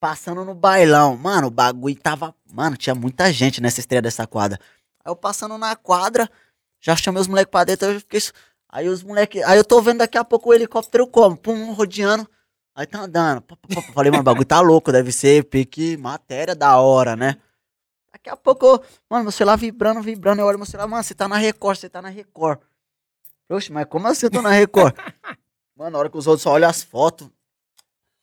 [0.01, 1.15] Passando no bailão.
[1.15, 2.35] Mano, o bagulho tava.
[2.51, 4.59] Mano, tinha muita gente nessa estreia dessa quadra.
[5.05, 6.29] Aí eu passando na quadra,
[6.81, 8.19] já chamei os moleques pra dentro, eu fiquei.
[8.67, 9.41] Aí os moleques.
[9.43, 11.37] Aí eu tô vendo daqui a pouco o helicóptero como?
[11.37, 12.29] Pum, rodeando.
[12.75, 13.41] Aí tá andando.
[13.93, 17.37] Falei, mano, o bagulho tá louco, deve ser pique matéria da hora, né?
[18.15, 20.41] Daqui a pouco, eu- mano, meu celular vibrando, vibrando.
[20.41, 22.59] Eu olho meu celular, mano, você tá na Record, você tá na Record.
[23.49, 24.95] Oxe, mas como assim eu tô na Record?
[25.75, 27.29] mano, na hora que os outros só olham as fotos.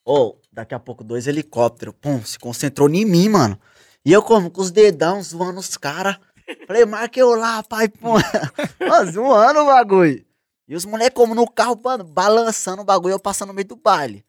[0.03, 3.61] Ô, daqui a pouco dois helicópteros, pum, se concentrou em mim, mano.
[4.03, 6.19] E eu como, com os dedão, zoando os caras.
[6.67, 8.15] Falei, marca eu lá, pai, pum.
[8.81, 10.25] Mano, zoando o bagulho.
[10.67, 13.77] E os moleques como no carro, mano, balançando o bagulho, eu passando no meio do
[13.77, 14.25] baile.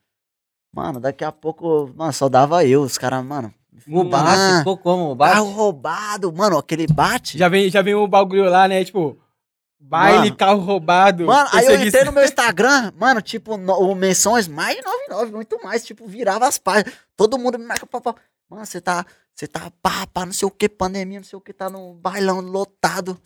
[0.76, 3.54] Mano, daqui a pouco, mano, só dava eu, os caras, mano.
[3.88, 5.12] O bate, Ah, ficou como?
[5.12, 5.34] O bate?
[5.34, 7.38] Carro roubado, mano, aquele bate.
[7.38, 8.84] Já vem, já vem o bagulho lá, né?
[8.84, 9.18] Tipo,
[9.80, 10.36] baile, Mano.
[10.36, 11.26] carro roubado.
[11.26, 15.32] Mano, aí eu entrei no meu Instagram, mano, tipo, no, o menções mais de 99,
[15.32, 16.94] muito mais, tipo, virava as páginas.
[17.18, 18.16] Todo mundo me marca, pá, pá.
[18.50, 19.06] Mano, você tá,
[19.36, 21.94] você tá, pá, pá, não sei o que, pandemia, não sei o que, tá no
[21.96, 23.20] bailão lotado.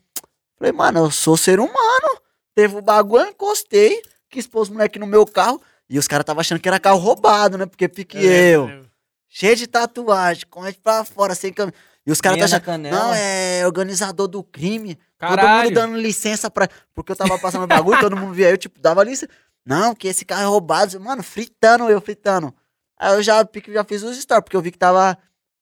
[0.57, 2.19] Falei, mano, eu sou ser humano.
[2.55, 6.25] Teve o bagulho, eu encostei, quis pôr os moleques no meu carro, e os caras
[6.25, 8.86] tava achando que era carro roubado, né, porque pique eu.
[9.29, 11.75] Cheio de tatuagem, corrente pra fora, sem câmera.
[12.05, 12.97] E os caras tá achando, canela.
[12.97, 14.95] não, é organizador do crime.
[14.95, 15.63] Todo Caralho.
[15.65, 16.69] mundo dando licença pra.
[16.95, 19.29] Porque eu tava passando o bagulho, todo mundo via eu, tipo, dava licença.
[19.65, 20.97] Não, que esse carro é roubado.
[21.01, 22.55] Mano, fritando eu, fritando.
[22.97, 25.17] Aí eu já, já fiz os stories, porque eu vi que tava.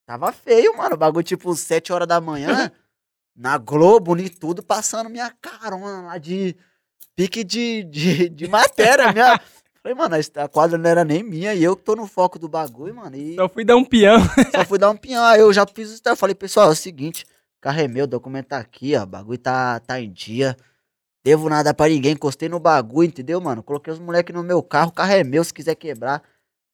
[0.05, 0.93] Tava feio, mano.
[0.93, 2.72] O bagulho, tipo, 7 horas da manhã,
[3.36, 6.55] na Globo, e tudo, passando minha carona lá de.
[7.16, 9.11] Pique de, de, de matéria.
[9.11, 9.41] Minha...
[9.86, 12.50] Falei, mano, a quadra não era nem minha, e eu que tô no foco do
[12.50, 13.16] bagulho, mano.
[13.16, 14.18] E Só fui dar um peão.
[14.52, 15.24] só fui dar um pinhão.
[15.24, 16.18] Aí eu já fiz o story.
[16.18, 17.24] Falei, pessoal, é o seguinte:
[17.62, 19.04] carro é meu, documento tá aqui, ó.
[19.04, 20.58] O bagulho tá, tá em dia.
[21.24, 22.14] Devo nada pra ninguém.
[22.14, 23.62] Encostei no bagulho, entendeu, mano?
[23.62, 24.90] Coloquei os moleques no meu carro.
[24.90, 26.24] O carro é meu, se quiser quebrar.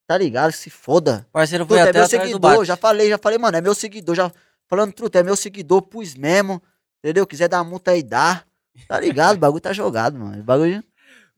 [0.08, 0.54] Tá ligado?
[0.54, 1.28] Se foda.
[1.34, 2.64] Parceiro foi Truta, é até meu atrás do seguidor.
[2.64, 4.16] Já falei, já falei, mano, é meu seguidor.
[4.16, 4.32] Já
[4.70, 6.64] falando, truta, é meu seguidor, pus mesmo.
[7.04, 7.28] Entendeu?
[7.28, 8.46] Quiser dar multa aí, dá.
[8.88, 9.36] Tá ligado?
[9.36, 10.40] O bagulho tá jogado, mano.
[10.40, 10.82] O bagulho.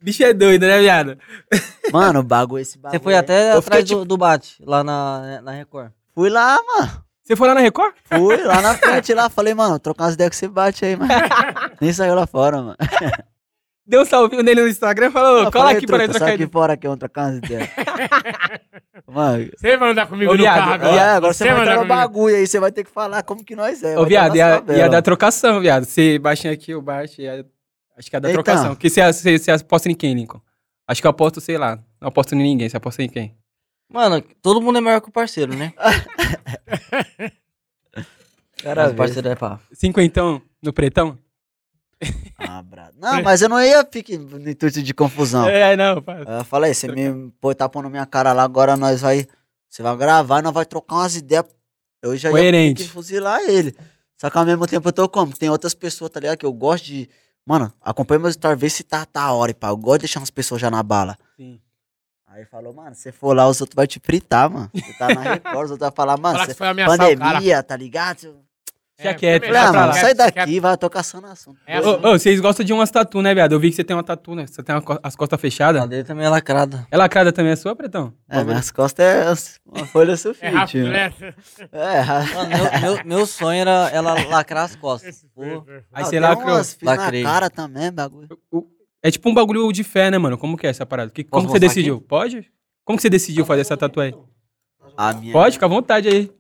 [0.04, 1.18] Bicho é doido, né, viado?
[1.92, 3.00] Mano, o bagulho, esse bagulho.
[3.00, 5.92] Você foi até eu atrás fiquei, do, do bate, lá na, na Record.
[6.14, 7.04] Fui lá, mano.
[7.24, 7.94] Você foi lá na Record?
[8.04, 11.10] Fui lá na frente, lá, falei, mano, trocar umas ideias que você bate aí, mano.
[11.80, 12.76] Nem saiu lá fora, mano.
[13.88, 16.44] Deu um salvinho nele no Instagram e falou, Eu cola aqui truta, trocar Sai ideia.
[16.46, 17.70] aqui fora que vamos trocar umas ideias.
[19.08, 21.16] mano, Você vai andar comigo Ô, no viado, carro e agora.
[21.16, 23.56] agora você vai andar entrar no bagulho aí, você vai ter que falar como que
[23.56, 23.96] nós é.
[23.98, 25.86] Ô, vai viado, ia, ia dar trocação, viado.
[25.86, 27.46] Você baixinho aqui, o baixo, ia-
[27.98, 28.44] acho que ia dar Então.
[28.44, 28.76] trocação.
[28.76, 30.42] Porque você, você, você aposta em quem, Lincoln?
[30.88, 31.78] Acho que eu aposto, sei lá.
[32.02, 33.36] Não aposto em ninguém, você aposta em quem?
[33.92, 35.74] Mano, todo mundo é maior que o parceiro, né?
[38.62, 39.60] Cara, o parceiro é pá.
[39.74, 41.18] Cinquentão no pretão?
[42.38, 42.98] Ah, brado.
[43.00, 45.48] Não, mas eu não ia ficar no intuito de confusão.
[45.48, 46.18] É, não, pá.
[46.40, 49.26] Eu falei, você me pôs tapão na minha cara lá, agora nós vai.
[49.70, 51.46] Você vai gravar, nós vai trocar umas ideias.
[52.02, 52.84] Eu já ia ter Coerente.
[52.84, 53.74] que fuzilar ele.
[54.18, 55.32] Só que ao mesmo tempo eu tô como?
[55.38, 56.38] Tem outras pessoas, tá ligado?
[56.38, 57.10] Que eu gosto de.
[57.46, 59.70] Mano, acompanha meus stories, vê se tá, tá a hora, e pá.
[59.70, 61.18] Eu gosto de deixar umas pessoas já na bala.
[61.36, 61.60] Sim.
[62.28, 64.70] Aí falou, mano, se for lá, os outros vai te fritar, mano.
[64.74, 67.36] Você tá na Record, os outros vão falar, mano, Falar que você o cara.
[67.38, 68.43] pandemia, tá ligado?
[68.96, 69.94] Também, Falei, deixa ah, pra mano, lá.
[69.94, 71.58] sai daqui, vai, eu tô caçando assunto.
[71.66, 73.54] É, Ô, ô, vocês gostam de umas tatu, né, viado?
[73.54, 74.46] Eu vi que você tem uma tatu, né?
[74.46, 75.90] Você tem uma co- as costas A fechadas.
[75.90, 76.88] dele também é lacrada.
[76.92, 78.14] É lacrada também, é sua, Pretão?
[78.30, 79.34] É, minhas costas é
[79.66, 80.46] uma folha É sulfite.
[80.54, 81.12] rápido, né?
[81.72, 85.26] É, ra- Mano, meu, meu, meu sonho era ela lacrar as costas.
[85.34, 85.42] Pô,
[85.92, 86.54] Aí você tem lacrou.
[86.54, 87.24] umas, Fiz Lacrei.
[87.24, 88.30] na cara também, bagulho.
[89.02, 90.38] É tipo um bagulho de fé, né, mano?
[90.38, 91.10] Como que é essa parada?
[91.12, 92.00] Que, como que você mostrar decidiu?
[92.00, 92.48] Pode?
[92.86, 94.14] Como que você decidiu fazer essa tatu aí?
[94.96, 95.34] A minha.
[95.34, 96.32] Pode, fica à vontade aí.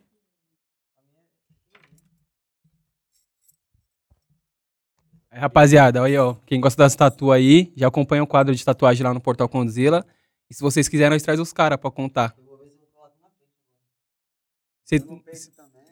[5.40, 6.36] Rapaziada, aí, ó.
[6.46, 10.06] Quem gosta das tatu aí, já acompanha o quadro de tatuagem lá no Portal Condzilla.
[10.50, 12.36] E se vocês quiserem, nós traz os caras pra contar.
[14.84, 15.00] Você-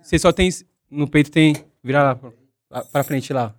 [0.04, 0.50] Você só tem.
[0.90, 1.56] No peito tem.
[1.84, 2.32] Vira lá, pra-
[2.70, 3.56] lá pra frente lá.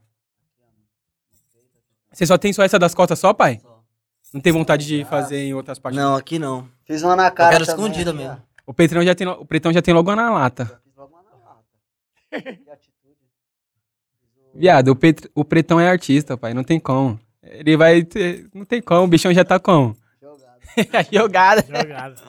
[2.13, 3.61] Você só tem só essa das costas só, pai?
[4.33, 5.99] Não tem vontade de fazer em outras partes?
[6.01, 6.69] Não, aqui não.
[6.85, 7.53] Fiz uma na Eu cara.
[7.53, 8.43] quero também, escondida mesmo.
[8.67, 10.63] O Pretão já tem, o Pretão já tem logo na lata.
[10.65, 10.83] ó.
[10.85, 11.63] Fiz logo uma na lata.
[14.55, 16.53] Viado, o, Pet- o Pretão é artista, pai.
[16.55, 17.19] Não tem como.
[17.43, 18.47] Ele vai ter.
[18.55, 19.05] Não tem como.
[19.05, 19.97] O bichão já tá como?
[20.21, 21.09] Jogado.
[21.13, 21.65] Jogada.
[21.67, 22.23] Jogado.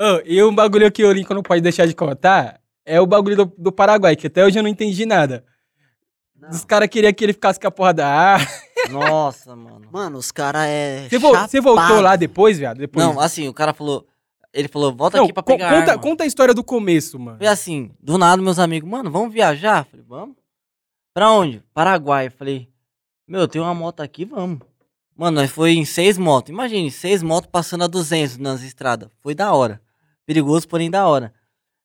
[0.00, 3.36] Ô, e um bagulho que o Lincoln não pode deixar de contar é o bagulho
[3.36, 5.44] do, do Paraguai, que até hoje eu não entendi nada.
[6.36, 6.50] Não.
[6.50, 8.40] Os caras queriam que ele ficasse com a porra da ar.
[8.90, 9.86] Nossa, mano.
[9.92, 11.06] Mano, os caras é.
[11.08, 12.78] Você, você voltou lá depois, viado?
[12.78, 13.06] Depois.
[13.06, 14.06] Não, assim, o cara falou.
[14.52, 16.02] Ele falou, volta Não, aqui pra pegar conta, arma.
[16.02, 17.38] conta a história do começo, mano.
[17.38, 19.86] Foi assim, do nada, meus amigos, mano, vamos viajar?
[19.86, 20.36] Falei, vamos.
[21.14, 21.62] Pra onde?
[21.74, 22.30] Paraguai.
[22.30, 22.68] Falei,
[23.26, 24.60] meu, tem uma moto aqui, vamos.
[25.14, 26.50] Mano, nós foi em seis motos.
[26.50, 29.10] Imagine, seis motos passando a 200 nas estradas.
[29.20, 29.80] Foi da hora.
[30.24, 31.32] Perigoso, porém da hora.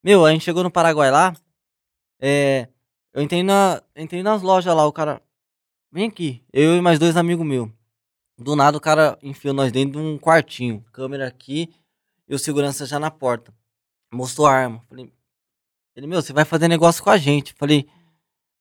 [0.03, 1.35] Meu, a gente chegou no Paraguai lá.
[2.19, 2.67] É,
[3.13, 5.21] eu entrei, na, entrei nas lojas lá, o cara.
[5.91, 6.43] Vem aqui.
[6.53, 7.69] Eu e mais dois amigos meus.
[8.37, 10.83] Do nada o cara enfiou nós dentro de um quartinho.
[10.91, 11.73] Câmera aqui
[12.27, 13.53] e o segurança já na porta.
[14.13, 14.83] Mostrou a arma.
[14.87, 15.11] Falei,
[15.95, 17.53] ele, meu, você vai fazer negócio com a gente.
[17.53, 17.87] Falei,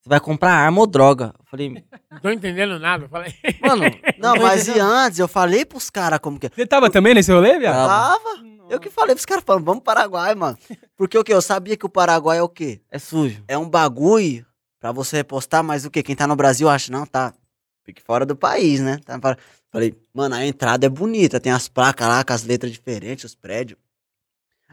[0.07, 1.35] você vai comprar arma ou droga?
[1.51, 3.09] Falei, Não tô entendendo nada.
[3.09, 3.35] Falei.
[3.61, 3.83] mano.
[4.21, 5.19] Não, mas e antes?
[5.19, 6.47] Eu falei pros caras como que.
[6.47, 6.51] é.
[6.55, 7.89] Você tava também nesse rolê, viado?
[7.89, 8.21] Tava.
[8.21, 8.47] Tava.
[8.71, 10.57] Eu que falei pros caras, falando, vamos pro Paraguai, mano.
[10.97, 11.35] Porque o que?
[11.35, 12.81] Eu sabia que o Paraguai é o quê?
[12.89, 13.43] É sujo.
[13.49, 14.47] É um bagulho
[14.79, 16.05] pra você repostar, mas o quê?
[16.05, 17.35] Quem tá no Brasil acha, não, tá.
[17.83, 19.01] Fique fora do país, né?
[19.05, 19.37] Tá fora.
[19.73, 23.35] Falei, mano, a entrada é bonita, tem as placas lá com as letras diferentes, os
[23.35, 23.77] prédios.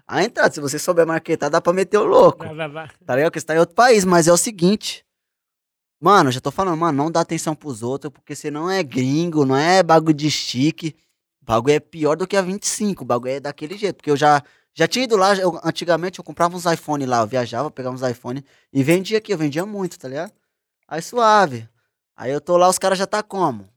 [0.07, 2.45] A entrada, se você souber marketar, dá pra meter o louco.
[3.03, 3.31] Tá ligado?
[3.31, 5.03] Que você tá em outro país, mas é o seguinte.
[6.03, 9.45] Mano, já tô falando, mano, não dá atenção pros outros, porque você não é gringo,
[9.45, 10.93] não é bagulho de chique.
[11.41, 13.95] O bagulho é pior do que a 25, o bagulho é daquele jeito.
[13.95, 14.43] Porque eu já,
[14.73, 18.01] já tinha ido lá, eu- antigamente eu comprava uns iPhone lá, eu viajava, pegava uns
[18.01, 18.43] iPhone
[18.73, 20.33] e vendia aqui, eu vendia muito, tá ligado?
[20.89, 21.69] Aí suave.
[22.17, 23.69] Aí eu tô lá, os caras já tá como?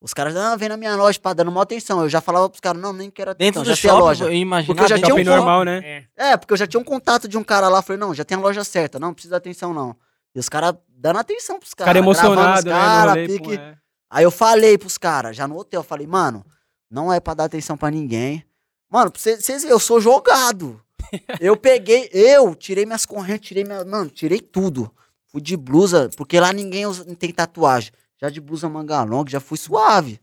[0.00, 2.00] Os caras, ah, vem na minha loja, pá, dando uma atenção.
[2.02, 4.04] Eu já falava pros caras, não, nem quero Dentro atenção, do já tem a shopping,
[4.04, 4.24] loja.
[4.24, 4.74] eu imagino.
[4.74, 6.06] Porque eu já tinha um normal, né?
[6.16, 6.30] É.
[6.32, 8.36] É, porque eu já tinha um contato de um cara lá, falei, não, já tem
[8.36, 9.96] a loja certa, não precisa de atenção não.
[10.38, 12.16] E os caras dando atenção pros Os caras caras.
[12.20, 12.70] gravando os né?
[12.70, 13.44] cara, rolê, pique.
[13.44, 13.76] pô, é.
[14.10, 16.44] Aí eu falei pros caras, já no hotel, eu falei, mano,
[16.90, 18.44] não é pra dar atenção pra ninguém.
[18.90, 20.80] Mano, pra vocês verem, eu sou jogado.
[21.40, 23.84] eu peguei, eu tirei minhas correntes, tirei minha.
[23.84, 24.90] Mano, tirei tudo.
[25.26, 27.92] Fui de blusa, porque lá ninguém usa- tem tatuagem.
[28.20, 30.20] Já de blusa manga longa, já fui suave.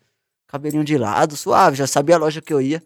[0.47, 2.82] Cabelinho de lado, suave, já sabia a loja que eu ia.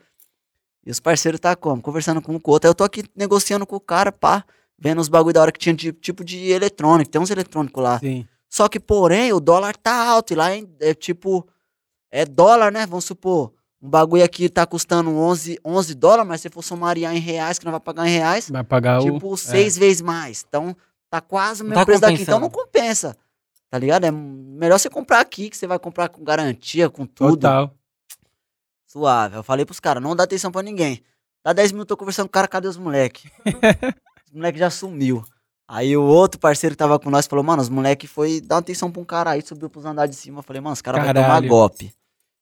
[0.86, 1.82] E os parceiros tá como?
[1.82, 2.68] Conversando com um com o outro.
[2.68, 4.44] Aí eu tô aqui negociando com o cara, pá,
[4.80, 7.12] vendo os bagulho da hora que tinha de tipo de eletrônico.
[7.12, 8.00] Tem uns eletrônicos lá.
[8.00, 8.26] Sim.
[8.50, 10.34] Só que, porém, o dólar tá alto.
[10.34, 11.48] E lá é, é tipo.
[12.12, 12.86] É dólar, né?
[12.88, 13.54] Vamos supor.
[13.82, 17.66] Um bagulho aqui tá custando 11, 11 dólares, mas se for somariar em reais, que
[17.66, 19.04] não vai pagar em reais, Vai pagar o.
[19.04, 20.44] tipo, seis vezes mais.
[20.48, 20.76] Então,
[21.10, 22.22] tá quase o mesmo tá preço daqui.
[22.24, 23.16] Então, não compensa.
[23.70, 24.04] Tá ligado?
[24.04, 27.38] É melhor você comprar aqui, que você vai comprar com garantia, com tudo.
[27.38, 27.74] Total.
[28.88, 29.36] Suave.
[29.36, 31.02] Eu falei pros caras, não dá atenção pra ninguém.
[31.44, 33.30] Dá 10 minutos, eu tô conversando com o cara, cadê os moleque?
[34.30, 35.24] Os moleque já sumiu.
[35.68, 38.92] Aí o outro parceiro que tava com nós falou, mano, os moleque foi dar atenção
[38.92, 40.40] pra um cara aí, subiu pros andares de cima.
[40.40, 41.94] Eu falei, mano, os caras vão tomar golpe.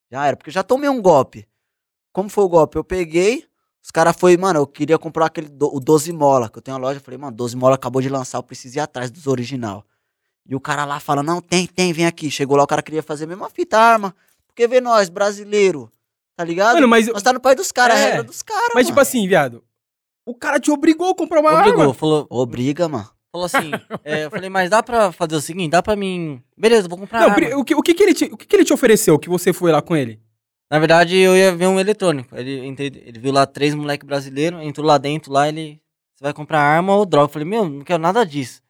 [0.09, 1.45] Já era, porque eu já tomei um golpe.
[2.13, 2.77] Como foi o golpe?
[2.77, 3.45] Eu peguei,
[3.83, 6.75] os caras foi, mano, eu queria comprar aquele, do- o 12 mola, que eu tenho
[6.77, 6.99] uma loja.
[6.99, 9.83] Eu falei, mano, 12 mola acabou de lançar, eu preciso ir atrás dos original.
[10.45, 12.31] E o cara lá fala, não, tem, tem, vem aqui.
[12.31, 14.15] Chegou lá, o cara queria fazer a mesma fita, arma.
[14.47, 15.91] Porque vê nós, brasileiro,
[16.37, 16.75] tá ligado?
[16.75, 18.03] Mano, mas, Nós tá no país dos caras, É.
[18.03, 19.01] a regra dos caras, mas tipo mano.
[19.01, 19.61] assim, viado.
[20.27, 21.93] O cara te obrigou a comprar uma Obrigou, arma.
[21.93, 23.09] falou, Obriga, mano.
[23.31, 23.71] falou assim.
[24.03, 26.41] é, eu falei, mas dá pra fazer o seguinte, dá pra mim.
[26.57, 27.21] Beleza, vou comprar.
[27.21, 27.57] Não, arma.
[27.57, 29.53] o que, o, que, que, ele te, o que, que ele te ofereceu que você
[29.53, 30.19] foi lá com ele?
[30.69, 32.35] Na verdade, eu ia ver um eletrônico.
[32.35, 35.79] Ele, ele viu lá três moleque brasileiros, entrou lá dentro, lá ele.
[36.13, 37.25] Você vai comprar arma ou droga?
[37.29, 38.61] Eu falei, meu, não quero nada disso.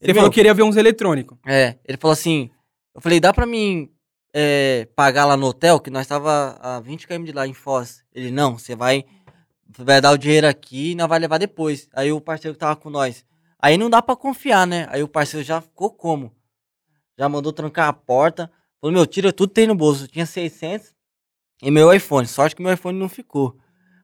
[0.00, 1.36] Ele Ele, falou meu, que queria ver uns eletrônicos.
[1.44, 2.48] É, ele falou assim.
[2.94, 3.90] Eu falei, dá pra mim
[4.32, 8.04] é, pagar lá no hotel, que nós tava a 20 km de lá em Foz.
[8.14, 9.04] Ele, não, você vai.
[9.78, 11.88] Vai dar o dinheiro aqui e nós vai levar depois.
[11.94, 13.24] Aí o parceiro que tava com nós.
[13.58, 14.86] Aí não dá pra confiar, né?
[14.90, 16.32] Aí o parceiro já ficou como?
[17.18, 18.50] Já mandou trancar a porta.
[18.80, 20.04] Falou, meu, tira tudo que tem no bolso.
[20.04, 20.92] Eu tinha 600
[21.62, 22.26] e meu iPhone.
[22.26, 23.56] Sorte que meu iPhone não ficou.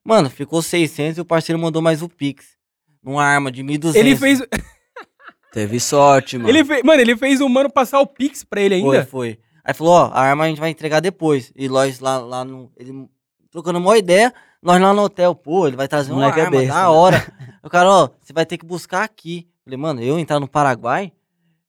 [0.04, 2.56] Mano, ficou 600 e o parceiro mandou mais o Pix.
[3.02, 3.94] Numa arma de 1.200.
[3.96, 4.40] Ele fez,
[5.52, 6.48] Teve sorte, mano.
[6.48, 6.82] ele fez.
[6.82, 9.06] Mano, ele fez o mano passar o Pix pra ele Foi, ainda.
[9.06, 9.38] foi.
[9.64, 11.52] Aí falou, ó, a arma a gente vai entregar depois.
[11.56, 12.70] E nós lá, lá no.
[12.76, 13.08] Ele
[13.50, 14.32] trocando uma ideia,
[14.62, 16.86] nós lá no hotel, pô, ele vai trazer uma Moleque é arma besta, da né?
[16.88, 17.32] hora.
[17.62, 19.48] o cara, ó, você vai ter que buscar aqui.
[19.64, 21.12] Falei, mano, eu entrar no Paraguai?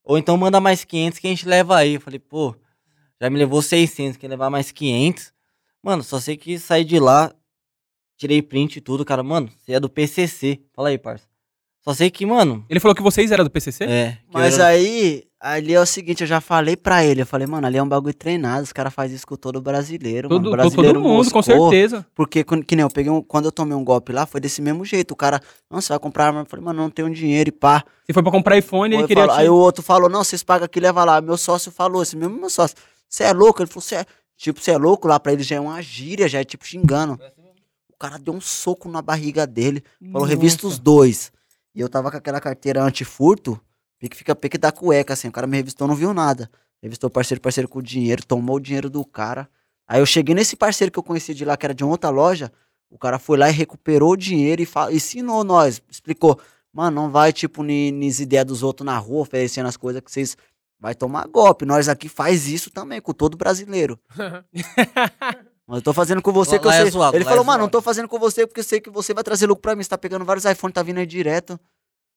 [0.03, 1.95] Ou então manda mais 500 que a gente leva aí.
[1.95, 2.55] Eu falei, pô,
[3.21, 5.31] já me levou 600, quer levar mais 500?
[5.83, 7.31] Mano, só sei que saí de lá,
[8.17, 10.59] tirei print e tudo, cara, mano, você é do PCC.
[10.73, 11.27] Fala aí, parça.
[11.81, 13.83] Só sei que, mano, Ele falou que vocês eram do PCC?
[13.85, 14.17] é.
[14.33, 17.65] Mas era- aí, ali é o seguinte, eu já falei pra ele, eu falei, mano,
[17.65, 20.51] ali é um bagulho treinado, os caras fazem isso com todo brasileiro, todo, mano.
[20.51, 22.05] Brasileiro todo mundo, com moscou, certeza.
[22.13, 24.83] Porque, que nem eu peguei um, quando eu tomei um golpe lá, foi desse mesmo
[24.83, 27.51] jeito, o cara, não, você vai comprar arma, eu falei, mano, não tenho dinheiro e
[27.51, 27.83] pá.
[28.05, 30.43] Você foi pra comprar iPhone e ele queria falou- aí o outro falou, não, vocês
[30.43, 31.21] pagam aqui, leva lá.
[31.21, 32.75] Meu sócio falou, esse mesmo meu sócio,
[33.07, 33.61] você é louco?
[33.61, 35.07] Ele falou, você é, tipo, você é louco?
[35.07, 37.17] Lá pra ele já é uma gíria, já é tipo xingando.
[37.93, 41.31] O cara deu um soco na barriga dele, falou, revista os dois.
[41.75, 43.59] E eu tava com aquela carteira antifurto,
[43.99, 46.49] pique fica pique da cueca, assim, o cara me revistou, não viu nada.
[46.81, 49.49] Revistou parceiro, parceiro com o dinheiro, tomou o dinheiro do cara.
[49.87, 52.51] Aí eu cheguei nesse parceiro que eu conheci de lá, que era de outra loja,
[52.89, 56.39] o cara foi lá e recuperou o dinheiro e fa- ensinou nós, explicou.
[56.71, 60.37] Mano, não vai, tipo, nas ideias dos outros na rua, oferecendo as coisas que vocês
[60.79, 61.65] vai tomar golpe.
[61.65, 63.99] Nós aqui faz isso também, com todo brasileiro.
[65.67, 66.91] Mas eu tô fazendo com você Lá- que eu é sei.
[66.91, 68.79] zoado, Ele lá é falou, mano, não zoado." tô fazendo com você porque eu sei
[68.79, 69.83] que você vai trazer lucro pra mim.
[69.83, 71.59] Você tá pegando vários iPhones, tá vindo aí direto.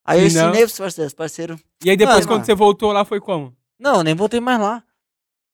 [0.05, 0.49] Aí eu não.
[0.51, 1.61] ensinei pros parceiros, parceiro.
[1.85, 2.45] E aí depois, Mano, quando mano.
[2.47, 3.55] você voltou lá, foi como?
[3.79, 4.83] Não, eu nem voltei mais lá.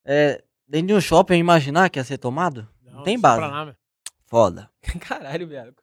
[0.05, 2.67] É, dentro de um shopping, eu imaginar que ia ser tomado?
[2.85, 3.39] Não tem base.
[3.39, 3.75] pra lá, meu.
[4.27, 4.71] Foda.
[5.01, 5.75] Caralho, viado.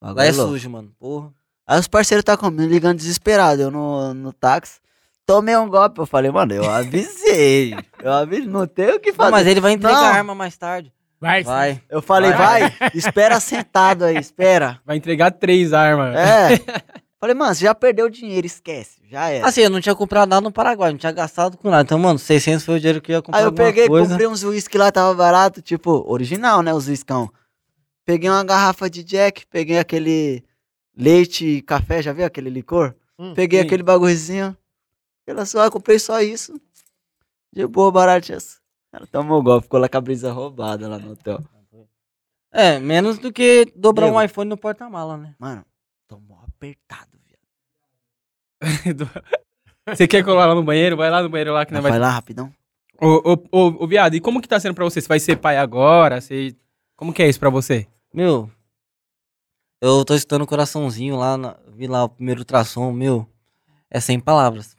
[0.00, 0.52] Bagulho Lá é louco.
[0.52, 0.92] sujo, mano.
[0.98, 1.30] Porra.
[1.66, 3.60] Aí os parceiros tá comigo, me ligando desesperado.
[3.62, 4.80] Eu no, no táxi.
[5.26, 6.00] Tomei um golpe.
[6.00, 7.74] Eu falei, mano, eu avisei.
[8.02, 9.30] eu avisei, não tem o que Não, fazer.
[9.32, 10.04] mas ele vai entregar Não.
[10.04, 10.92] a arma mais tarde.
[11.20, 11.82] Vai, Vai.
[11.88, 12.70] Eu falei, Vai.
[12.70, 14.80] vai, espera sentado aí, espera.
[14.84, 16.14] Vai entregar três armas.
[16.14, 16.48] É.
[17.26, 19.00] Falei, mano, você já perdeu o dinheiro, esquece.
[19.10, 19.48] Já era.
[19.48, 21.82] Assim, eu não tinha comprado nada no Paraguai, não tinha gastado com nada.
[21.82, 24.10] Então, mano, 600 foi o dinheiro que eu ia comprar Aí eu peguei, coisa.
[24.10, 27.28] comprei uns uísque lá, tava barato, tipo, original, né, os uiscão.
[28.04, 30.44] Peguei uma garrafa de Jack, peguei aquele
[30.96, 32.94] leite e café, já viu aquele licor?
[33.18, 33.66] Hum, peguei sim.
[33.66, 34.56] aquele bagulhozinho.
[35.26, 36.60] Pela só, comprei só isso.
[37.52, 38.32] De boa, barato.
[38.92, 41.42] Ela tomou golpe, ficou lá com a brisa roubada lá no hotel.
[42.52, 44.16] É, menos do que dobrar Nego.
[44.16, 45.34] um iPhone no porta-mala, né?
[45.40, 45.64] Mano,
[46.06, 47.15] tomou apertado.
[49.88, 50.96] Você quer colar lá no banheiro?
[50.96, 52.00] Vai lá no banheiro lá que não Vai vai.
[52.00, 52.52] lá rapidão.
[53.00, 55.00] Ô, ô, ô, ô, viado, e como que tá sendo pra você?
[55.00, 56.20] Você vai ser pai agora?
[56.20, 56.56] Você...
[56.96, 57.86] Como que é isso pra você?
[58.12, 58.50] Meu,
[59.82, 63.28] eu tô escutando o coraçãozinho lá, na- vi lá o primeiro ultrassom, meu,
[63.90, 64.74] é sem palavras.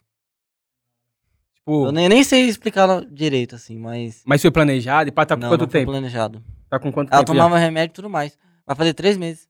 [1.55, 4.23] Tipo, Eu nem, nem sei explicar direito, assim, mas...
[4.25, 5.09] mas foi planejado?
[5.09, 5.91] E pá, tá com não, quanto não tempo?
[5.91, 6.43] planejado.
[6.69, 7.35] Tá com quanto Ela tempo?
[7.37, 7.43] já?
[7.43, 8.37] tomava remédio e tudo mais.
[8.65, 9.47] Vai fazer três meses.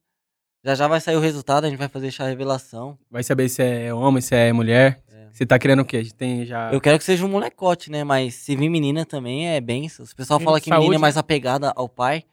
[0.68, 2.98] Já já vai sair o resultado, a gente vai fazer chá revelação.
[3.10, 5.00] Vai saber se é homem, se é mulher.
[5.10, 5.28] É.
[5.32, 6.06] Você tá querendo o quê?
[6.14, 6.70] Tem já.
[6.70, 8.04] Eu quero que seja um molecote, né?
[8.04, 10.04] Mas se vir menina também é benção.
[10.04, 12.24] O pessoal fala que menina saúde, é mais apegada ao pai.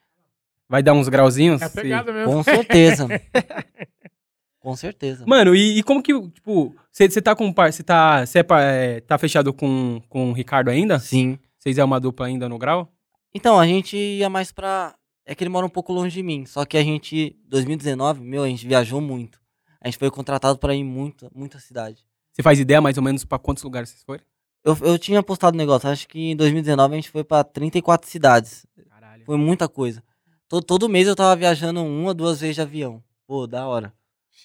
[0.68, 1.62] Vai dar uns grauzinhos?
[1.62, 2.34] É Se- pegada mesmo.
[2.34, 3.07] Com certeza.
[4.60, 5.24] Com certeza.
[5.26, 7.72] Mano, e, e como que, tipo, você tá com um par.
[7.72, 10.99] Você tá, cê é é, tá fechado com, com o Ricardo ainda?
[10.99, 11.40] Sim.
[11.57, 12.91] Vocês é uma dupla ainda no grau?
[13.34, 14.94] Então, a gente ia mais pra.
[15.26, 16.45] É que ele mora um pouco longe de mim.
[16.45, 19.39] Só que a gente, 2019, meu, a gente viajou muito.
[19.81, 22.06] A gente foi contratado pra ir em muita, muita cidade.
[22.31, 24.22] Você faz ideia mais ou menos pra quantos lugares vocês foram?
[24.64, 28.10] Eu, eu tinha postado um negócio, acho que em 2019 a gente foi pra 34
[28.10, 28.65] cidades.
[28.89, 29.23] Caralho.
[29.26, 30.03] Foi muita coisa.
[30.47, 33.03] Todo, todo mês eu tava viajando uma, duas vezes de avião.
[33.27, 33.93] Pô, da hora.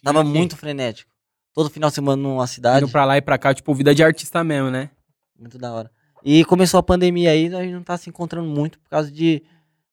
[0.03, 1.13] Tava muito frenético.
[1.53, 2.85] todo final de semana numa cidade.
[2.85, 4.91] Indo pra lá e pra cá, tipo, vida de artista mesmo, né?
[5.39, 5.91] Muito da hora.
[6.23, 9.43] E começou a pandemia aí, a gente não tá se encontrando muito por causa de.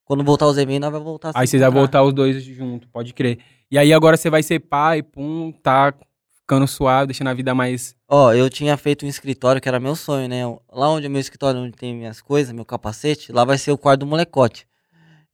[0.07, 2.41] Quando voltar os eventos, nós vai voltar a se Aí vocês vão voltar os dois
[2.41, 3.39] juntos, pode crer.
[3.69, 5.93] E aí agora você vai ser pai, pum, tá
[6.31, 7.93] ficando suave, deixando a vida mais.
[8.07, 10.45] Ó, eu tinha feito um escritório que era meu sonho, né?
[10.71, 13.77] Lá onde é meu escritório, onde tem minhas coisas, meu capacete, lá vai ser o
[13.77, 14.65] quarto do molecote.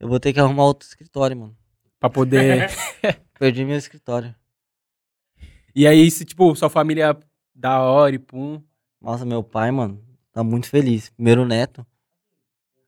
[0.00, 1.56] Eu vou ter que arrumar outro escritório, mano.
[2.00, 2.68] Pra poder.
[3.38, 4.34] Perdi meu escritório.
[5.72, 7.16] e aí, se, tipo, sua família
[7.54, 8.60] da hora e pum.
[9.00, 10.02] Nossa, meu pai, mano,
[10.32, 11.10] tá muito feliz.
[11.10, 11.86] Primeiro neto.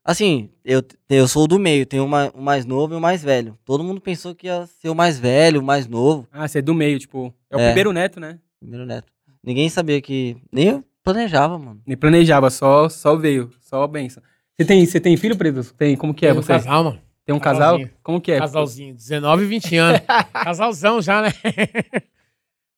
[0.09, 3.25] Assim, eu, eu sou o do meio, tenho uma- o mais novo e o mais
[3.25, 3.59] velho.
[3.65, 6.29] Todo mundo pensou que ia ser o mais velho, o mais novo.
[6.31, 7.35] Ah, você é do meio, tipo.
[7.51, 7.67] É o É.
[7.67, 8.39] primeiro neto, né?
[8.61, 9.13] Primeiro neto.
[9.43, 10.37] Ninguém sabia que.
[10.53, 11.81] Nem eu planejava, mano.
[11.85, 13.51] Nem planejava, só, só veio.
[13.61, 14.23] Só a benção.
[14.57, 15.75] Você tem, você tem filho, Preto?
[15.75, 16.53] Tem, como que é Tem um você?
[16.53, 17.01] casal, mano.
[17.25, 17.73] Tem um casal?
[17.73, 17.91] casalzinho.
[18.05, 18.39] Como que é?
[18.39, 20.01] Casalzinho, 19 e 20 anos.
[20.33, 21.29] Casalzão já, né?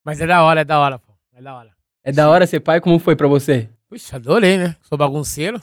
[0.03, 1.13] Mas é da hora, é da hora, pô.
[1.35, 1.71] É da hora.
[2.03, 2.81] É da hora ser pai?
[2.81, 3.69] Como foi pra você?
[3.89, 4.75] Puxa, adorei, né?
[4.83, 5.61] Sou bagunceiro.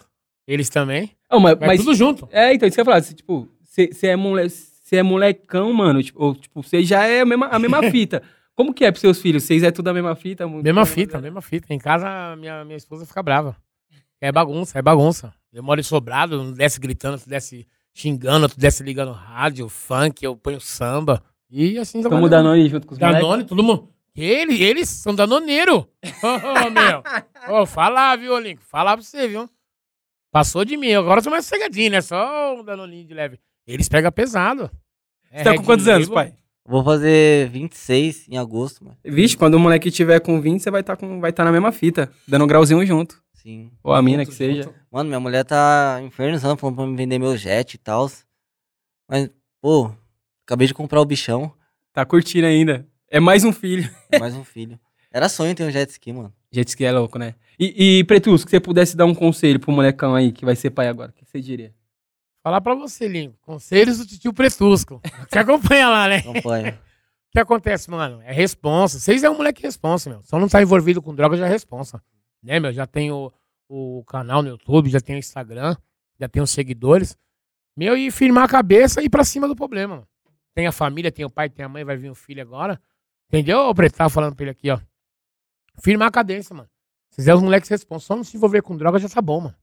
[0.47, 1.11] Eles também.
[1.29, 2.27] Ah, mas, Mas, mas- tudo junto.
[2.31, 3.01] É, então, isso que eu ia falar.
[3.01, 4.47] Tipo, você é, mole,
[4.91, 6.01] é molecão, mano.
[6.03, 8.21] Tipo, ou, tipo, você já é a mesma, a mesma fita.
[8.55, 9.43] Como que é pros seus filhos?
[9.43, 10.47] Vocês é tudo a mesma fita?
[10.47, 11.73] Mesma fita, mesma fita.
[11.73, 13.55] Em casa, minha, minha esposa fica brava.
[14.21, 15.33] É bagunça, é bagunça.
[15.51, 20.23] Eu moro em sobrado, não desce gritando, tu desce xingando, tu desce ligando rádio, funk,
[20.23, 21.21] eu ponho samba.
[21.49, 22.99] E assim Tamo Então dando aí junto com os.
[22.99, 23.89] Danone, todo mundo.
[24.15, 25.87] Ele, eles são danoneiro.
[26.23, 27.03] Ô, meu.
[27.61, 28.61] Ô, fala, viu, Olinco?
[28.63, 29.49] Falar pra você, viu?
[30.35, 30.91] Passou de mim.
[30.91, 32.01] Agora eu sou mais cegadinho, né?
[32.01, 33.39] Só um danoninho de leve.
[33.65, 34.69] Eles pegam pesado.
[35.31, 36.33] É Você tá com Red quantos anos, pai?
[36.67, 38.97] Vou fazer 26 em agosto, mano.
[39.05, 41.53] Vixe, quando o moleque tiver com 20, você vai estar tá com, vai tá na
[41.53, 42.11] mesma fita.
[42.27, 43.23] Dando um grauzinho junto.
[43.33, 43.71] Sim.
[43.81, 44.63] Ou a mina Junto, que seja.
[44.63, 44.75] junto.
[44.91, 48.11] Mano, minha mulher tá infernizando, falando pra me vender meu jet e tal.
[49.09, 49.29] Mas,
[49.61, 49.89] pô,
[50.45, 51.49] acabei de comprar o bichão.
[51.93, 52.85] Tá curtindo ainda.
[53.09, 53.89] É mais um filho.
[54.19, 54.77] Mais um filho.
[55.13, 56.33] Era sonho ter um jet ski, mano.
[56.51, 57.35] Gente, que é louco, né?
[57.59, 60.71] E, e Pretus, que você pudesse dar um conselho pro molecão aí que vai ser
[60.71, 61.73] pai agora, o que você diria?
[62.43, 63.35] Falar pra você, Lingo.
[63.41, 65.01] Conselhos do tio Pretusco.
[65.31, 66.17] Te acompanha lá, né?
[66.17, 66.79] Acompanha.
[67.27, 68.21] O que acontece, mano?
[68.21, 68.99] É responsa.
[68.99, 70.21] Vocês é um moleque responsa, meu.
[70.23, 72.01] Só não tá envolvido com droga já é responsa.
[72.43, 72.71] Né, meu?
[72.71, 73.33] Já tem o,
[73.67, 75.75] o canal no YouTube, já tem o Instagram,
[76.19, 77.17] já tem os seguidores.
[77.75, 80.07] Meu, e firmar a cabeça e ir pra cima do problema, mano.
[80.53, 82.79] Tem a família, tem o pai, tem a mãe, vai vir o filho agora.
[83.27, 83.67] Entendeu?
[83.67, 84.79] O Preto tava falando pra ele aqui, ó.
[85.81, 86.69] Firmar a cadência, mano.
[87.15, 88.07] Vocês é os moleques responsa.
[88.07, 89.55] Só não se envolver com droga já tá bom, mano.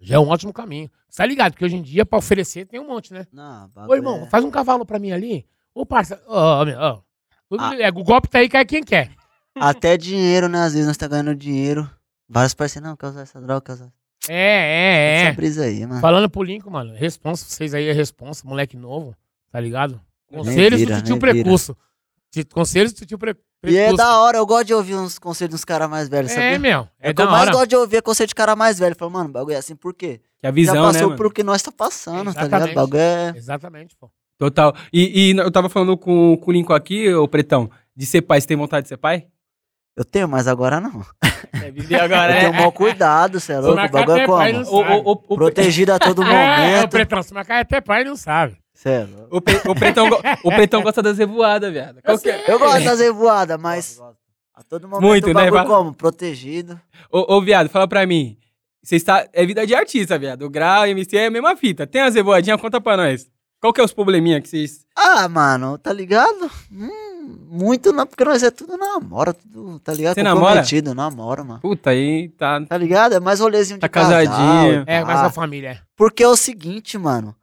[0.00, 0.90] Já é um ótimo caminho.
[1.08, 1.52] Você tá ligado?
[1.52, 3.26] Porque hoje em dia, pra oferecer, tem um monte, né?
[3.30, 5.46] Não, Ô, irmão, faz um cavalo pra mim ali.
[5.74, 6.20] Ô, parça.
[6.26, 7.00] Ô, meu, ó.
[7.48, 7.76] Tudo Ah.
[7.78, 9.10] é, o golpe tá aí, cai quem quer.
[9.54, 10.62] Até dinheiro, né?
[10.62, 11.88] Às vezes nós tá ganhando dinheiro.
[12.28, 13.92] Vários parceiros, não, quer usar essa droga, quer usar
[14.28, 15.32] É, é, essa é.
[15.32, 16.00] brisa aí, mano.
[16.00, 16.94] Falando pro Lincoln, mano.
[16.94, 19.14] Responsa, vocês aí é responsa, moleque novo,
[19.52, 20.00] tá ligado?
[20.26, 21.18] Conselhos do tio.
[21.18, 21.76] Precurso.
[22.52, 23.36] Conselhos do tio Pre-
[23.66, 26.34] E é da hora, eu gosto de ouvir uns conselhos dos caras mais velhos, É,
[26.34, 26.58] sabia?
[26.58, 26.88] meu.
[27.00, 27.52] É, É da eu mais hora.
[27.52, 28.96] gosto de ouvir é conselho de cara mais velho.
[28.98, 30.20] Fala, mano, o bagulho é assim, por quê?
[30.40, 31.16] Que a visão, Já né, passou mano?
[31.16, 32.62] por o que nós tá passando, tá ligado?
[32.62, 32.72] Exatamente.
[32.72, 33.32] O bagulho é...
[33.36, 34.10] Exatamente, pô.
[34.38, 34.74] Total.
[34.92, 38.40] E, e eu tava falando com, com o Lincoln aqui, ô Pretão, de ser pai.
[38.40, 39.26] Você tem vontade de ser pai?
[39.96, 41.06] Eu tenho, mas agora não.
[41.52, 43.80] É, viver agora, Eu tenho mau cuidado, cê é louco.
[43.80, 44.62] O bagulho é pai, como?
[44.64, 44.92] O, sabe.
[44.92, 46.90] o, o, o, Protegido a todo É, é, o momento.
[46.90, 48.56] Pretão, se marcar até pai, não sabe.
[48.84, 49.36] Cê é louco.
[49.38, 50.08] o, Pre- o Pretão,
[50.44, 52.00] o Pretão gosta das revoadas, viado.
[52.04, 52.52] É?
[52.52, 53.98] Eu gosto das revoadas, mas
[54.54, 55.94] a todo momento Muito, o né, como?
[55.94, 56.78] Protegido.
[57.10, 58.36] Ô, ô, viado, fala pra mim.
[58.82, 59.26] Você está.
[59.32, 60.42] É vida de artista, viado.
[60.42, 61.86] O grau, MC é a mesma fita.
[61.86, 62.60] Tem as revoadinhas?
[62.60, 63.26] Conta pra nós.
[63.58, 64.84] Qual que é os probleminha que vocês.
[64.94, 66.50] Ah, mano, tá ligado?
[66.70, 70.12] Hum, muito não, porque nós é tudo namora, tudo, tá ligado?
[70.16, 70.46] Você namora?
[70.48, 71.60] Comprometido, namora, mano.
[71.60, 72.60] Puta, aí tá.
[72.66, 73.14] Tá ligado?
[73.14, 74.84] É mais rolezinho de Tá casal, casadinho.
[74.86, 75.06] É, pá.
[75.06, 75.78] mas a família, é.
[75.96, 77.34] Porque é o seguinte, mano.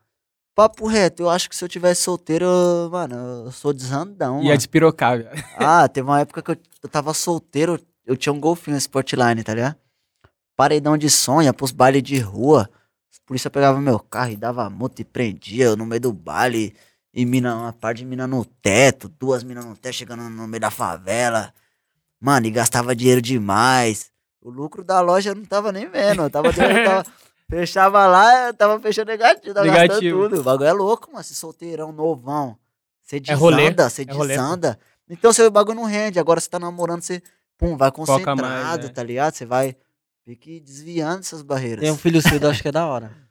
[0.61, 3.15] Papo reto, eu acho que se eu tivesse solteiro, eu- mano,
[3.45, 4.37] eu sou desandão.
[4.41, 4.57] Ia mano.
[4.57, 5.43] despirocar, viado.
[5.57, 9.55] Ah, teve uma época que eu, eu tava solteiro, eu tinha um golfinho Sportline, tá
[9.55, 9.75] ligado?
[10.55, 12.69] Paredão de som, ia pros bailes de rua.
[13.11, 16.75] A polícia pegava meu carro e dava multa e prendia eu no meio do baile.
[17.11, 20.61] E mina, uma parte de mina no teto, duas minas no teto chegando no meio
[20.61, 21.51] da favela.
[22.19, 24.11] Mano, e gastava dinheiro demais.
[24.39, 26.21] O lucro da loja eu não tava nem vendo.
[26.21, 27.05] Eu tava, eu tava
[27.51, 30.19] fechava lá, eu tava fechando negativo, tava Negativo.
[30.19, 30.39] gastando tudo.
[30.39, 31.21] O bagulho é louco, mano.
[31.21, 32.57] Esse solteirão novão.
[33.03, 34.79] Você É rolê, desanda, você é desanda.
[35.09, 36.19] Então seu bagulho não rende.
[36.19, 37.21] Agora você tá namorando, você
[37.57, 38.89] pum, vai mais, concentrado, é.
[38.89, 39.33] tá ligado?
[39.33, 39.75] Você vai
[40.23, 41.81] fique desviando essas barreiras.
[41.81, 43.11] Tem um filho cedo, acho que é da hora.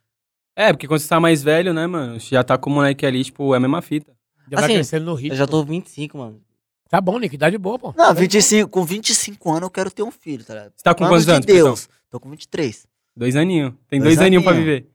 [0.57, 2.21] É, porque quando você tá mais velho, né, mano?
[2.21, 4.13] Você já tá com o moleque ali, tipo, é a mesma fita.
[4.51, 5.33] Já vai Assim, crescendo no ritmo.
[5.33, 6.43] Eu já tô 25, mano.
[6.91, 7.95] Tá bom, Nick, idade boa, pô.
[7.97, 10.73] Não, 25, com 25 anos eu quero ter um filho, tá ligado?
[10.77, 11.47] Você tá com quantos anos?
[11.47, 11.89] Deus.
[12.11, 12.87] Tô com 23.
[13.21, 13.75] Dois aninhos.
[13.89, 14.89] Tem Dois dois, aninhos pra viver.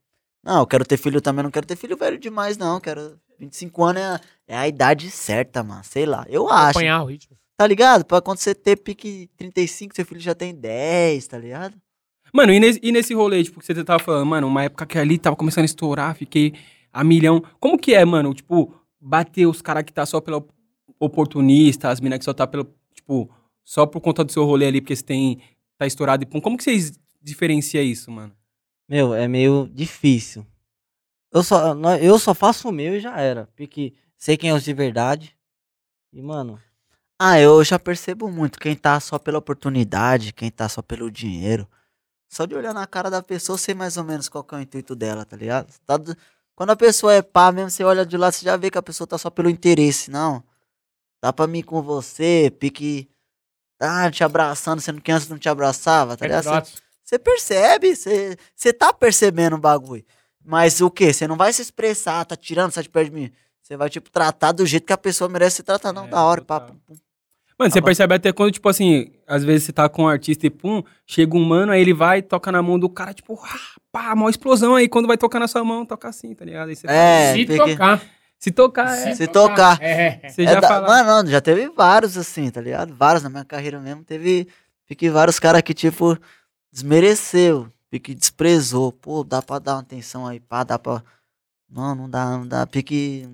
[0.44, 2.80] Não, eu quero ter filho também, não quero ter filho velho demais, não.
[2.80, 3.16] Quero.
[3.38, 5.84] 25 anos é, a- é a idade certa, mano.
[5.84, 6.24] Sei lá.
[6.28, 6.70] Eu acho.
[6.70, 7.36] Acompanhar o ritmo.
[7.56, 8.04] Tá ligado?
[8.04, 11.74] Pra quando você ter pique 35, seu filho já tem 10, tá ligado?
[12.32, 14.98] Mano, e nesse, e nesse rolê, tipo, que você tava falando, mano, uma época que
[14.98, 16.52] ali tava começando a estourar, fiquei
[16.92, 17.42] a milhão.
[17.60, 20.44] Como que é, mano, tipo, bater os caras que tá só pela
[21.00, 23.30] oportunista, as minas que só tá pelo, tipo,
[23.64, 25.40] só por conta do seu rolê ali, porque você tem,
[25.78, 26.40] tá estourado e pum.
[26.40, 28.32] Como que vocês diferenciam isso, mano?
[28.88, 30.46] Meu, é meio difícil.
[31.32, 33.46] Eu só, eu só faço o meu e já era.
[33.56, 35.36] Porque sei quem é os de verdade.
[36.12, 36.60] E, mano,
[37.18, 41.66] Ah, eu já percebo muito quem tá só pela oportunidade, quem tá só pelo dinheiro.
[42.28, 44.58] Só de olhar na cara da pessoa, eu sei mais ou menos qual que é
[44.58, 45.72] o intuito dela, tá ligado?
[45.86, 46.16] Tá do-
[46.54, 48.82] Quando a pessoa é pá mesmo, você olha de lado, você já vê que a
[48.82, 50.42] pessoa tá só pelo interesse, não.
[51.22, 53.08] Dá pra mim com você, pique.
[53.80, 56.44] Ah, te abraçando, sendo que antes não te abraçava, tá ligado?
[56.44, 56.82] Você- Petrotes.
[57.06, 60.04] Você percebe, você, você tá percebendo o bagulho.
[60.44, 61.12] Mas o quê?
[61.12, 63.30] Você não vai se expressar, tá tirando, sai de perto de mim.
[63.62, 65.92] Você vai, tipo, tratar do jeito que a pessoa merece ser tratada.
[66.00, 66.60] Não, É, da hora, total.
[66.60, 66.66] pá.
[66.66, 66.94] pum, pum.
[67.58, 67.84] Mano, você bom.
[67.86, 71.34] percebe até quando, tipo assim, às vezes você tá com um artista e pum, chega
[71.36, 73.58] um mano, aí ele vai, toca na mão do cara, tipo, ah,
[73.90, 74.88] pá, mó explosão aí.
[74.88, 76.68] Quando vai tocar na sua mão, toca assim, tá ligado?
[76.68, 78.02] Aí você É, Se porque- tocar.
[78.38, 79.14] Se tocar, é.
[79.14, 79.78] Se tocar.
[79.82, 80.28] É.
[80.28, 80.86] Você É já da- fala.
[80.88, 82.94] Mano, não, já teve vários assim, tá ligado?
[82.94, 84.04] Vários na minha carreira mesmo.
[84.04, 84.46] Teve
[84.86, 86.18] pique vários caras que, tipo,
[86.76, 88.92] desmereceu, pique desprezou.
[88.92, 91.02] Pô, dá pra dar uma atenção aí, pá, dá pra.
[91.68, 92.66] Não, não dá, não dá.
[92.66, 93.26] Pique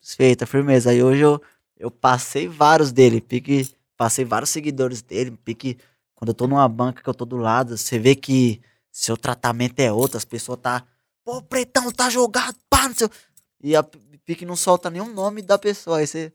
[0.00, 0.90] desfeita, firmeza.
[0.90, 1.42] Aí hoje eu,
[1.76, 3.68] eu passei vários dele, pique.
[3.96, 5.76] Passei vários seguidores dele, pique.
[6.14, 8.60] Quando eu tô numa banca que eu tô do lado, você vê que
[8.92, 10.84] seu tratamento é outro, as pessoas tá.
[11.24, 13.08] Pô, pretão, tá jogado, pá, não sei.
[13.62, 13.82] E a
[14.24, 15.98] pique não solta nenhum nome da pessoa.
[15.98, 16.32] Aí você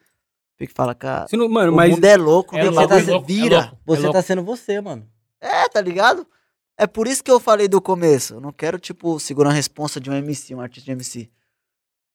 [0.58, 1.26] pique fala, cara.
[1.32, 1.90] Não- mano, O mas.
[1.90, 3.60] mundo é louco, É meu louco, bagulho é louco, é vira.
[3.62, 3.78] louco.
[3.86, 4.14] você louco.
[4.14, 5.08] tá sendo você, mano.
[5.42, 6.26] É, tá ligado?
[6.78, 8.36] É por isso que eu falei do começo.
[8.36, 11.30] Eu não quero, tipo, segurar a responsa de um MC, um artista de MC.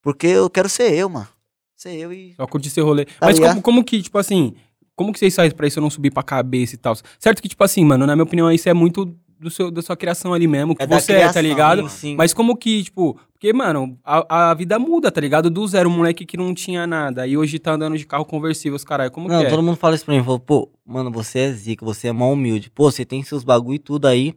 [0.03, 1.29] Porque eu quero ser eu, mano.
[1.77, 2.35] Ser eu e.
[2.35, 3.05] Só curtir seu rolê.
[3.05, 4.55] Tá Mas como, como que, tipo assim,
[4.97, 6.97] como que vocês fazem pra isso não subir pra cabeça e tal?
[7.19, 9.97] Certo que, tipo assim, mano, na minha opinião, isso é muito do seu, da sua
[9.97, 11.89] criação ali mesmo, que É da você é, tá criação, ligado?
[11.89, 12.17] Sim.
[12.17, 15.49] Mas como que, tipo, porque, mano, a, a vida muda, tá ligado?
[15.49, 18.75] Do zero, um moleque que não tinha nada, e hoje tá andando de carro conversível,
[18.75, 19.49] os caralho, como Não, que é?
[19.49, 20.25] todo mundo fala isso pra mim.
[20.25, 22.69] Falou, pô, mano, você é zica, você é mó humilde.
[22.71, 24.35] Pô, você tem seus bagulho e tudo aí.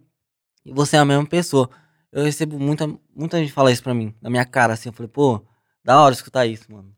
[0.66, 1.70] E você é a mesma pessoa.
[2.12, 4.90] Eu recebo muita, muita gente falar isso pra mim, na minha cara, assim.
[4.90, 5.42] Eu falei, pô,
[5.84, 6.94] da hora escutar isso, mano.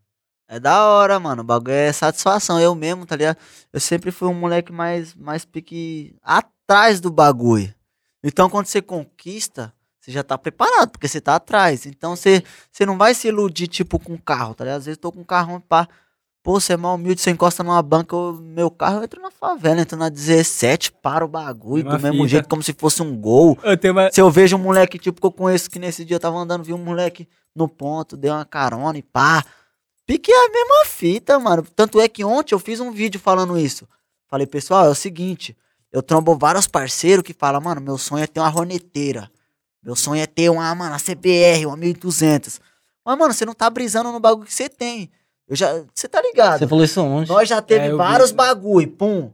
[0.48, 1.42] É da hora, mano.
[1.42, 2.60] O bagulho é satisfação.
[2.60, 3.38] Eu mesmo, tá ligado?
[3.72, 7.74] Eu sempre fui um moleque mais, mais pique atrás do bagulho.
[8.24, 11.86] Então, quando você conquista, você já tá preparado, porque você tá atrás.
[11.86, 14.80] Então, você, você não vai se iludir, tipo, com carro, tá ligado?
[14.80, 15.88] Às vezes eu tô com um carrão, pá.
[16.44, 19.32] Pô, você é mal humilde, você encosta numa banca, o meu carro eu entro na
[19.32, 22.28] favela, entro na 17, para o bagulho, do mesmo fita.
[22.28, 23.58] jeito, como se fosse um gol.
[23.64, 24.12] Eu uma...
[24.12, 26.62] Se eu vejo um moleque, tipo, que eu conheço, que nesse dia eu tava andando,
[26.62, 29.46] vi um moleque no ponto, deu uma carona e pá.
[30.06, 31.66] Pique é a mesma fita, mano.
[31.74, 33.88] Tanto é que ontem eu fiz um vídeo falando isso.
[34.28, 35.56] Falei, pessoal, é o seguinte,
[35.94, 39.32] eu trombo vários parceiros que falam, mano, meu sonho é ter uma roneteira.
[39.82, 42.60] Meu sonho é ter uma, mano, a CBR, uma 1200.
[43.06, 45.10] Mas, mano, você não tá brisando no bagulho que você tem.
[45.48, 46.60] Eu já, você tá ligado?
[46.60, 47.30] Você falou isso onde?
[47.30, 47.98] Nós já teve É, eu vi.
[47.98, 49.32] vários bagulho, pum.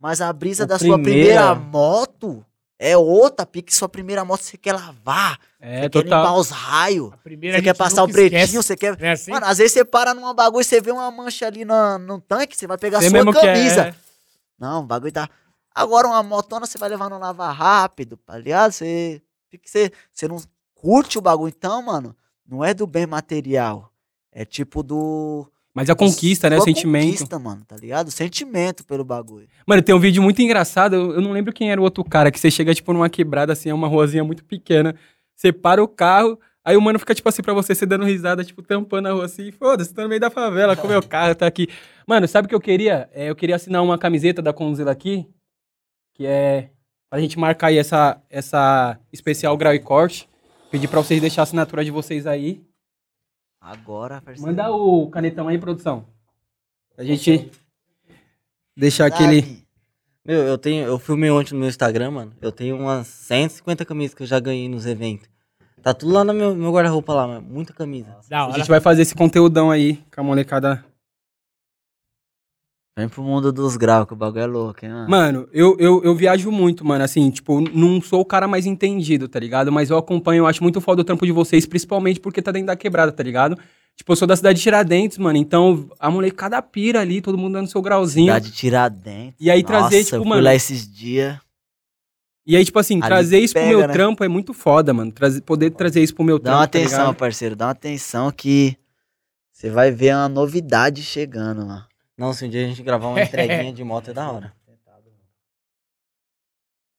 [0.00, 2.44] Mas a brisa A da sua primeira- primeira moto
[2.78, 6.38] é outra, pique sua primeira moto você quer lavar, É, você quer limpar total.
[6.38, 8.56] os raios, primeira você quer passar o pretinho, esquece.
[8.56, 9.00] você quer...
[9.00, 9.30] É assim?
[9.30, 12.20] Mano, às vezes você para numa bagulho e você vê uma mancha ali na, no
[12.20, 13.80] tanque, você vai pegar a Você sua que camisa.
[13.88, 13.94] é...
[14.58, 15.28] Não, o bagulho tá...
[15.74, 18.72] Agora uma motona você vai levar no lava rápido, tá ligado?
[18.72, 19.22] Você,
[19.64, 20.40] você, você não
[20.74, 21.52] curte o bagulho.
[21.56, 22.14] Então, mano,
[22.46, 23.90] não é do bem material.
[24.34, 25.46] É tipo do...
[25.72, 26.56] Mas a conquista, né?
[26.56, 27.12] O sua sentimento.
[27.12, 28.10] Conquista, mano, tá ligado?
[28.10, 29.48] Sentimento pelo bagulho.
[29.66, 32.38] Mano, tem um vídeo muito engraçado, eu não lembro quem era o outro cara, que
[32.38, 34.94] você chega, tipo, numa quebrada, assim, é uma ruazinha muito pequena,
[35.34, 38.44] você para o carro, aí o mano fica, tipo assim, pra você, você dando risada,
[38.44, 41.34] tipo, tampando a rua assim, foda-se, tô no meio da favela, com o meu carro,
[41.34, 41.68] tá aqui.
[42.06, 43.08] Mano, sabe o que eu queria?
[43.12, 45.26] É, eu queria assinar uma camiseta da Conzilla aqui,
[46.14, 46.70] que é
[47.10, 50.28] pra gente marcar aí essa, essa especial grau e corte,
[50.70, 52.62] pedir pra vocês deixar a assinatura de vocês aí.
[53.64, 54.46] Agora, parceiro.
[54.46, 56.04] Manda o canetão aí, produção.
[56.98, 57.50] A gente
[58.76, 59.64] deixar aquele...
[60.24, 62.32] Meu, eu tenho, eu filmei ontem no meu Instagram, mano.
[62.42, 65.28] Eu tenho umas 150 camisas que eu já ganhei nos eventos.
[65.82, 67.42] Tá tudo lá no meu, meu guarda-roupa lá, mano.
[67.42, 68.16] Muita camisa.
[68.28, 68.56] Da A hora.
[68.58, 70.84] gente vai fazer esse conteúdão aí com a molecada.
[72.96, 75.10] Vem pro mundo dos graus, que o bagulho é louco, hein, mano?
[75.10, 77.02] Mano, eu, eu, eu viajo muito, mano.
[77.02, 79.72] Assim, tipo, não sou o cara mais entendido, tá ligado?
[79.72, 82.68] Mas eu acompanho, eu acho muito foda o trampo de vocês, principalmente porque tá dentro
[82.68, 83.58] da quebrada, tá ligado?
[83.96, 85.36] Tipo, eu sou da cidade de Tiradentes, mano.
[85.36, 88.26] Então, a molecada pira ali, todo mundo dando seu grauzinho.
[88.26, 89.34] Cidade Tiradentes.
[89.40, 91.36] E aí trazer, Nossa, tipo, eu fui mano- lá esses dias.
[92.46, 93.88] E aí, tipo assim, Ali trazer isso pro meu né?
[93.88, 95.10] trampo é muito foda, mano.
[95.10, 96.58] Trazer, poder trazer isso pro meu Dá trampo.
[96.60, 97.16] uma tá atenção, ligado?
[97.16, 97.56] parceiro.
[97.56, 98.76] Dá uma atenção que
[99.52, 101.84] você vai ver uma novidade chegando, mano.
[102.16, 104.54] Não, se um dia a gente gravar uma entreguinha de moto é da hora.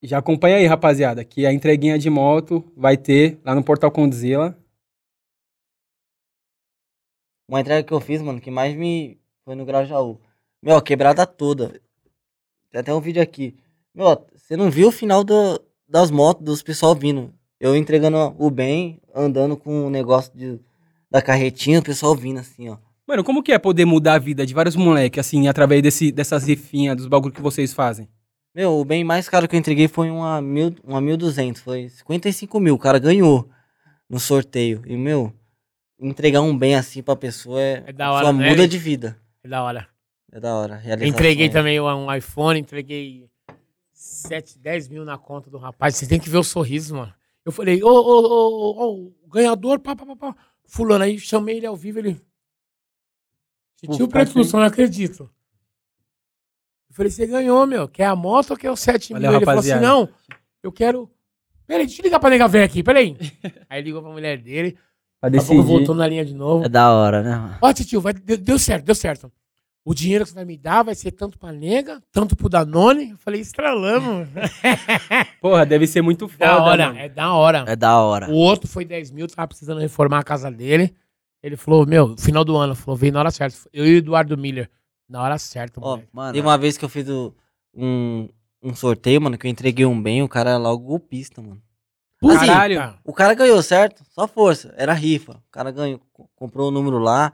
[0.04, 4.56] Já acompanha aí, rapaziada, que a entreguinha de moto vai ter lá no Portal Condzilla.
[7.48, 10.20] Uma entrega que eu fiz, mano, que mais me foi no Grajaú.
[10.62, 11.82] Meu, quebrada toda.
[12.72, 13.58] Tem até um vídeo aqui.
[13.94, 17.34] Meu, você não viu o final do, das motos, dos pessoal vindo.
[17.60, 20.60] Eu entregando o bem, andando com o negócio de,
[21.10, 22.78] da carretinha, o pessoal vindo assim, ó.
[23.08, 26.48] Mano, como que é poder mudar a vida de vários moleques, assim, através desse, dessas
[26.48, 28.10] rifinhas, dos bagulho que vocês fazem?
[28.54, 32.60] Meu, o bem mais caro que eu entreguei foi uma, mil, uma 1.200, foi 55
[32.60, 33.48] mil, o cara ganhou
[34.10, 34.82] no sorteio.
[34.88, 35.32] E, meu,
[36.00, 38.50] entregar um bem assim pra pessoa é, É da hora, só né?
[38.50, 39.20] muda de vida.
[39.44, 39.88] É da hora.
[40.32, 40.82] É da hora.
[41.06, 43.30] Entreguei também um iPhone, entreguei
[43.94, 45.96] 7, 10 mil na conta do rapaz.
[45.96, 47.14] Você tem que ver o sorriso, mano.
[47.46, 50.36] Eu falei, ô, ô, ô, ô, o ganhador, pá, pá, pá, pá.
[50.66, 52.20] Fulano, aí chamei ele ao vivo, ele.
[53.86, 55.30] Pô, Tio ficar Preto Lúcio, eu não acredito.
[56.90, 57.88] Eu falei, você ganhou, meu.
[57.88, 59.22] Quer a moto ou quer o 7 mil?
[59.22, 59.96] Valeu, ele falou assim, rapaziada.
[59.96, 60.10] não,
[60.64, 61.10] eu quero.
[61.68, 63.18] Peraí, deixa eu ligar pra nega velha aqui, peraí.
[63.70, 64.78] aí ligou pra mulher dele,
[65.20, 65.78] Pra daqui a pouco decidir.
[65.78, 66.66] voltou na linha de novo.
[66.66, 67.58] É da hora, né, mano?
[67.62, 69.32] Ó, tio, vai, deu, deu certo, deu certo.
[69.84, 73.12] O dinheiro que você vai me dar vai ser tanto pra nega, tanto pro Danone.
[73.12, 74.28] Eu falei, estralamos.
[75.40, 77.00] Porra, deve ser muito foda, da hora, mano.
[77.00, 77.66] é da hora.
[77.68, 78.30] É da hora.
[78.32, 80.96] O outro foi 10 mil, tava precisando reformar a casa dele.
[81.46, 83.56] Ele falou, meu, final do ano, falou, veio na hora certa.
[83.72, 84.68] Eu e o Eduardo Miller,
[85.08, 86.08] na hora certa, moleque.
[86.12, 87.36] Mano, Tem uma vez que eu fiz o-
[87.74, 88.28] um,
[88.64, 91.62] um sorteio, mano, que eu entreguei um bem, o cara era logo golpista, mano.
[92.20, 92.98] Puta, Caralho.
[93.04, 94.04] O cara ganhou, certo?
[94.10, 94.74] Só força.
[94.76, 95.34] Era rifa.
[95.34, 97.32] O cara ganhou, co- comprou o número lá,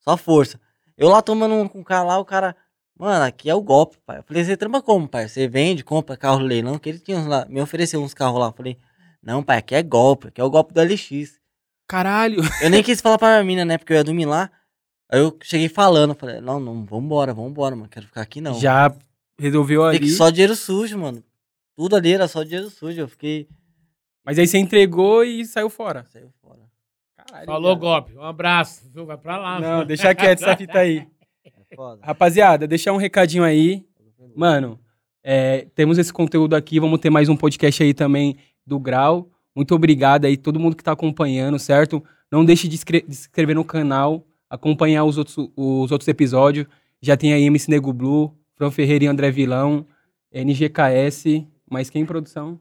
[0.00, 0.60] só força.
[0.98, 2.54] Eu lá tomando um com o cara lá, o cara.
[2.98, 4.18] Mano, aqui é o golpe, pai.
[4.18, 5.26] Eu falei, você trampa como, pai?
[5.26, 8.48] Você vende, compra carro leilão, que ele tinha uns lá, me ofereceu uns carros lá.
[8.48, 8.76] Eu falei,
[9.22, 11.40] não, pai, aqui é golpe, aqui é o golpe do LX.
[11.88, 12.40] Caralho.
[12.62, 13.78] Eu nem quis falar pra mina, né?
[13.78, 14.50] Porque eu ia dormir lá.
[15.10, 17.88] Aí eu cheguei falando, falei, não, não, vambora, vambora, mano.
[17.88, 18.54] Quero ficar aqui não.
[18.58, 18.92] Já
[19.38, 20.10] resolveu Fiquei ali.
[20.10, 21.22] só dinheiro sujo, mano.
[21.76, 23.00] Tudo ali era só dinheiro sujo.
[23.00, 23.46] Eu fiquei.
[24.24, 26.04] Mas aí você entregou e saiu fora.
[26.10, 26.60] Saiu fora.
[27.16, 27.80] Caralho, Falou, viado.
[27.80, 28.16] golpe.
[28.16, 28.90] Um abraço.
[28.92, 29.04] Viu?
[29.04, 29.60] Vai pra lá.
[29.60, 31.06] Não, deixa quieto essa fita aí.
[31.70, 32.00] É foda.
[32.04, 33.84] Rapaziada, deixar um recadinho aí.
[34.36, 34.78] Mano,
[35.22, 38.36] é, temos esse conteúdo aqui, vamos ter mais um podcast aí também
[38.66, 39.28] do Grau.
[39.54, 42.02] Muito obrigado aí, todo mundo que tá acompanhando, certo?
[42.30, 46.66] Não deixe de inscre- de se inscrever no canal, acompanhar os outros, os outros episódios.
[47.00, 49.86] Já tem aí MC Nego Blue, Fran Ferreira e André Vilão,
[50.32, 52.58] NGKS, mais quem em produção?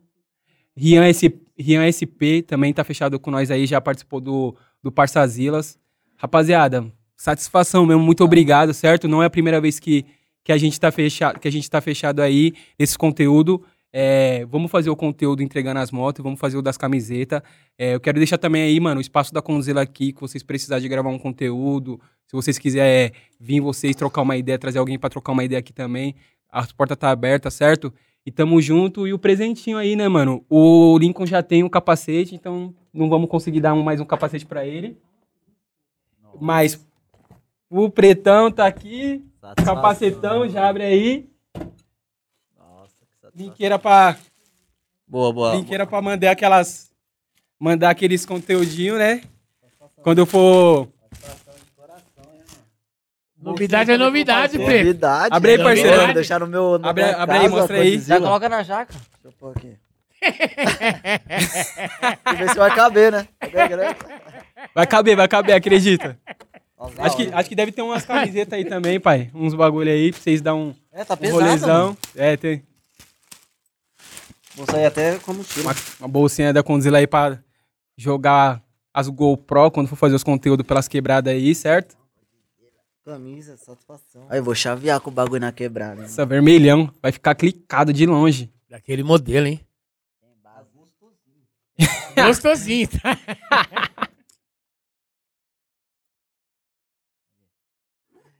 [0.75, 5.77] Rian, S, Rian SP também tá fechado com nós aí, já participou do, do Parçazilas.
[6.17, 9.07] Rapaziada, satisfação mesmo, muito obrigado, certo?
[9.07, 10.05] Não é a primeira vez que,
[10.43, 13.63] que, a, gente tá fechado, que a gente tá fechado aí nesse conteúdo.
[13.95, 17.43] É, vamos fazer o conteúdo entregando as motos, vamos fazer o das camisetas.
[17.77, 20.81] É, eu quero deixar também aí, mano, o espaço da Conzilla aqui, que vocês precisarem
[20.81, 22.01] de gravar um conteúdo.
[22.25, 25.71] Se vocês quiserem vir vocês trocar uma ideia, trazer alguém pra trocar uma ideia aqui
[25.71, 26.15] também,
[26.51, 27.93] a porta tá aberta, certo?
[28.25, 29.07] E tamo junto.
[29.07, 30.43] E o presentinho aí, né, mano?
[30.49, 34.65] O Lincoln já tem um capacete, então não vamos conseguir dar mais um capacete pra
[34.65, 34.97] ele.
[36.41, 36.83] Mas
[37.69, 39.23] o pretão tá aqui,
[39.63, 41.32] capacetão, já abre aí.
[43.33, 44.15] Brinqueira pra,
[45.07, 45.51] Boa, boa.
[45.55, 46.91] brinqueira pra mandar aquelas.
[47.59, 49.21] Mandar aqueles conteúdinhos, né?
[50.01, 50.87] Quando eu for.
[53.37, 54.85] Novidade é novidade, Preto.
[54.85, 55.35] Novidade.
[55.35, 55.63] Abre aí, né?
[55.63, 56.05] parceiro.
[56.05, 56.79] Vou deixar no meu.
[56.79, 57.99] na Abre- abre aí, mostra aí.
[57.99, 58.93] Já coloca na jaca.
[58.93, 59.77] Deixa eu pôr aqui.
[62.37, 63.27] Ver se vai caber, né?
[64.73, 66.17] Vai caber, vai caber, acredita.
[66.79, 69.29] Nossa, Acho que, acho que deve ter umas camisetas aí também, pai.
[69.33, 71.41] Uns bagulho aí pra vocês dar um, É, tá um pesado.
[71.43, 71.85] rolezão.
[71.87, 71.97] mano.
[72.15, 72.63] É, tem
[74.55, 75.65] Vou sair até como tiro.
[75.67, 77.39] uma, uma bolsinha da Condzilla aí pra
[77.97, 78.63] jogar
[78.93, 81.97] as GoPro quando for fazer os conteúdos pelas quebradas aí, certo?
[83.03, 84.25] Camisa, satisfação.
[84.29, 85.99] Aí eu vou chavear com o bagulho na quebrada.
[86.01, 86.05] hein?
[86.05, 88.49] Essa vermelhão vai ficar clicado de longe.
[88.69, 89.59] Daquele modelo, hein?
[92.15, 93.17] Gostosinho, tá?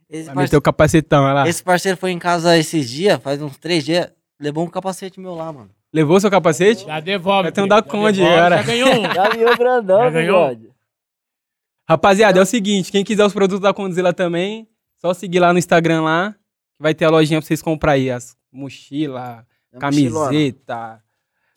[0.09, 1.47] Esse, Vai parce- meter o capacetão, olha lá.
[1.49, 5.33] esse parceiro foi em casa esses dias, faz uns três dias, levou um capacete meu
[5.33, 5.71] lá, mano.
[5.93, 6.85] Levou seu capacete?
[6.85, 7.43] Já devolve.
[7.43, 8.57] Vai ter um da Conde, cara.
[8.57, 9.03] Já ganhou um.
[9.13, 10.49] Já viu grandão, Já ganhou?
[10.49, 10.73] bigode.
[11.87, 14.67] Rapaziada, é o seguinte, quem quiser os produtos da Condzilla também,
[14.99, 16.33] só seguir lá no Instagram lá,
[16.75, 21.01] que vai ter a lojinha pra vocês comprar aí as mochila, É camiseta,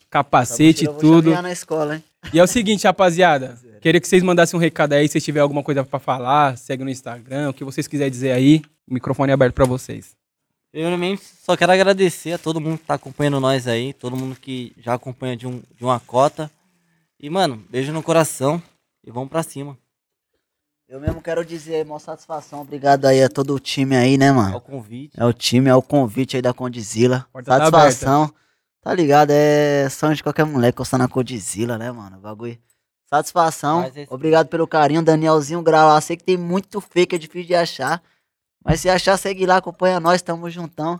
[0.09, 1.41] capacete e mochila eu vou tudo.
[1.41, 2.03] na escola, hein?
[2.33, 5.63] E é o seguinte, rapaziada, queria que vocês mandassem um recado aí, se tiver alguma
[5.63, 9.33] coisa pra falar, segue no Instagram, o que vocês quiserem dizer aí, o microfone é
[9.33, 10.13] aberto pra vocês.
[10.81, 14.73] Primeiramente, só quero agradecer a todo mundo que tá acompanhando nós aí, todo mundo que
[14.77, 16.51] já acompanha de, um, de uma cota.
[17.19, 18.61] E, mano, beijo no coração
[19.03, 19.75] e vamos pra cima.
[20.87, 22.61] Eu mesmo quero dizer, maior satisfação.
[22.61, 24.61] Obrigado aí a todo o time aí, né, É o mano?
[24.61, 25.19] convite.
[25.19, 27.25] É o time, é o convite aí da Condizila.
[27.33, 28.31] Porta tá Satisfação.
[28.83, 29.31] Tá ligado?
[29.31, 32.19] É sonho de qualquer moleque coçar na Condizila, né, mano?
[32.19, 32.55] Bagulho.
[33.09, 33.83] Satisfação.
[33.83, 35.87] Esse- Obrigado pelo carinho, Danielzinho Grau.
[35.87, 35.99] lá.
[36.01, 37.99] Sei que tem muito fake, é difícil de achar.
[38.67, 40.99] Mas se achar, segue lá, acompanha nós, tamo juntão.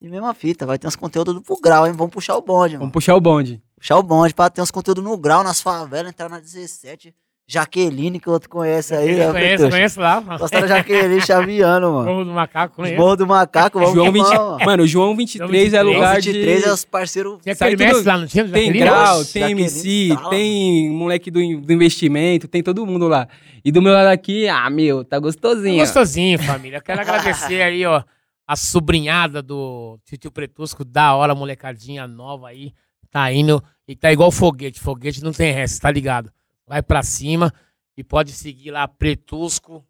[0.00, 1.92] E mesma fita, vai ter uns conteúdos pro grau, hein?
[1.92, 2.82] Vamos puxar o bonde, mano.
[2.82, 3.60] Vamos puxar o bonde.
[3.76, 7.12] Puxar o bonde pra ter uns conteúdos no grau, nas favelas, entrar na 17.
[7.50, 9.16] Jaqueline, que o outro conhece aí.
[9.16, 9.70] né, conheço, Petucho?
[9.70, 10.20] conheço lá.
[10.20, 10.38] mano.
[10.38, 12.10] Gostaram da Jaqueline Chaviano, mano.
[12.10, 12.96] Morro do Macaco, conheço.
[12.98, 14.26] Morro do Macaco, vamos João que 20...
[14.26, 14.66] vamos.
[14.66, 15.96] Mano, o João 23 é 23.
[15.96, 16.68] lugar 23 de...
[16.68, 17.38] é os parceiros.
[17.46, 18.46] Aquele mestre lá, não tinha?
[18.46, 23.08] Tem grau, Nossa, tem Jaqueline MC, Sala, tem moleque do, do investimento, tem todo mundo
[23.08, 23.26] lá.
[23.64, 25.78] E do meu lado aqui, ah, meu, tá gostosinho.
[25.78, 26.82] Gostosinho, família.
[26.82, 28.02] Quero agradecer aí, ó,
[28.46, 32.74] a sobrinhada do Titio Pretusco, da hora, molecadinha nova aí.
[33.10, 34.80] Tá indo e tá igual foguete.
[34.80, 36.30] Foguete não tem resto, tá ligado?
[36.68, 37.52] Vai pra cima
[37.96, 39.84] e pode seguir lá Pretusco,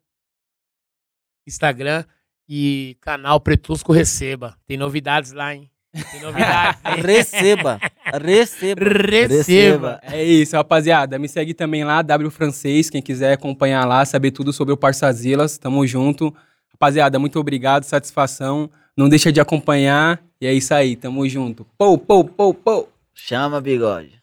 [1.47, 2.05] Instagram
[2.49, 4.57] e canal Pretusco Receba.
[4.67, 5.69] Tem novidades lá, hein?
[6.13, 6.81] Tem novidades.
[6.85, 7.03] hein?
[7.03, 7.81] Receba.
[8.23, 8.85] Receba.
[8.85, 10.01] Receba.
[10.05, 11.19] É isso, rapaziada.
[11.19, 15.59] Me segue também lá, W Francês, quem quiser acompanhar lá, saber tudo sobre o Parçazilas.
[15.59, 16.35] Tamo junto.
[16.73, 18.71] Rapaziada, muito obrigado, satisfação.
[18.97, 20.23] Não deixa de acompanhar.
[20.41, 21.67] E é isso aí, tamo junto.
[21.77, 22.89] Pou, pou, pou, pou.
[23.13, 24.18] Chama, bigode.